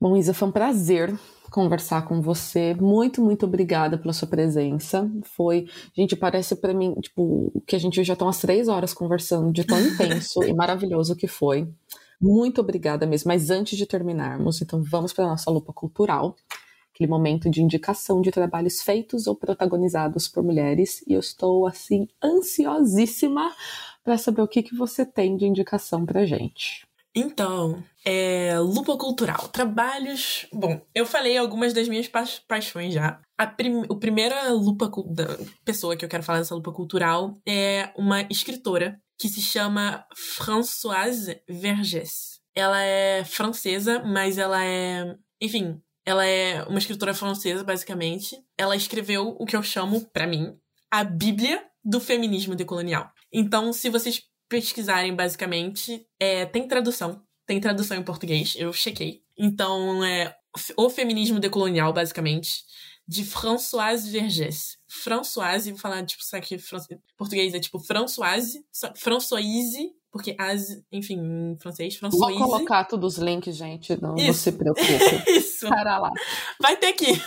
[0.00, 1.18] Bom, Isa, foi um prazer
[1.50, 2.74] conversar com você.
[2.74, 5.10] Muito, muito obrigada pela sua presença.
[5.22, 5.66] Foi,
[5.96, 9.64] gente, parece para mim, tipo, que a gente já tá umas três horas conversando de
[9.64, 11.68] tão intenso e maravilhoso que foi.
[12.20, 13.28] Muito obrigada mesmo.
[13.28, 16.36] Mas antes de terminarmos, então vamos para nossa lupa cultural,
[16.94, 21.02] aquele momento de indicação de trabalhos feitos ou protagonizados por mulheres.
[21.06, 23.52] E eu estou assim ansiosíssima
[24.02, 26.85] para saber o que, que você tem de indicação pra gente.
[27.18, 29.48] Então, é, lupa cultural.
[29.48, 30.46] Trabalhos.
[30.52, 33.18] Bom, eu falei algumas das minhas pa paixões já.
[33.38, 35.26] A prim o primeira lupa da
[35.64, 41.40] pessoa que eu quero falar dessa lupa cultural é uma escritora que se chama Françoise
[41.48, 42.38] Vergès.
[42.54, 45.16] Ela é francesa, mas ela é.
[45.40, 48.36] Enfim, ela é uma escritora francesa, basicamente.
[48.58, 50.54] Ela escreveu o que eu chamo, para mim,
[50.90, 53.10] a Bíblia do feminismo decolonial.
[53.32, 57.22] Então, se vocês pesquisarem, basicamente, é, tem tradução.
[57.46, 59.22] Tem tradução em português, eu chequei.
[59.38, 60.34] Então, é
[60.76, 62.64] O Feminismo Decolonial, basicamente,
[63.06, 64.76] de Françoise Vergès.
[64.88, 66.56] Françoise, vou falar, tipo, isso aqui,
[67.16, 68.64] português é tipo Françoise,
[68.96, 72.38] Françoise, porque as, enfim, em francês, Françoise.
[72.38, 74.86] Vou colocar todos os links, gente, não, não se preocupe.
[75.28, 75.68] Isso.
[75.68, 76.10] Para lá.
[76.60, 77.20] Vai ter aqui.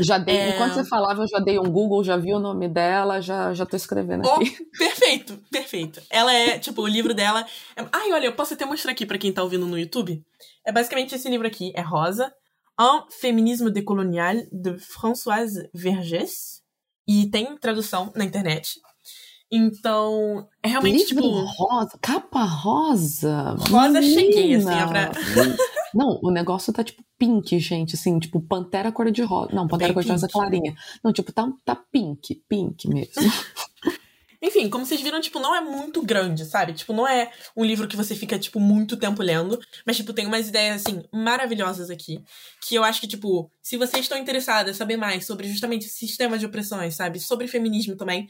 [0.00, 0.50] Já dei, é...
[0.50, 3.66] enquanto você falava, eu já dei um Google, já vi o nome dela, já, já
[3.66, 4.56] tô escrevendo aqui.
[4.60, 6.02] Oh, perfeito, perfeito.
[6.10, 7.46] Ela é, tipo, o livro dela.
[7.76, 7.84] É...
[7.92, 10.22] Ai, olha, eu posso até mostrar aqui para quem tá ouvindo no YouTube.
[10.66, 12.32] É basicamente esse livro aqui, é rosa.
[12.80, 16.62] Un féminisme décolonial de Françoise Vergès.
[17.06, 18.78] E tem tradução na internet.
[19.50, 21.44] Então, é realmente Livro tipo.
[21.56, 23.56] rosa, capa rosa.
[23.70, 24.20] Rosa, Menina.
[24.20, 25.10] cheguei, assim, é pra.
[25.94, 29.52] Não, o negócio tá tipo pink, gente, assim, tipo pantera cor de rosa.
[29.52, 30.74] Não, pantera Bem cor de rosa clarinha.
[31.02, 33.12] Não, tipo, tá, tá pink, pink mesmo.
[34.40, 36.72] Enfim, como vocês viram, tipo, não é muito grande, sabe?
[36.72, 39.58] Tipo, não é um livro que você fica, tipo, muito tempo lendo.
[39.84, 42.22] Mas, tipo, tem umas ideias, assim, maravilhosas aqui.
[42.62, 45.90] Que eu acho que, tipo, se vocês estão interessados em saber mais sobre justamente o
[45.90, 47.18] sistema de opressões, sabe?
[47.18, 48.28] Sobre feminismo também,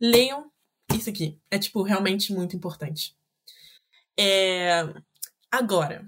[0.00, 0.50] leiam
[0.92, 1.38] isso aqui.
[1.48, 3.14] É, tipo, realmente muito importante.
[4.18, 4.82] É...
[5.50, 6.04] Agora,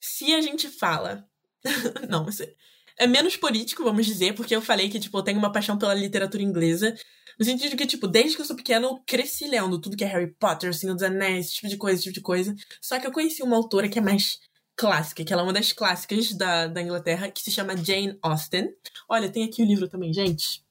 [0.00, 1.24] se a gente fala.
[2.08, 2.26] não,
[2.98, 5.94] é menos político, vamos dizer, porque eu falei que, tipo, eu tenho uma paixão pela
[5.94, 6.94] literatura inglesa.
[7.38, 10.04] No sentido de que, tipo, desde que eu sou pequena, eu cresci lendo tudo que
[10.04, 12.54] é Harry Potter, Senhor dos Anéis, esse tipo de coisa, esse tipo de coisa.
[12.80, 14.38] Só que eu conheci uma autora que é mais
[14.76, 18.68] clássica, que ela é uma das clássicas da, da Inglaterra, que se chama Jane Austen.
[19.08, 20.62] Olha, tem aqui o livro também, gente.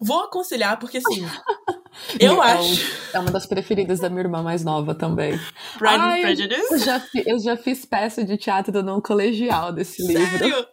[0.00, 1.24] Vou aconselhar, porque assim.
[2.18, 2.84] eu é acho.
[3.12, 5.38] É uma das preferidas da minha irmã mais nova também.
[5.78, 6.72] Pride and Prejudice?
[6.72, 10.46] Eu já, eu já fiz peça de teatro não colegial desse Sério?
[10.46, 10.68] livro.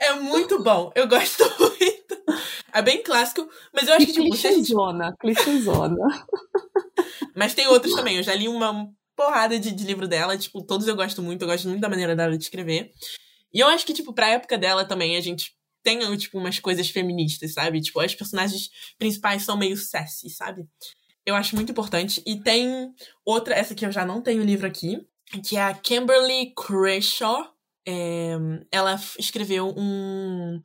[0.00, 0.90] É muito bom.
[0.94, 2.02] Eu gosto muito.
[2.72, 4.30] É bem clássico, mas eu acho que, que tipo.
[4.30, 5.96] Clichêzona, clichêzona.
[7.34, 8.16] Mas tem outros também.
[8.16, 10.36] Eu já li uma porrada de, de livro dela.
[10.36, 11.42] Tipo, todos eu gosto muito.
[11.42, 12.90] Eu gosto muito da maneira dela de escrever.
[13.52, 16.88] E eu acho que, tipo, pra época dela também, a gente tem, tipo, umas coisas
[16.88, 17.80] feministas, sabe?
[17.80, 20.66] Tipo, as personagens principais são meio sassy, sabe?
[21.24, 22.22] Eu acho muito importante.
[22.26, 22.92] E tem
[23.24, 25.06] outra, essa que eu já não tenho o livro aqui,
[25.44, 27.52] que é a Kimberly Crenshaw.
[27.86, 28.32] É,
[28.70, 30.60] ela escreveu um,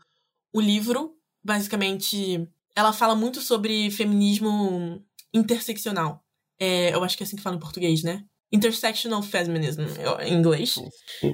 [0.53, 2.47] um livro, basicamente.
[2.75, 5.03] Ela fala muito sobre feminismo
[5.33, 6.23] interseccional.
[6.59, 8.23] É, eu acho que é assim que fala em português, né?
[8.51, 9.81] Intersectional Feminism,
[10.21, 10.75] em inglês.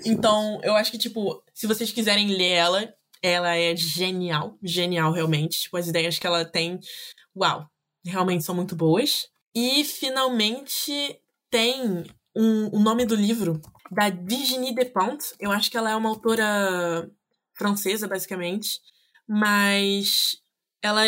[0.06, 2.94] Então, eu acho que, tipo, se vocês quiserem ler ela,
[3.24, 5.62] ela é genial, genial realmente.
[5.62, 6.78] Tipo, as ideias que ela tem,
[7.34, 7.66] uau,
[8.06, 9.30] realmente são muito boas.
[9.56, 11.20] E finalmente
[11.50, 12.04] tem
[12.36, 15.34] um, o nome do livro da Virginie Despentes.
[15.40, 17.10] Eu acho que ela é uma autora
[17.54, 18.82] francesa, basicamente,
[19.28, 20.38] mas
[20.82, 21.04] ela,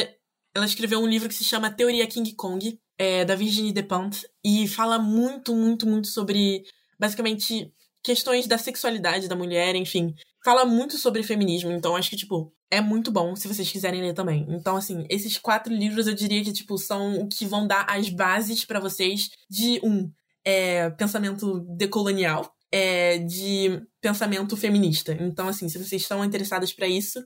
[0.53, 4.67] ela escreveu um livro que se chama Teoria King Kong, é, da Virginie Despentes, e
[4.67, 6.63] fala muito, muito, muito sobre,
[6.97, 10.15] basicamente, questões da sexualidade da mulher, enfim.
[10.45, 14.13] Fala muito sobre feminismo, então acho que, tipo, é muito bom se vocês quiserem ler
[14.13, 14.45] também.
[14.47, 18.09] Então, assim, esses quatro livros eu diria que, tipo, são o que vão dar as
[18.09, 20.07] bases para vocês de um
[20.45, 25.17] é, pensamento decolonial, é, de pensamento feminista.
[25.19, 27.25] Então, assim, se vocês estão interessados para isso,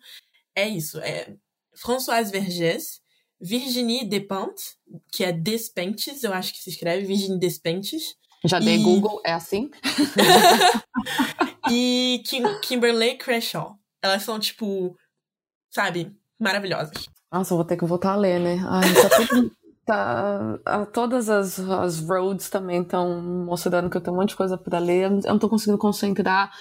[0.55, 0.97] é isso.
[1.01, 1.35] É
[1.75, 3.01] Françoise Vergès,
[3.37, 4.77] Virginie Despentes,
[5.11, 8.15] que é Despentes, eu acho que se escreve Virginie Despentes.
[8.45, 9.69] Já dei E- Google, é assim?
[11.69, 13.77] e Kim Kimberly Crenshaw.
[14.01, 14.95] Elas são, tipo,
[15.69, 17.05] sabe, maravilhosas.
[17.31, 18.57] Nossa, eu vou ter que voltar a ler, né?
[18.67, 19.51] Ai, tá tudo.
[19.85, 24.35] Tá, ah, todas as, as roads também estão mostrando que eu tenho um monte de
[24.35, 26.51] coisa para ler, eu não tô conseguindo concentrar.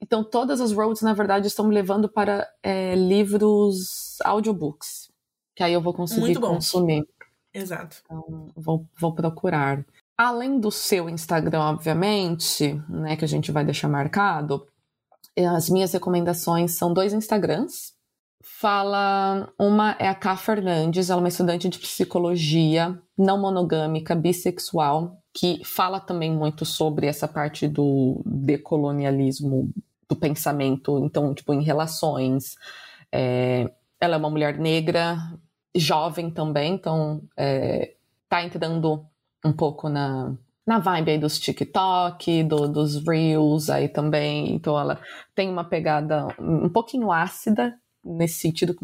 [0.00, 5.10] Então, todas as roads, na verdade, estão me levando para é, livros audiobooks,
[5.56, 6.54] que aí eu vou conseguir Muito bom.
[6.54, 7.04] consumir.
[7.52, 8.02] Exato.
[8.04, 9.84] Então, vou, vou procurar.
[10.22, 14.66] Além do seu Instagram, obviamente, né, que a gente vai deixar marcado,
[15.34, 17.94] eh, as minhas recomendações são dois Instagrams.
[18.42, 25.16] Fala, uma é a Ká Fernandes, ela é uma estudante de psicologia não monogâmica, bissexual,
[25.32, 29.70] que fala também muito sobre essa parte do decolonialismo
[30.06, 32.56] do pensamento, então, tipo, em relações.
[33.10, 35.16] É, ela é uma mulher negra,
[35.74, 37.94] jovem também, então é,
[38.28, 39.08] tá entrando
[39.44, 40.34] um pouco na,
[40.66, 44.54] na vibe aí dos TikTok, do, dos Reels aí também.
[44.54, 45.00] Então ela
[45.34, 48.76] tem uma pegada um pouquinho ácida nesse sentido,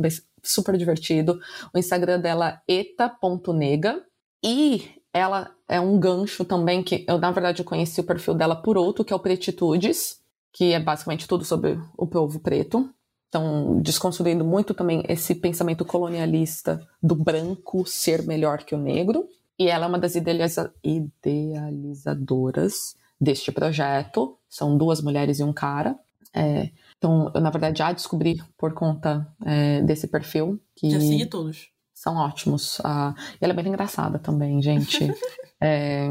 [0.42, 1.40] super divertido.
[1.74, 4.02] O Instagram dela é eta.nega
[4.42, 8.54] e ela é um gancho também que eu, na verdade, eu conheci o perfil dela
[8.54, 10.20] por outro, que é o Pretitudes,
[10.52, 12.90] que é basicamente tudo sobre o povo preto.
[13.28, 19.26] Então, desconstruindo muito também esse pensamento colonialista do branco ser melhor que o negro.
[19.58, 24.38] E ela é uma das idealiza idealizadoras deste projeto.
[24.48, 25.98] São duas mulheres e um cara.
[26.34, 31.26] É, então, eu, na verdade, já descobri por conta é, desse perfil que Já segui
[31.26, 31.68] todos.
[31.94, 32.78] são ótimos.
[32.84, 35.10] Ah, e ela é bem engraçada também, gente.
[35.58, 36.10] É,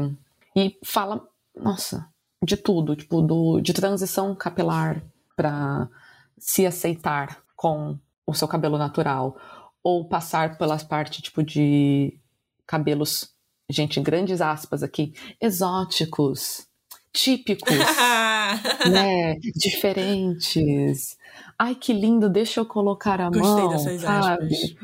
[0.56, 1.24] e fala,
[1.54, 2.08] nossa,
[2.42, 5.00] de tudo, tipo, do, de transição capilar
[5.36, 5.88] para
[6.36, 7.96] se aceitar com
[8.26, 9.36] o seu cabelo natural,
[9.84, 12.18] ou passar pelas partes, tipo, de
[12.66, 13.35] cabelos,
[13.68, 16.66] gente, grandes aspas aqui, exóticos,
[17.12, 17.68] típicos,
[18.90, 21.16] né, diferentes.
[21.58, 24.54] Ai, que lindo, deixa eu colocar a Gostei mão, dessas sabe?
[24.54, 24.74] aspas.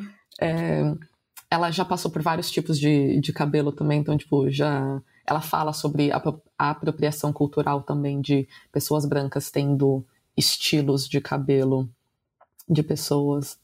[0.41, 0.83] É,
[1.51, 5.01] ela já passou por vários tipos de, de cabelo também, então, tipo, já.
[5.25, 6.21] Ela fala sobre a,
[6.59, 10.05] a apropriação cultural também de pessoas brancas tendo
[10.37, 11.89] estilos de cabelo
[12.69, 13.59] de pessoas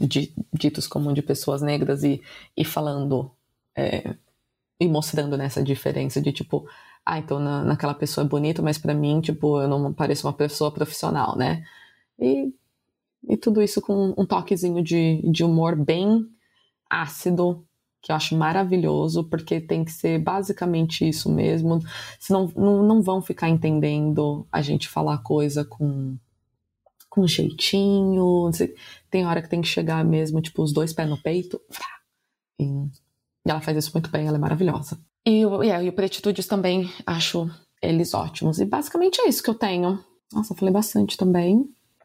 [0.00, 2.20] di- ditos como de pessoas negras e,
[2.56, 3.30] e falando
[3.76, 4.14] é,
[4.82, 6.66] e mostrando nessa diferença de tipo,
[7.06, 10.32] ah, então na, naquela pessoa é bonita, mas pra mim, tipo, eu não pareço uma
[10.32, 11.64] pessoa profissional, né?
[12.18, 12.52] E,
[13.28, 16.26] e tudo isso com um toquezinho de, de humor bem
[16.90, 17.64] ácido,
[18.00, 21.78] que eu acho maravilhoso, porque tem que ser basicamente isso mesmo.
[22.18, 26.16] Senão não, não vão ficar entendendo a gente falar coisa com,
[27.08, 28.50] com jeitinho.
[29.08, 31.60] Tem hora que tem que chegar mesmo, tipo, os dois pés no peito.
[33.46, 34.98] E ela faz isso muito bem, ela é maravilhosa.
[35.26, 37.48] E, o- e, é, e o Pretitudes também acho
[37.80, 38.58] eles ótimos.
[38.60, 39.98] E basicamente é isso que eu tenho.
[40.32, 41.64] Nossa, eu falei bastante também.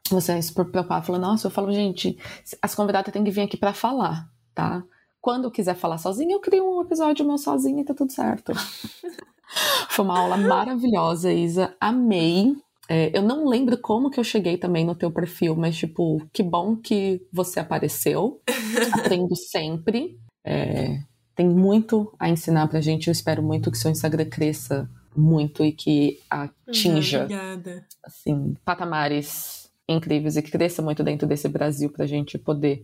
[0.10, 2.18] Você é super preocupado, falando, nossa, eu falo, gente,
[2.62, 4.84] as convidadas têm que vir aqui pra falar, tá?
[5.20, 8.54] Quando eu quiser falar sozinha, eu crio um episódio meu sozinha e tá tudo certo.
[9.90, 11.76] Foi uma aula maravilhosa, Isa.
[11.80, 12.56] Amei.
[12.90, 16.42] É, eu não lembro como que eu cheguei também no teu perfil, mas, tipo, que
[16.44, 18.42] bom que você apareceu.
[18.94, 20.18] Aprendo sempre.
[20.46, 21.00] É,
[21.38, 23.08] tem muito a ensinar pra gente.
[23.08, 27.86] Eu espero muito que seu Instagram cresça muito e que atinja Obrigada.
[28.04, 32.84] assim, patamares incríveis e que cresça muito dentro desse Brasil para a gente poder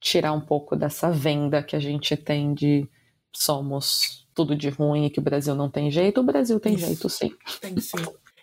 [0.00, 2.88] tirar um pouco dessa venda que a gente tem de
[3.32, 6.20] somos tudo de ruim e que o Brasil não tem jeito.
[6.20, 6.86] O Brasil tem Isso.
[6.86, 7.34] jeito, sim.
[7.60, 7.98] Tem sim.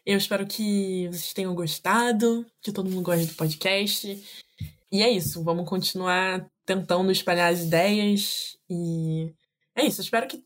[0.06, 4.24] Eu espero que vocês tenham gostado, que todo mundo goste do podcast.
[4.92, 6.46] E é isso, vamos continuar
[6.76, 8.58] tentando espalhar as ideias.
[8.70, 9.34] E
[9.76, 10.44] é isso, espero que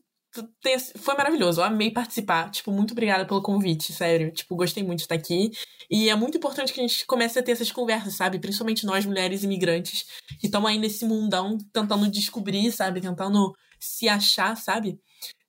[0.62, 0.78] tenha...
[0.96, 2.50] Foi maravilhoso, eu amei participar.
[2.50, 4.32] Tipo, muito obrigada pelo convite, sério.
[4.32, 5.50] Tipo, gostei muito de estar aqui.
[5.90, 8.38] E é muito importante que a gente comece a ter essas conversas, sabe?
[8.38, 10.04] Principalmente nós, mulheres imigrantes,
[10.40, 13.00] que estamos aí nesse mundão tentando descobrir, sabe?
[13.00, 14.98] Tentando se achar, sabe?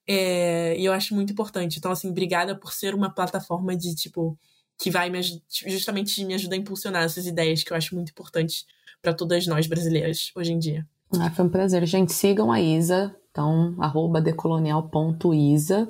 [0.08, 1.78] É, e eu acho muito importante.
[1.78, 4.38] Então, assim, obrigada por ser uma plataforma de, tipo,
[4.80, 5.20] que vai me
[5.66, 8.64] justamente me ajudar a impulsionar essas ideias que eu acho muito importantes
[9.02, 10.86] para todas nós brasileiras hoje em dia.
[11.20, 11.86] Ah, foi um prazer.
[11.86, 15.90] Gente, sigam a Isa, então, arroba decolonial.isa.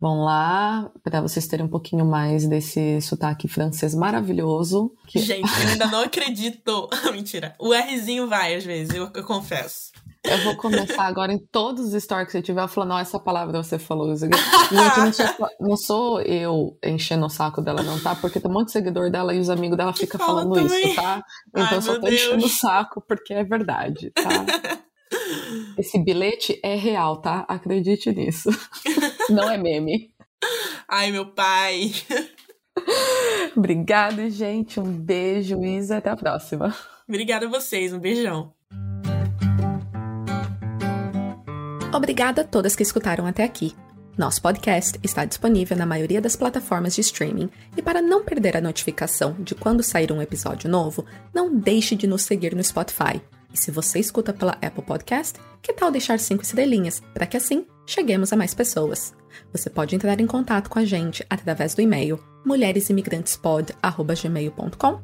[0.00, 4.92] Vão lá para vocês terem um pouquinho mais desse sotaque francês maravilhoso.
[5.06, 5.20] Que...
[5.20, 6.90] Gente, eu ainda não acredito.
[7.12, 7.54] Mentira.
[7.56, 9.92] O Rzinho vai, às vezes, eu, eu confesso.
[10.24, 13.60] Eu vou começar agora em todos os stories que você tiver falando, não, essa palavra
[13.62, 14.14] você falou.
[14.14, 14.30] Gente,
[14.70, 18.14] não sou, não sou eu enchendo o saco dela, não, tá?
[18.14, 20.86] Porque tem um monte de seguidor dela e os amigos dela ficam Fala falando também.
[20.86, 21.22] isso, tá?
[21.48, 22.58] Então Ai, eu só tô enchendo o Deus.
[22.58, 24.28] saco porque é verdade, tá?
[25.76, 27.44] Esse bilhete é real, tá?
[27.48, 28.48] Acredite nisso.
[29.28, 30.10] Não é meme.
[30.88, 31.90] Ai, meu pai.
[33.56, 34.78] Obrigada, gente.
[34.80, 35.98] Um beijo, Isa.
[35.98, 36.74] Até a próxima.
[37.08, 37.92] Obrigada a vocês.
[37.92, 38.54] Um beijão.
[41.94, 43.76] Obrigada a todas que escutaram até aqui.
[44.16, 48.62] Nosso podcast está disponível na maioria das plataformas de streaming e para não perder a
[48.62, 51.04] notificação de quando sair um episódio novo,
[51.34, 53.20] não deixe de nos seguir no Spotify.
[53.52, 57.66] E se você escuta pela Apple Podcast, que tal deixar cinco estrelinhas para que assim
[57.86, 59.12] cheguemos a mais pessoas?
[59.52, 65.00] Você pode entrar em contato com a gente através do e-mail mulheresimigrantespod@gmail.com,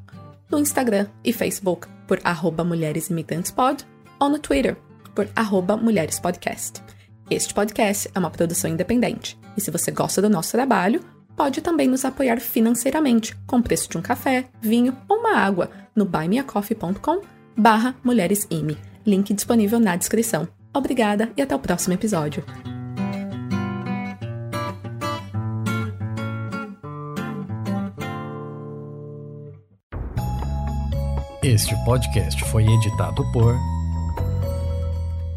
[0.50, 2.18] no Instagram e Facebook por
[2.64, 3.86] mulheresimigrantespod
[4.18, 4.87] ou no Twitter
[5.18, 6.80] por mulherespodcast.
[7.28, 11.04] Este podcast é uma produção independente e se você gosta do nosso trabalho,
[11.36, 15.70] pode também nos apoiar financeiramente com o preço de um café, vinho ou uma água
[15.94, 17.22] no buymeacoffee.com
[17.56, 18.78] barra mulheresime.
[19.04, 20.46] Link disponível na descrição.
[20.72, 22.44] Obrigada e até o próximo episódio.
[31.42, 33.56] Este podcast foi editado por